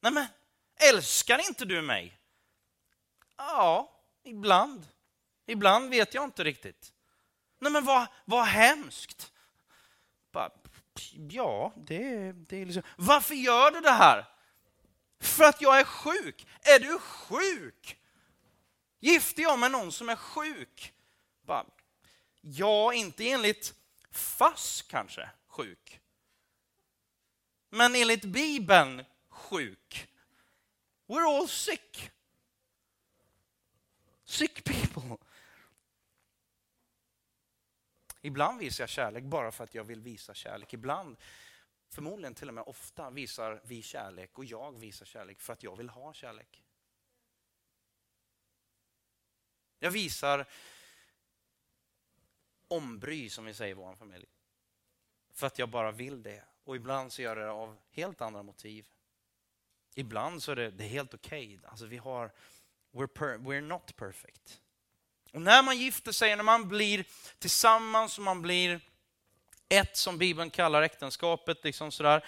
Nej 0.00 0.12
men, 0.12 0.26
älskar 0.90 1.38
inte 1.48 1.64
du 1.64 1.82
mig? 1.82 2.18
Ja, 3.36 3.92
ibland. 4.22 4.86
Ibland 5.46 5.90
vet 5.90 6.14
jag 6.14 6.24
inte 6.24 6.44
riktigt. 6.44 6.92
Nej 7.58 7.72
men 7.72 7.84
vad, 7.84 8.06
vad 8.24 8.44
hemskt. 8.44 9.32
Bara, 10.32 10.50
ja, 11.30 11.72
det, 11.76 12.32
det 12.32 12.56
är 12.56 12.66
liksom... 12.66 12.82
Varför 12.96 13.34
gör 13.34 13.70
du 13.70 13.80
det 13.80 13.90
här? 13.90 14.26
För 15.20 15.44
att 15.44 15.60
jag 15.60 15.80
är 15.80 15.84
sjuk. 15.84 16.46
Är 16.60 16.78
du 16.78 16.98
sjuk? 16.98 17.98
Gifter 19.00 19.42
jag 19.42 19.58
med 19.58 19.70
någon 19.70 19.92
som 19.92 20.08
är 20.08 20.16
sjuk? 20.16 20.94
Bara, 21.42 21.64
ja, 22.40 22.94
inte 22.94 23.30
enligt 23.30 23.74
FASS 24.10 24.82
kanske, 24.82 25.30
sjuk. 25.46 26.00
Men 27.70 27.94
enligt 27.94 28.24
Bibeln, 28.24 29.04
sjuk. 29.28 30.08
We're 31.06 31.38
all 31.38 31.48
sick. 31.48 32.10
Sick 34.24 34.64
people. 34.64 35.27
Ibland 38.28 38.60
visar 38.60 38.82
jag 38.82 38.88
kärlek 38.88 39.24
bara 39.24 39.52
för 39.52 39.64
att 39.64 39.74
jag 39.74 39.84
vill 39.84 40.00
visa 40.00 40.34
kärlek. 40.34 40.72
Ibland, 40.72 41.16
förmodligen 41.90 42.34
till 42.34 42.48
och 42.48 42.54
med 42.54 42.64
ofta, 42.66 43.10
visar 43.10 43.60
vi 43.64 43.82
kärlek 43.82 44.38
och 44.38 44.44
jag 44.44 44.78
visar 44.78 45.06
kärlek 45.06 45.40
för 45.40 45.52
att 45.52 45.62
jag 45.62 45.76
vill 45.76 45.88
ha 45.88 46.12
kärlek. 46.12 46.64
Jag 49.78 49.90
visar 49.90 50.46
ombry, 52.68 53.30
som 53.30 53.44
vi 53.44 53.54
säger 53.54 53.70
i 53.70 53.74
vår 53.74 53.94
familj. 53.94 54.26
För 55.30 55.46
att 55.46 55.58
jag 55.58 55.68
bara 55.68 55.92
vill 55.92 56.22
det. 56.22 56.44
Och 56.64 56.76
ibland 56.76 57.12
så 57.12 57.22
gör 57.22 57.36
jag 57.36 57.46
det 57.46 57.52
av 57.52 57.78
helt 57.90 58.20
andra 58.20 58.42
motiv. 58.42 58.88
Ibland 59.94 60.42
så 60.42 60.52
är 60.52 60.56
det, 60.56 60.70
det 60.70 60.84
är 60.84 60.88
helt 60.88 61.14
okej. 61.14 61.56
Okay. 61.56 61.70
Alltså 61.70 61.86
vi 61.86 61.96
har, 61.96 62.32
we're, 62.92 63.06
per, 63.06 63.38
we're 63.38 63.60
not 63.60 63.96
perfect. 63.96 64.60
Och 65.32 65.42
när 65.42 65.62
man 65.62 65.78
gifter 65.78 66.12
sig, 66.12 66.36
när 66.36 66.44
man 66.44 66.68
blir 66.68 67.04
tillsammans 67.38 68.18
och 68.18 68.24
man 68.24 68.42
blir 68.42 68.80
ett 69.68 69.96
som 69.96 70.18
Bibeln 70.18 70.50
kallar 70.50 70.82
äktenskapet, 70.82 71.64
liksom 71.64 71.92
sådär, 71.92 72.24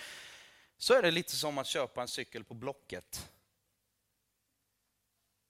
så 0.79 0.95
är 0.95 1.03
det 1.03 1.11
lite 1.11 1.37
som 1.37 1.59
att 1.59 1.67
köpa 1.67 2.03
en 2.03 2.09
cykel 2.09 2.45
på 2.45 2.55
Blocket. 2.55 3.29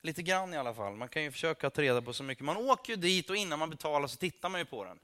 Lite 0.03 0.23
grann 0.23 0.55
i 0.55 0.57
alla 0.57 0.75
fall. 0.75 0.97
Man 0.97 1.09
kan 1.09 1.23
ju 1.23 1.33
försöka 1.33 1.71
ta 1.71 1.83
reda 1.83 2.03
på 2.03 2.13
så 2.13 2.23
mycket. 2.23 2.45
Man 2.45 2.57
åker 2.57 2.93
ju 2.93 2.97
dit 2.97 3.31
och 3.31 3.37
innan 3.37 3.59
man 3.59 3.71
betalar 3.71 4.09
så 4.09 4.17
tittar 4.17 4.49
man 4.49 4.61
ju 4.61 4.65
på 4.65 4.85
den. 4.85 4.99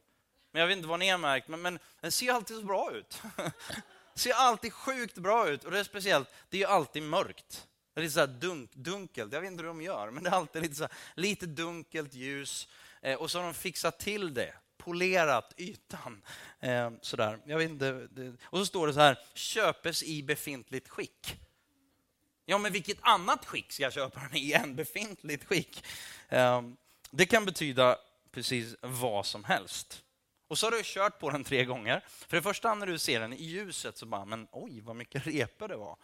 Men 0.51 0.61
jag 0.61 0.66
vet 0.66 0.76
inte 0.76 0.88
vad 0.88 0.99
ni 0.99 1.09
har 1.09 1.18
märkt, 1.18 1.49
men, 1.49 1.62
men 1.62 1.78
den 2.01 2.12
ser 2.12 2.32
alltid 2.32 2.57
så 2.57 2.62
bra 2.62 2.92
ut. 2.92 3.22
ser 4.14 4.32
alltid 4.32 4.72
sjukt 4.72 5.18
bra 5.18 5.49
ut. 5.49 5.64
Och 5.64 5.70
det 5.70 5.78
är 5.78 5.84
speciellt, 5.84 6.28
det 6.49 6.57
är 6.57 6.61
ju 6.61 6.66
alltid 6.66 7.03
mörkt. 7.03 7.66
Det 7.97 8.01
är 8.01 8.03
lite 8.03 8.14
så 8.14 8.20
här 8.20 8.26
dunk, 8.26 8.70
dunkelt, 8.74 9.32
jag 9.32 9.40
vet 9.40 9.51
inte 9.51 9.62
hur 9.62 9.68
de 9.68 9.82
gör, 9.82 10.11
men 10.11 10.22
det 10.22 10.30
är 10.30 10.34
alltid 10.34 10.62
lite, 10.62 10.74
så 10.74 10.82
här, 10.82 10.92
lite 11.14 11.47
dunkelt 11.47 12.14
ljus. 12.14 12.68
Eh, 13.03 13.14
och 13.14 13.30
så 13.30 13.38
har 13.38 13.44
de 13.44 13.55
fixat 13.55 13.99
till 13.99 14.34
det, 14.34 14.55
polerat 14.78 15.55
ytan. 15.57 16.22
Eh, 16.61 16.90
sådär. 17.03 17.38
Jag 17.47 17.59
vet 17.59 17.70
inte, 17.70 18.09
det, 18.11 18.36
och 18.44 18.59
så 18.59 18.66
står 18.66 18.86
det 18.86 18.94
så 18.94 19.01
här, 19.01 19.18
köpes 19.34 20.03
i 20.03 20.22
befintligt 20.22 20.88
skick. 20.88 21.40
Ja, 22.44 22.59
men 22.59 22.72
vilket 22.72 22.99
annat 23.01 23.44
skick 23.44 23.72
ska 23.72 23.82
jag 23.82 23.92
köpa 23.92 24.20
den 24.20 24.36
i 24.36 24.53
än 24.53 24.76
befintligt 24.76 25.44
skick? 25.44 25.84
Eh, 26.28 26.62
det 27.11 27.26
kan 27.26 27.44
betyda 27.44 27.99
precis 28.30 28.76
vad 28.80 29.26
som 29.26 29.44
helst. 29.44 30.03
Och 30.49 30.59
så 30.59 30.66
har 30.66 30.70
du 30.70 30.80
kört 30.84 31.18
på 31.18 31.30
den 31.30 31.44
tre 31.44 31.64
gånger. 31.64 32.05
För 32.09 32.36
det 32.36 32.42
första 32.42 32.74
när 32.74 32.86
du 32.86 32.99
ser 32.99 33.20
den 33.20 33.32
i 33.32 33.44
ljuset 33.44 33.99
så 33.99 34.07
bara, 34.07 34.24
men 34.24 34.49
oj 34.53 34.80
vad 34.80 34.97
mycket 34.97 35.26
repor 35.26 35.68
det 35.68 35.76
var 35.76 35.97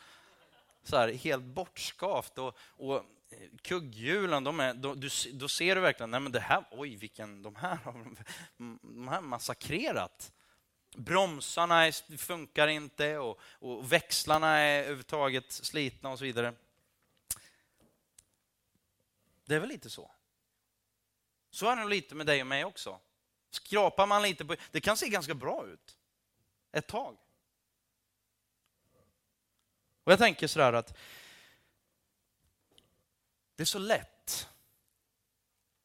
så 0.83 0.97
här, 0.97 1.13
helt 1.13 1.45
bortskavt. 1.45 2.39
Och, 2.39 2.57
och 2.59 2.97
eh, 2.97 3.03
kugghjulen, 3.63 4.45
de 4.45 4.61
är, 4.61 4.75
då, 4.75 4.95
du, 4.95 5.09
då 5.33 5.49
ser 5.49 5.75
du 5.75 5.81
verkligen, 5.81 6.11
nej 6.11 6.21
men 6.21 6.33
det 6.33 6.41
här, 6.41 6.65
oj 6.71 6.97
vilken, 6.97 7.43
de 7.43 7.57
här 7.57 7.77
har 7.77 8.17
de 8.83 9.09
här 9.09 9.21
massakrerat. 9.21 10.33
bromsarna 10.97 11.87
är, 11.87 12.17
funkar 12.17 12.69
inte 12.69 13.19
och, 13.19 13.41
och 13.43 13.93
växlarna 13.93 14.49
är 14.49 14.79
överhuvudtaget 14.79 15.53
slitna 15.53 16.11
och 16.11 16.19
så 16.19 16.25
vidare. 16.25 16.55
Det 19.45 19.55
är 19.55 19.61
väl 19.61 19.69
lite 19.69 19.91
så. 19.91 20.11
Så 21.51 21.69
är 21.69 21.77
det 21.77 21.89
lite 21.89 22.15
med 22.15 22.27
dig 22.27 22.41
och 22.41 22.47
mig 22.47 22.65
också. 22.65 23.01
Skrapar 23.51 24.07
man 24.07 24.23
lite 24.23 24.45
på... 24.45 24.57
Det 24.71 24.81
kan 24.81 24.97
se 24.97 25.09
ganska 25.09 25.35
bra 25.35 25.67
ut. 25.67 25.97
Ett 26.73 26.87
tag. 26.87 27.17
Och 30.05 30.13
jag 30.13 30.19
tänker 30.19 30.47
sådär 30.47 30.73
att 30.73 30.97
det 33.57 33.63
är 33.63 33.65
så 33.65 33.79
lätt 33.79 34.49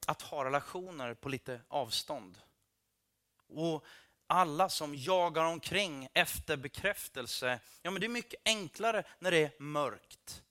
att 0.07 0.22
ha 0.22 0.45
relationer 0.45 1.13
på 1.13 1.30
lite 1.30 1.61
avstånd. 1.68 2.38
Och 3.47 3.86
alla 4.28 4.70
som 4.70 4.95
jagar 4.95 5.43
omkring 5.43 6.09
efter 6.13 6.57
bekräftelse, 6.57 7.59
ja 7.82 7.91
men 7.91 7.99
det 7.99 8.07
är 8.07 8.09
mycket 8.09 8.41
enklare 8.45 9.03
när 9.20 9.32
det 9.32 9.43
är 9.43 9.51
mörkt. 9.59 10.43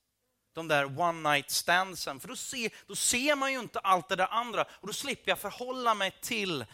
De 0.53 0.69
där 0.69 1.01
one 1.01 1.31
night 1.31 1.51
standsen, 1.51 2.21
för 2.21 2.29
då 2.29 2.37
ser, 2.37 2.73
då 2.87 2.97
ser 2.97 3.37
man 3.37 3.53
ju 3.53 3.59
inte 3.59 3.79
allt 3.79 4.09
det 4.09 4.17
där 4.17 4.29
andra 4.31 4.67
och 4.71 4.87
då 4.87 4.93
slipper 4.93 5.31
jag 5.31 5.39
förhålla 5.39 5.95
mig 5.95 6.11
till 6.23 6.65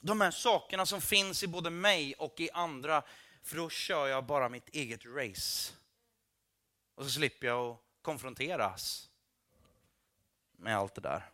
de 0.00 0.20
här 0.20 0.30
sakerna 0.30 0.86
som 0.86 1.00
finns 1.00 1.42
i 1.42 1.46
både 1.46 1.70
mig 1.70 2.14
och 2.14 2.40
i 2.40 2.50
andra, 2.50 3.02
för 3.42 3.56
då 3.56 3.70
kör 3.70 4.06
jag 4.06 4.24
bara 4.24 4.48
mitt 4.48 4.68
eget 4.68 5.06
race. 5.06 5.72
Och 6.94 7.04
så 7.04 7.10
slipper 7.10 7.46
jag 7.46 7.70
att 7.70 7.80
konfronteras 8.02 9.10
med 10.52 10.76
allt 10.76 10.94
det 10.94 11.00
där. 11.00 11.30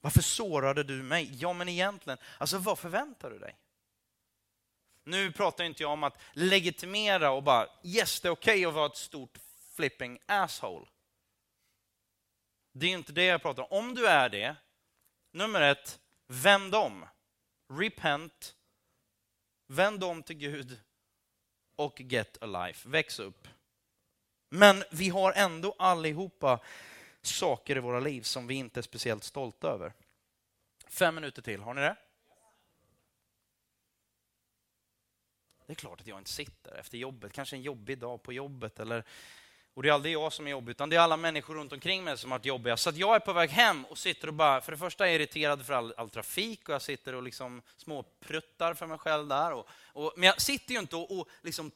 Varför 0.00 0.22
sårade 0.22 0.84
du 0.84 1.02
mig? 1.02 1.30
Ja, 1.32 1.52
men 1.52 1.68
egentligen, 1.68 2.18
alltså 2.38 2.58
vad 2.58 2.78
förväntar 2.78 3.30
du 3.30 3.38
dig? 3.38 3.56
Nu 5.04 5.32
pratar 5.32 5.64
inte 5.64 5.82
jag 5.82 5.92
om 5.92 6.04
att 6.04 6.18
legitimera 6.32 7.30
och 7.30 7.42
bara 7.42 7.68
yes, 7.82 8.20
det 8.20 8.28
är 8.28 8.32
okej 8.32 8.52
okay 8.52 8.64
att 8.64 8.74
vara 8.74 8.86
ett 8.86 8.96
stort 8.96 9.38
flipping 9.76 10.18
asshole. 10.26 10.86
Det 12.72 12.86
är 12.86 12.90
inte 12.90 13.12
det 13.12 13.24
jag 13.24 13.42
pratar 13.42 13.62
om. 13.62 13.78
Om 13.78 13.94
du 13.94 14.06
är 14.06 14.28
det, 14.28 14.56
nummer 15.30 15.60
ett, 15.60 16.00
vänd 16.26 16.74
om. 16.74 17.06
Repent, 17.68 18.56
vänd 19.66 20.04
om 20.04 20.22
till 20.22 20.36
Gud 20.36 20.80
och 21.76 22.00
get 22.00 22.42
a 22.42 22.46
life. 22.46 22.88
Väx 22.88 23.18
upp. 23.18 23.48
Men 24.54 24.84
vi 24.90 25.08
har 25.08 25.32
ändå 25.32 25.74
allihopa 25.78 26.60
saker 27.22 27.76
i 27.76 27.80
våra 27.80 28.00
liv 28.00 28.22
som 28.22 28.46
vi 28.46 28.54
inte 28.54 28.80
är 28.80 28.82
speciellt 28.82 29.24
stolta 29.24 29.68
över. 29.68 29.92
Fem 30.88 31.14
minuter 31.14 31.42
till, 31.42 31.60
har 31.60 31.74
ni 31.74 31.80
det? 31.80 31.96
Det 35.66 35.72
är 35.72 35.74
klart 35.74 36.00
att 36.00 36.06
jag 36.06 36.18
inte 36.18 36.30
sitter 36.30 36.74
efter 36.74 36.98
jobbet, 36.98 37.32
kanske 37.32 37.56
en 37.56 37.62
jobbig 37.62 37.98
dag 37.98 38.22
på 38.22 38.32
jobbet 38.32 38.80
eller 38.80 39.04
och 39.74 39.82
det 39.82 39.88
är 39.88 39.92
aldrig 39.92 40.14
jag 40.14 40.32
som 40.32 40.46
är 40.46 40.50
jobbig, 40.50 40.70
utan 40.70 40.88
det 40.88 40.96
är 40.96 41.00
alla 41.00 41.16
människor 41.16 41.54
runt 41.54 41.72
omkring 41.72 42.04
mig 42.04 42.18
som 42.18 42.30
har 42.30 42.38
varit 42.38 42.46
jobbiga. 42.46 42.76
Så 42.76 42.88
att 42.88 42.96
jag 42.96 43.14
är 43.14 43.20
på 43.20 43.32
väg 43.32 43.50
hem 43.50 43.84
och 43.84 43.98
sitter 43.98 44.28
och 44.28 44.34
bara, 44.34 44.60
för 44.60 44.72
det 44.72 44.78
första 44.78 45.04
är 45.04 45.08
jag 45.08 45.14
irriterad 45.14 45.66
för 45.66 45.74
all, 45.74 45.94
all 45.96 46.10
trafik 46.10 46.68
och 46.68 46.74
jag 46.74 46.82
sitter 46.82 47.14
och 47.14 47.22
liksom 47.22 47.62
småpruttar 47.76 48.74
för 48.74 48.86
mig 48.86 48.98
själv 48.98 49.28
där. 49.28 49.52
Och, 49.52 49.68
och, 49.84 50.12
men 50.16 50.26
jag 50.26 50.40
sitter 50.40 50.72
ju 50.74 50.80
inte 50.80 50.96
och, 50.96 51.18
och 51.18 51.28
liksom 51.42 51.70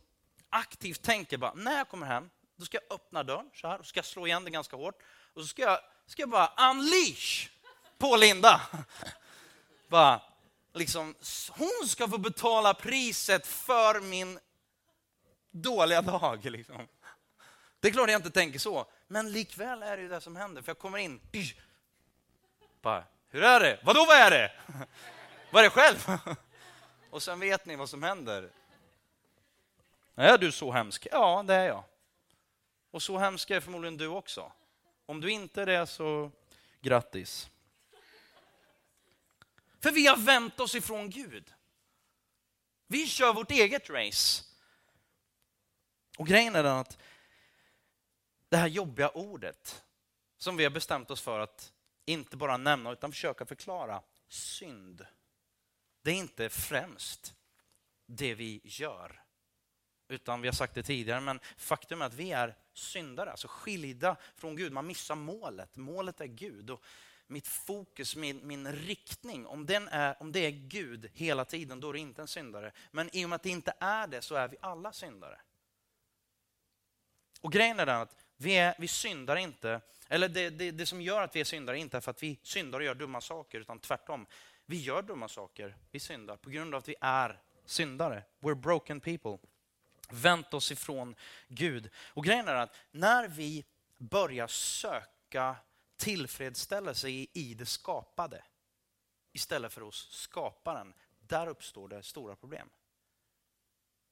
aktivt 0.48 1.02
tänker 1.02 1.36
bara, 1.36 1.54
när 1.54 1.78
jag 1.78 1.88
kommer 1.88 2.06
hem, 2.06 2.30
då 2.56 2.64
ska 2.64 2.78
jag 2.88 2.96
öppna 2.96 3.22
dörren 3.22 3.50
så 3.54 3.68
här 3.68 3.78
och 3.78 3.86
ska 3.86 4.02
slå 4.02 4.26
igen 4.26 4.44
den 4.44 4.52
ganska 4.52 4.76
hårt. 4.76 5.02
Och 5.34 5.42
så 5.42 5.48
ska 5.48 5.62
jag, 5.62 5.78
ska 6.06 6.22
jag 6.22 6.30
bara 6.30 6.70
unleash 6.70 7.48
på 7.98 8.16
Linda. 8.16 8.60
bara, 9.88 10.22
liksom, 10.72 11.14
hon 11.50 11.88
ska 11.88 12.08
få 12.08 12.18
betala 12.18 12.74
priset 12.74 13.46
för 13.46 14.00
min 14.00 14.38
dåliga 15.50 16.02
dag. 16.02 16.44
Liksom. 16.44 16.88
Det 17.80 17.88
är 17.88 17.92
klart 17.92 18.10
jag 18.10 18.18
inte 18.18 18.30
tänker 18.30 18.58
så, 18.58 18.86
men 19.06 19.32
likväl 19.32 19.82
är 19.82 19.96
det 19.96 20.02
ju 20.02 20.08
det 20.08 20.20
som 20.20 20.36
händer. 20.36 20.62
För 20.62 20.70
jag 20.70 20.78
kommer 20.78 20.98
in, 20.98 21.20
bara, 22.82 23.04
hur 23.28 23.42
är 23.42 23.60
det? 23.60 23.80
Vadå 23.82 24.04
vad 24.06 24.16
är 24.16 24.30
det? 24.30 24.52
Vad 25.50 25.64
är 25.64 25.64
det 25.64 25.70
själv? 25.70 26.18
Och 27.10 27.22
sen 27.22 27.40
vet 27.40 27.66
ni 27.66 27.76
vad 27.76 27.90
som 27.90 28.02
händer. 28.02 28.50
Är 30.14 30.38
du 30.38 30.52
så 30.52 30.72
hemsk? 30.72 31.06
Ja, 31.12 31.44
det 31.46 31.54
är 31.54 31.66
jag. 31.66 31.84
Och 32.90 33.02
så 33.02 33.18
hemsk 33.18 33.50
är 33.50 33.60
förmodligen 33.60 33.96
du 33.96 34.06
också. 34.06 34.52
Om 35.06 35.20
du 35.20 35.30
inte 35.30 35.62
är 35.62 35.66
det 35.66 35.86
så 35.86 36.32
grattis. 36.80 37.50
För 39.80 39.92
vi 39.92 40.06
har 40.06 40.16
vänt 40.16 40.60
oss 40.60 40.74
ifrån 40.74 41.10
Gud. 41.10 41.54
Vi 42.86 43.06
kör 43.06 43.32
vårt 43.32 43.50
eget 43.50 43.90
race. 43.90 44.44
Och 46.18 46.26
grejen 46.26 46.56
är 46.56 46.62
den 46.62 46.76
att 46.76 46.98
det 48.48 48.56
här 48.56 48.66
jobbiga 48.66 49.08
ordet 49.08 49.84
som 50.38 50.56
vi 50.56 50.64
har 50.64 50.70
bestämt 50.70 51.10
oss 51.10 51.20
för 51.20 51.40
att 51.40 51.72
inte 52.04 52.36
bara 52.36 52.56
nämna 52.56 52.92
utan 52.92 53.12
försöka 53.12 53.46
förklara, 53.46 54.02
synd. 54.28 55.06
Det 56.02 56.10
är 56.10 56.14
inte 56.14 56.48
främst 56.48 57.34
det 58.06 58.34
vi 58.34 58.60
gör. 58.64 59.22
Utan 60.08 60.40
vi 60.40 60.48
har 60.48 60.52
sagt 60.52 60.74
det 60.74 60.82
tidigare, 60.82 61.20
men 61.20 61.40
faktum 61.56 62.02
är 62.02 62.06
att 62.06 62.14
vi 62.14 62.32
är 62.32 62.56
syndare, 62.78 63.30
alltså 63.30 63.48
skilda 63.48 64.16
från 64.36 64.56
Gud. 64.56 64.72
Man 64.72 64.86
missar 64.86 65.14
målet. 65.14 65.76
Målet 65.76 66.20
är 66.20 66.26
Gud. 66.26 66.70
Och 66.70 66.84
mitt 67.26 67.46
fokus, 67.46 68.16
min, 68.16 68.46
min 68.46 68.72
riktning, 68.72 69.46
om, 69.46 69.66
den 69.66 69.88
är, 69.88 70.16
om 70.20 70.32
det 70.32 70.40
är 70.40 70.50
Gud 70.50 71.10
hela 71.14 71.44
tiden, 71.44 71.80
då 71.80 71.88
är 71.88 71.92
det 71.92 71.98
inte 71.98 72.22
en 72.22 72.28
syndare. 72.28 72.72
Men 72.90 73.16
i 73.16 73.24
och 73.24 73.28
med 73.28 73.36
att 73.36 73.42
det 73.42 73.50
inte 73.50 73.72
är 73.80 74.06
det 74.06 74.22
så 74.22 74.34
är 74.34 74.48
vi 74.48 74.56
alla 74.60 74.92
syndare. 74.92 75.40
Och 77.40 77.52
grejen 77.52 77.80
är 77.80 77.86
den 77.86 78.00
att 78.00 78.16
vi, 78.36 78.58
är, 78.58 78.74
vi 78.78 78.88
syndar 78.88 79.36
inte, 79.36 79.80
eller 80.08 80.28
det, 80.28 80.50
det, 80.50 80.70
det 80.70 80.86
som 80.86 81.00
gör 81.00 81.22
att 81.22 81.36
vi 81.36 81.40
är 81.40 81.44
syndare 81.44 81.78
inte 81.78 81.96
är 81.96 82.00
för 82.00 82.10
att 82.10 82.22
vi 82.22 82.38
syndar 82.42 82.78
och 82.78 82.84
gör 82.84 82.94
dumma 82.94 83.20
saker, 83.20 83.60
utan 83.60 83.78
tvärtom. 83.78 84.26
Vi 84.66 84.76
gör 84.76 85.02
dumma 85.02 85.28
saker, 85.28 85.76
vi 85.90 86.00
syndar 86.00 86.36
på 86.36 86.50
grund 86.50 86.74
av 86.74 86.78
att 86.78 86.88
vi 86.88 86.94
är 87.00 87.40
syndare. 87.64 88.22
We're 88.40 88.54
broken 88.54 89.00
people. 89.00 89.38
Vänt 90.08 90.54
oss 90.54 90.72
ifrån 90.72 91.14
Gud. 91.48 91.90
Och 91.96 92.24
grejen 92.24 92.48
är 92.48 92.54
att 92.54 92.76
när 92.90 93.28
vi 93.28 93.64
börjar 93.98 94.46
söka 94.46 95.56
tillfredsställelse 95.96 97.08
i, 97.08 97.28
i 97.32 97.54
det 97.54 97.66
skapade 97.66 98.42
istället 99.32 99.72
för 99.72 99.80
hos 99.80 100.10
skaparen, 100.10 100.94
där 101.18 101.46
uppstår 101.46 101.88
det 101.88 102.02
stora 102.02 102.36
problem. 102.36 102.68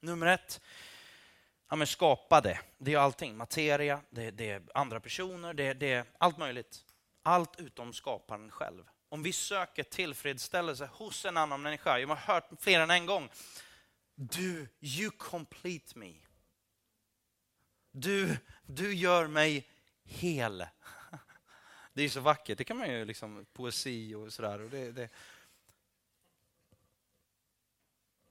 Nummer 0.00 0.26
ett, 0.26 0.60
ja, 1.68 1.76
men 1.76 1.86
skapade, 1.86 2.60
det 2.78 2.94
är 2.94 2.98
allting. 2.98 3.36
Materia, 3.36 4.00
det, 4.10 4.30
det 4.30 4.50
är 4.50 4.62
andra 4.74 5.00
personer, 5.00 5.54
det, 5.54 5.74
det 5.74 5.92
är 5.92 6.04
allt 6.18 6.38
möjligt. 6.38 6.84
Allt 7.22 7.60
utom 7.60 7.92
skaparen 7.92 8.50
själv. 8.50 8.84
Om 9.08 9.22
vi 9.22 9.32
söker 9.32 9.82
tillfredsställelse 9.82 10.88
hos 10.92 11.24
en 11.24 11.36
annan 11.36 11.62
människa, 11.62 11.98
jag 11.98 12.08
har 12.08 12.16
hört 12.16 12.50
fler 12.60 12.80
än 12.80 12.90
en 12.90 13.06
gång, 13.06 13.28
du, 14.14 14.68
you 14.80 15.10
complete 15.10 15.98
me. 15.98 16.14
Du, 17.90 18.36
du 18.66 18.94
gör 18.94 19.26
mig 19.26 19.68
hel. 20.04 20.66
Det 21.92 22.02
är 22.02 22.08
så 22.08 22.20
vackert, 22.20 22.58
det 22.58 22.64
kan 22.64 22.76
man 22.76 22.90
ju 22.90 23.04
liksom, 23.04 23.46
poesi 23.52 24.14
och 24.14 24.32
sådär. 24.32 24.60
Och 24.60 24.70
det, 24.70 24.92
det. 24.92 25.08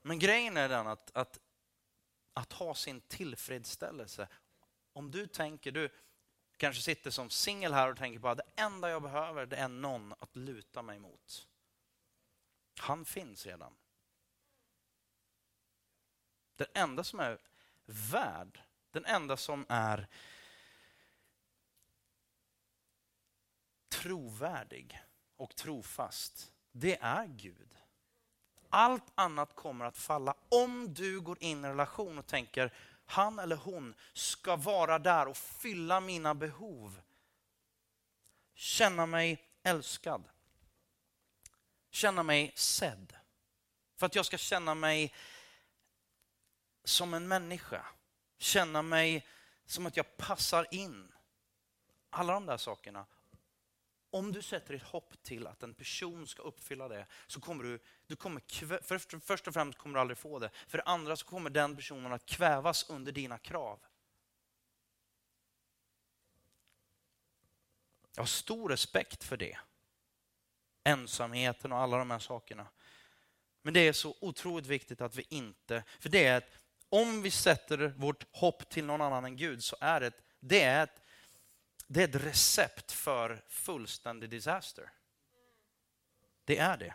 Men 0.02 0.18
grejen 0.18 0.56
är 0.56 0.68
den 0.68 0.86
att, 0.86 1.10
att 1.16 1.40
att 2.34 2.52
ha 2.52 2.74
sin 2.74 3.00
tillfredsställelse. 3.00 4.28
Om 4.92 5.10
du 5.10 5.26
tänker, 5.26 5.72
du 5.72 5.88
kanske 6.56 6.82
sitter 6.82 7.10
som 7.10 7.30
singel 7.30 7.72
här 7.72 7.90
och 7.90 7.96
tänker 7.96 8.20
på 8.20 8.28
att 8.28 8.38
det 8.38 8.62
enda 8.62 8.90
jag 8.90 9.02
behöver 9.02 9.46
det 9.46 9.56
är 9.56 9.68
någon 9.68 10.12
att 10.12 10.36
luta 10.36 10.82
mig 10.82 10.98
mot. 10.98 11.48
Han 12.78 13.04
finns 13.04 13.46
redan. 13.46 13.74
Den 16.56 16.66
enda 16.74 17.04
som 17.04 17.20
är 17.20 17.38
värd, 17.86 18.60
den 18.90 19.04
enda 19.04 19.36
som 19.36 19.66
är 19.68 20.08
trovärdig 23.88 25.02
och 25.36 25.56
trofast, 25.56 26.52
det 26.72 26.98
är 27.00 27.26
Gud. 27.26 27.76
Allt 28.70 29.12
annat 29.14 29.54
kommer 29.54 29.84
att 29.84 29.96
falla 29.96 30.34
om 30.48 30.94
du 30.94 31.20
går 31.20 31.42
in 31.42 31.64
i 31.64 31.68
en 31.68 31.70
relation 31.70 32.18
och 32.18 32.26
tänker 32.26 32.72
han 33.06 33.38
eller 33.38 33.56
hon 33.56 33.94
ska 34.12 34.56
vara 34.56 34.98
där 34.98 35.28
och 35.28 35.36
fylla 35.36 36.00
mina 36.00 36.34
behov. 36.34 37.00
Känna 38.54 39.06
mig 39.06 39.42
älskad. 39.62 40.28
Känna 41.90 42.22
mig 42.22 42.52
sedd. 42.54 43.16
För 43.96 44.06
att 44.06 44.14
jag 44.14 44.26
ska 44.26 44.38
känna 44.38 44.74
mig 44.74 45.14
som 46.84 47.14
en 47.14 47.28
människa. 47.28 47.86
Känna 48.38 48.82
mig 48.82 49.26
som 49.66 49.86
att 49.86 49.96
jag 49.96 50.16
passar 50.16 50.66
in. 50.70 51.12
Alla 52.10 52.32
de 52.32 52.46
där 52.46 52.56
sakerna. 52.56 53.06
om 54.10 54.32
du 54.32 54.42
sätter 54.42 54.74
ditt 54.74 54.82
hopp 54.82 55.22
till 55.22 55.46
att 55.46 55.62
en 55.62 55.74
person 55.74 56.26
ska 56.26 56.42
uppfylla 56.42 56.88
det 56.88 57.06
så 57.26 57.40
kommer 57.40 57.64
du, 57.64 57.78
du 58.06 58.16
kommer 58.16 58.42
först, 58.82 59.14
först 59.24 59.48
och 59.48 59.54
främst 59.54 59.78
kommer 59.78 59.94
du 59.94 60.00
aldrig 60.00 60.18
få 60.18 60.38
det. 60.38 60.50
För 60.66 60.78
det 60.78 60.84
andra 60.84 61.16
så 61.16 61.26
kommer 61.26 61.50
den 61.50 61.76
personen 61.76 62.12
att 62.12 62.26
kvävas 62.26 62.90
under 62.90 63.12
dina 63.12 63.38
krav. 63.38 63.80
Jag 68.14 68.22
har 68.22 68.26
stor 68.26 68.68
respekt 68.68 69.24
för 69.24 69.36
det. 69.36 69.58
Ensamheten 70.84 71.72
och 71.72 71.78
alla 71.78 71.96
de 71.96 72.10
här 72.10 72.18
sakerna. 72.18 72.66
Men 73.62 73.74
det 73.74 73.80
är 73.80 73.92
så 73.92 74.16
otroligt 74.20 74.66
viktigt 74.66 75.00
att 75.00 75.16
vi 75.16 75.26
inte, 75.28 75.84
för 76.00 76.08
det 76.08 76.26
är 76.26 76.38
ett, 76.38 76.63
om 76.94 77.22
vi 77.22 77.30
sätter 77.30 77.88
vårt 77.88 78.36
hopp 78.36 78.68
till 78.68 78.84
någon 78.84 79.00
annan 79.00 79.24
än 79.24 79.36
Gud 79.36 79.64
så 79.64 79.76
är 79.80 80.00
det, 80.00 80.12
det 80.40 80.62
är 80.62 80.84
ett, 80.84 81.02
det 81.86 82.02
är 82.02 82.08
ett 82.08 82.24
recept 82.24 82.92
för 82.92 83.44
fullständig 83.48 84.30
disaster. 84.30 84.92
Det 86.44 86.58
är 86.58 86.76
det. 86.76 86.94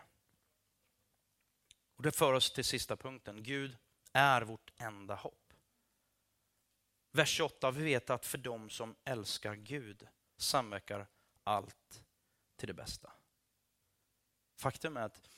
Och 1.96 2.02
Det 2.02 2.12
för 2.12 2.32
oss 2.32 2.52
till 2.52 2.64
sista 2.64 2.96
punkten. 2.96 3.42
Gud 3.42 3.76
är 4.12 4.42
vårt 4.42 4.72
enda 4.76 5.14
hopp. 5.14 5.52
Vers 7.12 7.28
28, 7.28 7.70
vi 7.70 7.84
vet 7.84 8.10
att 8.10 8.26
för 8.26 8.38
dem 8.38 8.70
som 8.70 8.96
älskar 9.04 9.54
Gud 9.54 10.08
samverkar 10.36 11.06
allt 11.44 12.02
till 12.56 12.68
det 12.68 12.74
bästa. 12.74 13.12
Faktum 14.56 14.96
är 14.96 15.02
att 15.02 15.30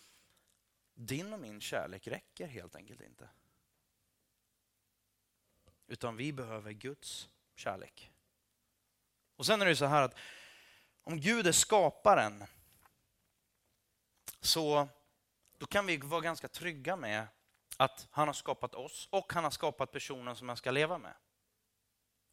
din 0.95 1.33
och 1.33 1.41
min 1.41 1.61
kärlek 1.61 2.07
räcker 2.07 2.47
helt 2.47 2.77
enkelt 2.77 3.01
inte. 3.01 3.29
Utan 5.93 6.17
vi 6.17 6.33
behöver 6.33 6.73
Guds 6.73 7.29
kärlek. 7.57 8.11
Och 9.37 9.47
sen 9.47 9.63
är 9.63 9.67
det 9.67 9.77
så 9.77 9.85
här 9.85 10.03
att 10.03 10.17
om 11.03 11.21
Gud 11.21 11.47
är 11.47 11.53
skaparen 11.53 12.45
så 14.41 14.89
då 15.59 15.67
kan 15.67 15.87
vi 15.87 15.97
vara 15.97 16.21
ganska 16.21 16.49
trygga 16.49 16.97
med 16.97 17.27
att 17.77 18.09
han 18.11 18.29
har 18.29 18.33
skapat 18.33 18.75
oss 18.75 19.09
och 19.11 19.33
han 19.33 19.45
har 19.45 19.51
skapat 19.51 19.93
personen 19.93 20.37
som 20.37 20.49
jag 20.49 20.59
ska 20.59 20.71
leva 20.71 20.99
med. 20.99 21.15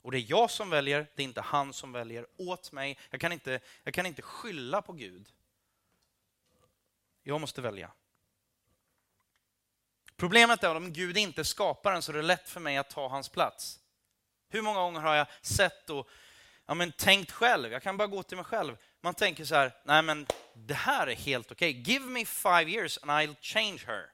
Och 0.02 0.12
det 0.12 0.18
är 0.18 0.26
jag 0.30 0.52
som 0.52 0.70
väljer, 0.70 1.08
det 1.16 1.22
är 1.22 1.28
inte 1.28 1.42
han 1.42 1.74
som 1.74 1.92
väljer 1.92 2.28
åt 2.38 2.72
mig. 2.72 3.00
Jag 3.10 3.22
kan 3.22 3.32
inte, 3.32 3.60
jag 3.84 3.94
kan 3.94 4.06
inte 4.06 4.22
skylla 4.22 4.82
på 4.82 4.94
Gud. 4.94 5.34
Jag 7.24 7.42
måste 7.42 7.62
välja. 7.62 7.92
Problemet 10.20 10.64
är 10.64 10.70
att 10.70 10.78
om 10.78 10.94
Gud 10.94 11.18
inte 11.18 11.46
skapar 11.46 11.92
den 11.92 12.02
så 12.02 12.12
är 12.12 12.16
det 12.16 12.22
lätt 12.22 12.50
för 12.50 12.60
mig 12.60 12.78
att 12.78 12.90
ta 12.90 13.08
hans 13.08 13.30
plats. 13.30 13.80
Hur 14.50 14.62
många 14.62 14.80
gånger 14.80 15.00
har 15.00 15.16
jag 15.16 15.28
sett 15.42 15.90
och 15.90 16.10
ja, 16.66 16.74
men 16.74 16.92
tänkt 16.92 17.32
själv, 17.32 17.72
jag 17.72 17.84
kan 17.84 17.98
bara 17.98 18.08
gå 18.08 18.24
till 18.24 18.38
mig 18.38 18.46
själv. 18.46 18.78
Man 19.02 19.14
tänker 19.14 19.46
så 19.46 19.56
här, 19.56 19.74
nej 19.86 20.02
men 20.02 20.28
det 20.54 20.74
här 20.74 21.08
är 21.08 21.16
helt 21.16 21.52
okej. 21.52 21.82
Okay. 21.82 21.94
Give 21.94 22.06
me 22.06 22.26
five 22.26 22.72
years 22.72 22.98
and 23.02 23.12
I'll 23.12 23.36
change 23.42 23.80
her. 23.88 24.12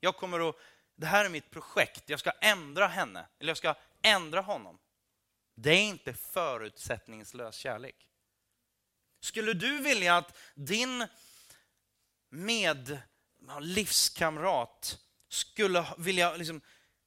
Jag 0.00 0.16
kommer 0.16 0.48
att, 0.48 0.56
det 0.96 1.06
här 1.06 1.24
är 1.24 1.28
mitt 1.28 1.50
projekt, 1.50 2.08
jag 2.10 2.20
ska 2.20 2.30
ändra 2.30 2.86
henne, 2.86 3.26
eller 3.38 3.50
jag 3.50 3.56
ska 3.56 3.74
ändra 4.02 4.40
honom. 4.40 4.78
Det 5.54 5.70
är 5.70 5.82
inte 5.82 6.14
förutsättningslös 6.14 7.54
kärlek. 7.56 8.08
Skulle 9.20 9.52
du 9.52 9.78
vilja 9.82 10.16
att 10.16 10.38
din 10.54 11.06
med 12.28 13.02
livskamrat 13.60 14.98
skulle 15.28 15.86
vilja 15.98 16.36
liksom, 16.36 16.60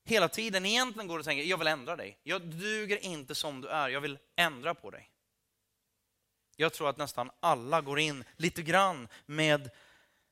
hela 0.03 0.29
tiden 0.29 0.65
egentligen 0.65 1.07
går 1.07 1.19
och 1.19 1.25
tänker, 1.25 1.43
jag 1.43 1.57
vill 1.57 1.67
ändra 1.67 1.95
dig. 1.95 2.19
Jag 2.23 2.41
duger 2.41 2.97
inte 2.97 3.36
som 3.36 3.61
du 3.61 3.67
är, 3.67 3.89
jag 3.89 4.01
vill 4.01 4.17
ändra 4.36 4.73
på 4.73 4.91
dig. 4.91 5.11
Jag 6.55 6.73
tror 6.73 6.89
att 6.89 6.97
nästan 6.97 7.31
alla 7.39 7.81
går 7.81 7.99
in 7.99 8.23
lite 8.36 8.61
grann 8.61 9.07
med 9.25 9.69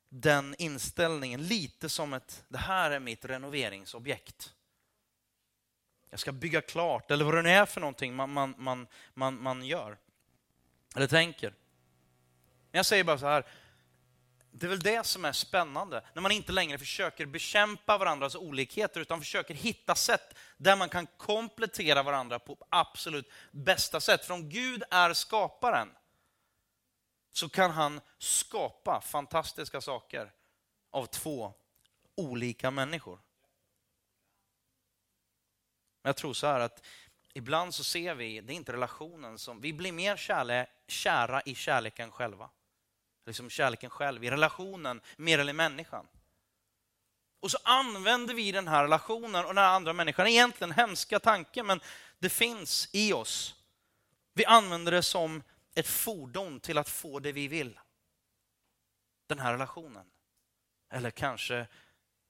den 0.09 0.55
inställningen, 0.57 1.47
lite 1.47 1.89
som 1.89 2.13
ett, 2.13 2.45
det 2.47 2.57
här 2.57 2.91
är 2.91 2.99
mitt 2.99 3.25
renoveringsobjekt. 3.25 4.53
Jag 6.09 6.19
ska 6.19 6.31
bygga 6.31 6.61
klart, 6.61 7.11
eller 7.11 7.25
vad 7.25 7.35
det 7.35 7.41
nu 7.41 7.49
är 7.49 7.65
för 7.65 7.81
någonting 7.81 8.15
man, 8.15 8.33
man, 8.33 8.55
man, 8.57 8.87
man, 9.13 9.41
man 9.43 9.63
gör. 9.65 9.97
Eller 10.95 11.07
tänker. 11.07 11.49
Men 12.71 12.79
jag 12.79 12.85
säger 12.85 13.03
bara 13.03 13.17
så 13.17 13.25
här, 13.25 13.45
det 14.55 14.65
är 14.65 14.69
väl 14.69 14.79
det 14.79 15.05
som 15.05 15.25
är 15.25 15.31
spännande, 15.31 16.03
när 16.13 16.21
man 16.21 16.31
inte 16.31 16.51
längre 16.51 16.77
försöker 16.77 17.25
bekämpa 17.25 17.97
varandras 17.97 18.35
olikheter, 18.35 19.01
utan 19.01 19.19
försöker 19.19 19.53
hitta 19.53 19.95
sätt 19.95 20.37
där 20.57 20.75
man 20.75 20.89
kan 20.89 21.07
komplettera 21.17 22.03
varandra 22.03 22.39
på 22.39 22.57
absolut 22.69 23.31
bästa 23.51 24.01
sätt. 24.01 24.25
För 24.25 24.33
om 24.33 24.49
Gud 24.49 24.83
är 24.91 25.13
skaparen, 25.13 25.89
så 27.31 27.49
kan 27.49 27.71
han 27.71 28.01
skapa 28.17 29.01
fantastiska 29.01 29.81
saker 29.81 30.31
av 30.91 31.05
två 31.05 31.53
olika 32.15 32.71
människor. 32.71 33.19
Jag 36.01 36.15
tror 36.15 36.33
så 36.33 36.47
här 36.47 36.59
att 36.59 36.85
ibland 37.33 37.73
så 37.73 37.83
ser 37.83 38.15
vi, 38.15 38.41
det 38.41 38.53
är 38.53 38.55
inte 38.55 38.73
relationen 38.73 39.37
som, 39.39 39.61
vi 39.61 39.73
blir 39.73 39.91
mer 39.91 40.17
kärle, 40.17 40.67
kära 40.87 41.41
i 41.41 41.55
kärleken 41.55 42.11
själva 42.11 42.49
liksom 43.25 43.49
kärleken 43.49 43.89
själv, 43.89 44.23
i 44.23 44.29
relationen 44.31 45.01
mer 45.17 45.39
eller 45.39 45.53
människan. 45.53 46.07
Och 47.39 47.51
så 47.51 47.57
använder 47.63 48.33
vi 48.33 48.51
den 48.51 48.67
här 48.67 48.83
relationen 48.83 49.45
och 49.45 49.55
den 49.55 49.63
här 49.63 49.75
andra 49.75 49.93
människan, 49.93 50.27
egentligen 50.27 50.71
hemska 50.71 51.19
tanken, 51.19 51.67
men 51.67 51.79
det 52.19 52.29
finns 52.29 52.89
i 52.91 53.13
oss. 53.13 53.55
Vi 54.33 54.45
använder 54.45 54.91
det 54.91 55.03
som 55.03 55.43
ett 55.75 55.87
fordon 55.87 56.59
till 56.59 56.77
att 56.77 56.89
få 56.89 57.19
det 57.19 57.31
vi 57.31 57.47
vill. 57.47 57.79
Den 59.27 59.39
här 59.39 59.51
relationen. 59.51 60.05
Eller 60.89 61.11
kanske 61.11 61.67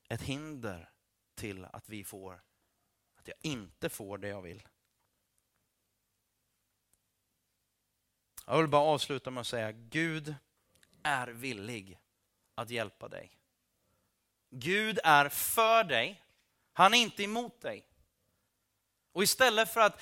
ett 0.10 0.22
hinder 0.22 0.90
till 1.36 1.66
att 1.66 1.90
vi 1.90 2.04
får, 2.04 2.42
att 3.16 3.28
jag 3.28 3.38
inte 3.42 3.90
får 3.90 4.18
det 4.18 4.28
jag 4.28 4.42
vill. 4.42 4.68
Jag 8.46 8.58
vill 8.58 8.68
bara 8.68 8.82
avsluta 8.82 9.32
med 9.32 9.42
att 9.42 9.48
säga 9.48 9.72
Gud 9.72 10.36
är 11.04 11.28
villig 11.28 12.00
att 12.56 12.70
hjälpa 12.70 13.08
dig. 13.08 13.32
Gud 14.50 15.00
är 15.04 15.30
för 15.30 15.84
dig. 15.84 16.24
Han 16.74 16.94
är 16.94 16.98
inte 16.98 17.24
emot 17.24 17.62
dig. 17.62 17.86
Och 19.12 19.24
istället 19.24 19.74
för 19.74 19.82
att 19.82 20.02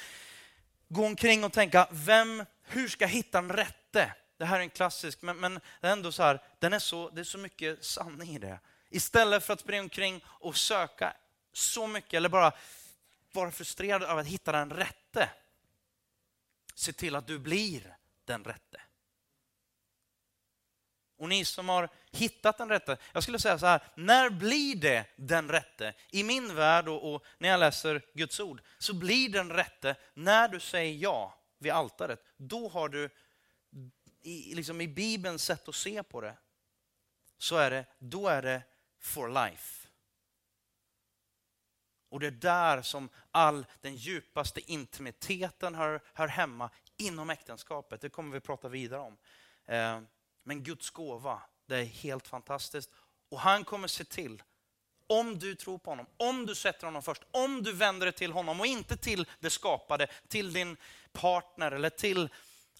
gå 0.87 1.05
omkring 1.05 1.43
och 1.43 1.53
tänka, 1.53 1.87
vem, 1.91 2.45
hur 2.63 2.87
ska 2.87 3.03
jag 3.03 3.09
hitta 3.09 3.41
den 3.41 3.51
rätte? 3.51 4.15
Det 4.37 4.45
här 4.45 4.57
är 4.59 4.63
en 4.63 4.69
klassisk, 4.69 5.21
men, 5.21 5.37
men 5.37 5.59
det 5.81 5.87
är 5.87 5.91
ändå 5.91 6.11
så 6.11 6.23
här, 6.23 6.41
den 6.59 6.73
är 6.73 6.79
så, 6.79 7.09
det 7.09 7.21
är 7.21 7.25
så 7.25 7.37
mycket 7.37 7.85
sanning 7.85 8.35
i 8.35 8.39
det. 8.39 8.59
Istället 8.89 9.43
för 9.43 9.53
att 9.53 9.59
springa 9.59 9.81
omkring 9.81 10.23
och 10.25 10.57
söka 10.57 11.13
så 11.53 11.87
mycket, 11.87 12.13
eller 12.13 12.29
bara 12.29 12.53
vara 13.31 13.51
frustrerad 13.51 14.03
över 14.03 14.21
att 14.21 14.27
hitta 14.27 14.51
den 14.51 14.69
rätte. 14.69 15.29
Se 16.75 16.93
till 16.93 17.15
att 17.15 17.27
du 17.27 17.39
blir 17.39 17.95
den 18.25 18.43
rätte. 18.43 18.80
Och 21.21 21.29
ni 21.29 21.45
som 21.45 21.69
har 21.69 21.89
hittat 22.11 22.57
den 22.57 22.69
rätte, 22.69 22.97
jag 23.13 23.23
skulle 23.23 23.39
säga 23.39 23.59
så 23.59 23.65
här, 23.65 23.83
när 23.95 24.29
blir 24.29 24.75
det 24.75 25.05
den 25.15 25.49
rätte? 25.49 25.93
I 26.11 26.23
min 26.23 26.55
värld 26.55 26.87
och, 26.87 27.13
och, 27.13 27.25
när 27.37 27.49
jag 27.49 27.59
läser 27.59 28.01
Guds 28.13 28.39
ord 28.39 28.61
så 28.77 28.93
blir 28.93 29.29
den 29.29 29.49
rätte 29.49 29.95
när 30.13 30.47
du 30.47 30.59
säger 30.59 30.93
ja 30.93 31.39
vid 31.57 31.71
altaret. 31.71 32.23
Då 32.37 32.67
har 32.67 32.89
du, 32.89 33.09
i, 34.21 34.55
liksom 34.55 34.81
i 34.81 34.87
Bibelns 34.87 35.43
sätt 35.43 35.67
att 35.67 35.75
se 35.75 36.03
på 36.03 36.21
det, 36.21 36.37
så 37.37 37.57
är 37.57 37.71
det, 37.71 37.85
då 37.99 38.27
är 38.27 38.41
det 38.41 38.63
for 38.99 39.29
life. 39.29 39.87
Och 42.09 42.19
det 42.19 42.27
är 42.27 42.31
där 42.31 42.81
som 42.81 43.09
all 43.31 43.65
den 43.81 43.95
djupaste 43.95 44.71
intimiteten 44.71 45.75
hör, 45.75 46.01
hör 46.13 46.27
hemma 46.27 46.69
inom 46.97 47.29
äktenskapet. 47.29 48.01
Det 48.01 48.09
kommer 48.09 48.33
vi 48.33 48.39
prata 48.39 48.67
vidare 48.67 49.01
om. 49.01 49.17
Eh, 49.65 50.01
men 50.43 50.63
Guds 50.63 50.89
gåva, 50.89 51.41
det 51.65 51.77
är 51.77 51.85
helt 51.85 52.27
fantastiskt. 52.27 52.89
Och 53.29 53.39
han 53.39 53.63
kommer 53.63 53.87
se 53.87 54.03
till, 54.03 54.43
om 55.07 55.39
du 55.39 55.55
tror 55.55 55.77
på 55.77 55.91
honom, 55.91 56.05
om 56.17 56.45
du 56.45 56.55
sätter 56.55 56.87
honom 56.87 57.03
först, 57.03 57.23
om 57.31 57.63
du 57.63 57.73
vänder 57.73 58.05
dig 58.05 58.13
till 58.13 58.31
honom 58.31 58.59
och 58.59 58.65
inte 58.65 58.97
till 58.97 59.27
det 59.39 59.49
skapade, 59.49 60.07
till 60.27 60.53
din 60.53 60.77
partner 61.11 61.71
eller 61.71 61.89
till 61.89 62.29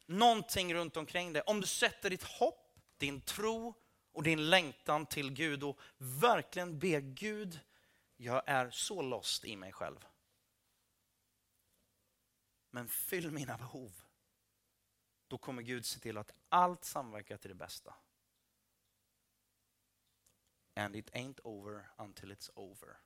någonting 0.05 0.73
runt 0.73 0.97
omkring 0.97 1.33
dig. 1.33 1.41
Om 1.41 1.61
du 1.61 1.67
sätter 1.67 2.09
ditt 2.09 2.23
hopp, 2.23 2.79
din 2.97 3.21
tro 3.21 3.73
och 4.13 4.23
din 4.23 4.49
längtan 4.49 5.05
till 5.05 5.31
Gud 5.31 5.63
och 5.63 5.79
verkligen 5.97 6.79
ber 6.79 6.99
Gud, 6.99 7.59
jag 8.17 8.43
är 8.45 8.69
så 8.71 9.01
lost 9.01 9.45
i 9.45 9.55
mig 9.55 9.71
själv. 9.71 10.05
Men 12.71 12.87
fyll 12.87 13.31
mina 13.31 13.57
behov 13.57 13.91
då 15.31 15.37
kommer 15.37 15.61
Gud 15.61 15.85
se 15.85 15.99
till 15.99 16.17
att 16.17 16.33
allt 16.49 16.83
samverkar 16.83 17.37
till 17.37 17.49
det 17.49 17.55
bästa. 17.55 17.95
And 20.75 20.95
it 20.95 21.11
ain't 21.13 21.39
over 21.43 21.89
until 21.97 22.31
it's 22.31 22.49
over. 22.55 22.97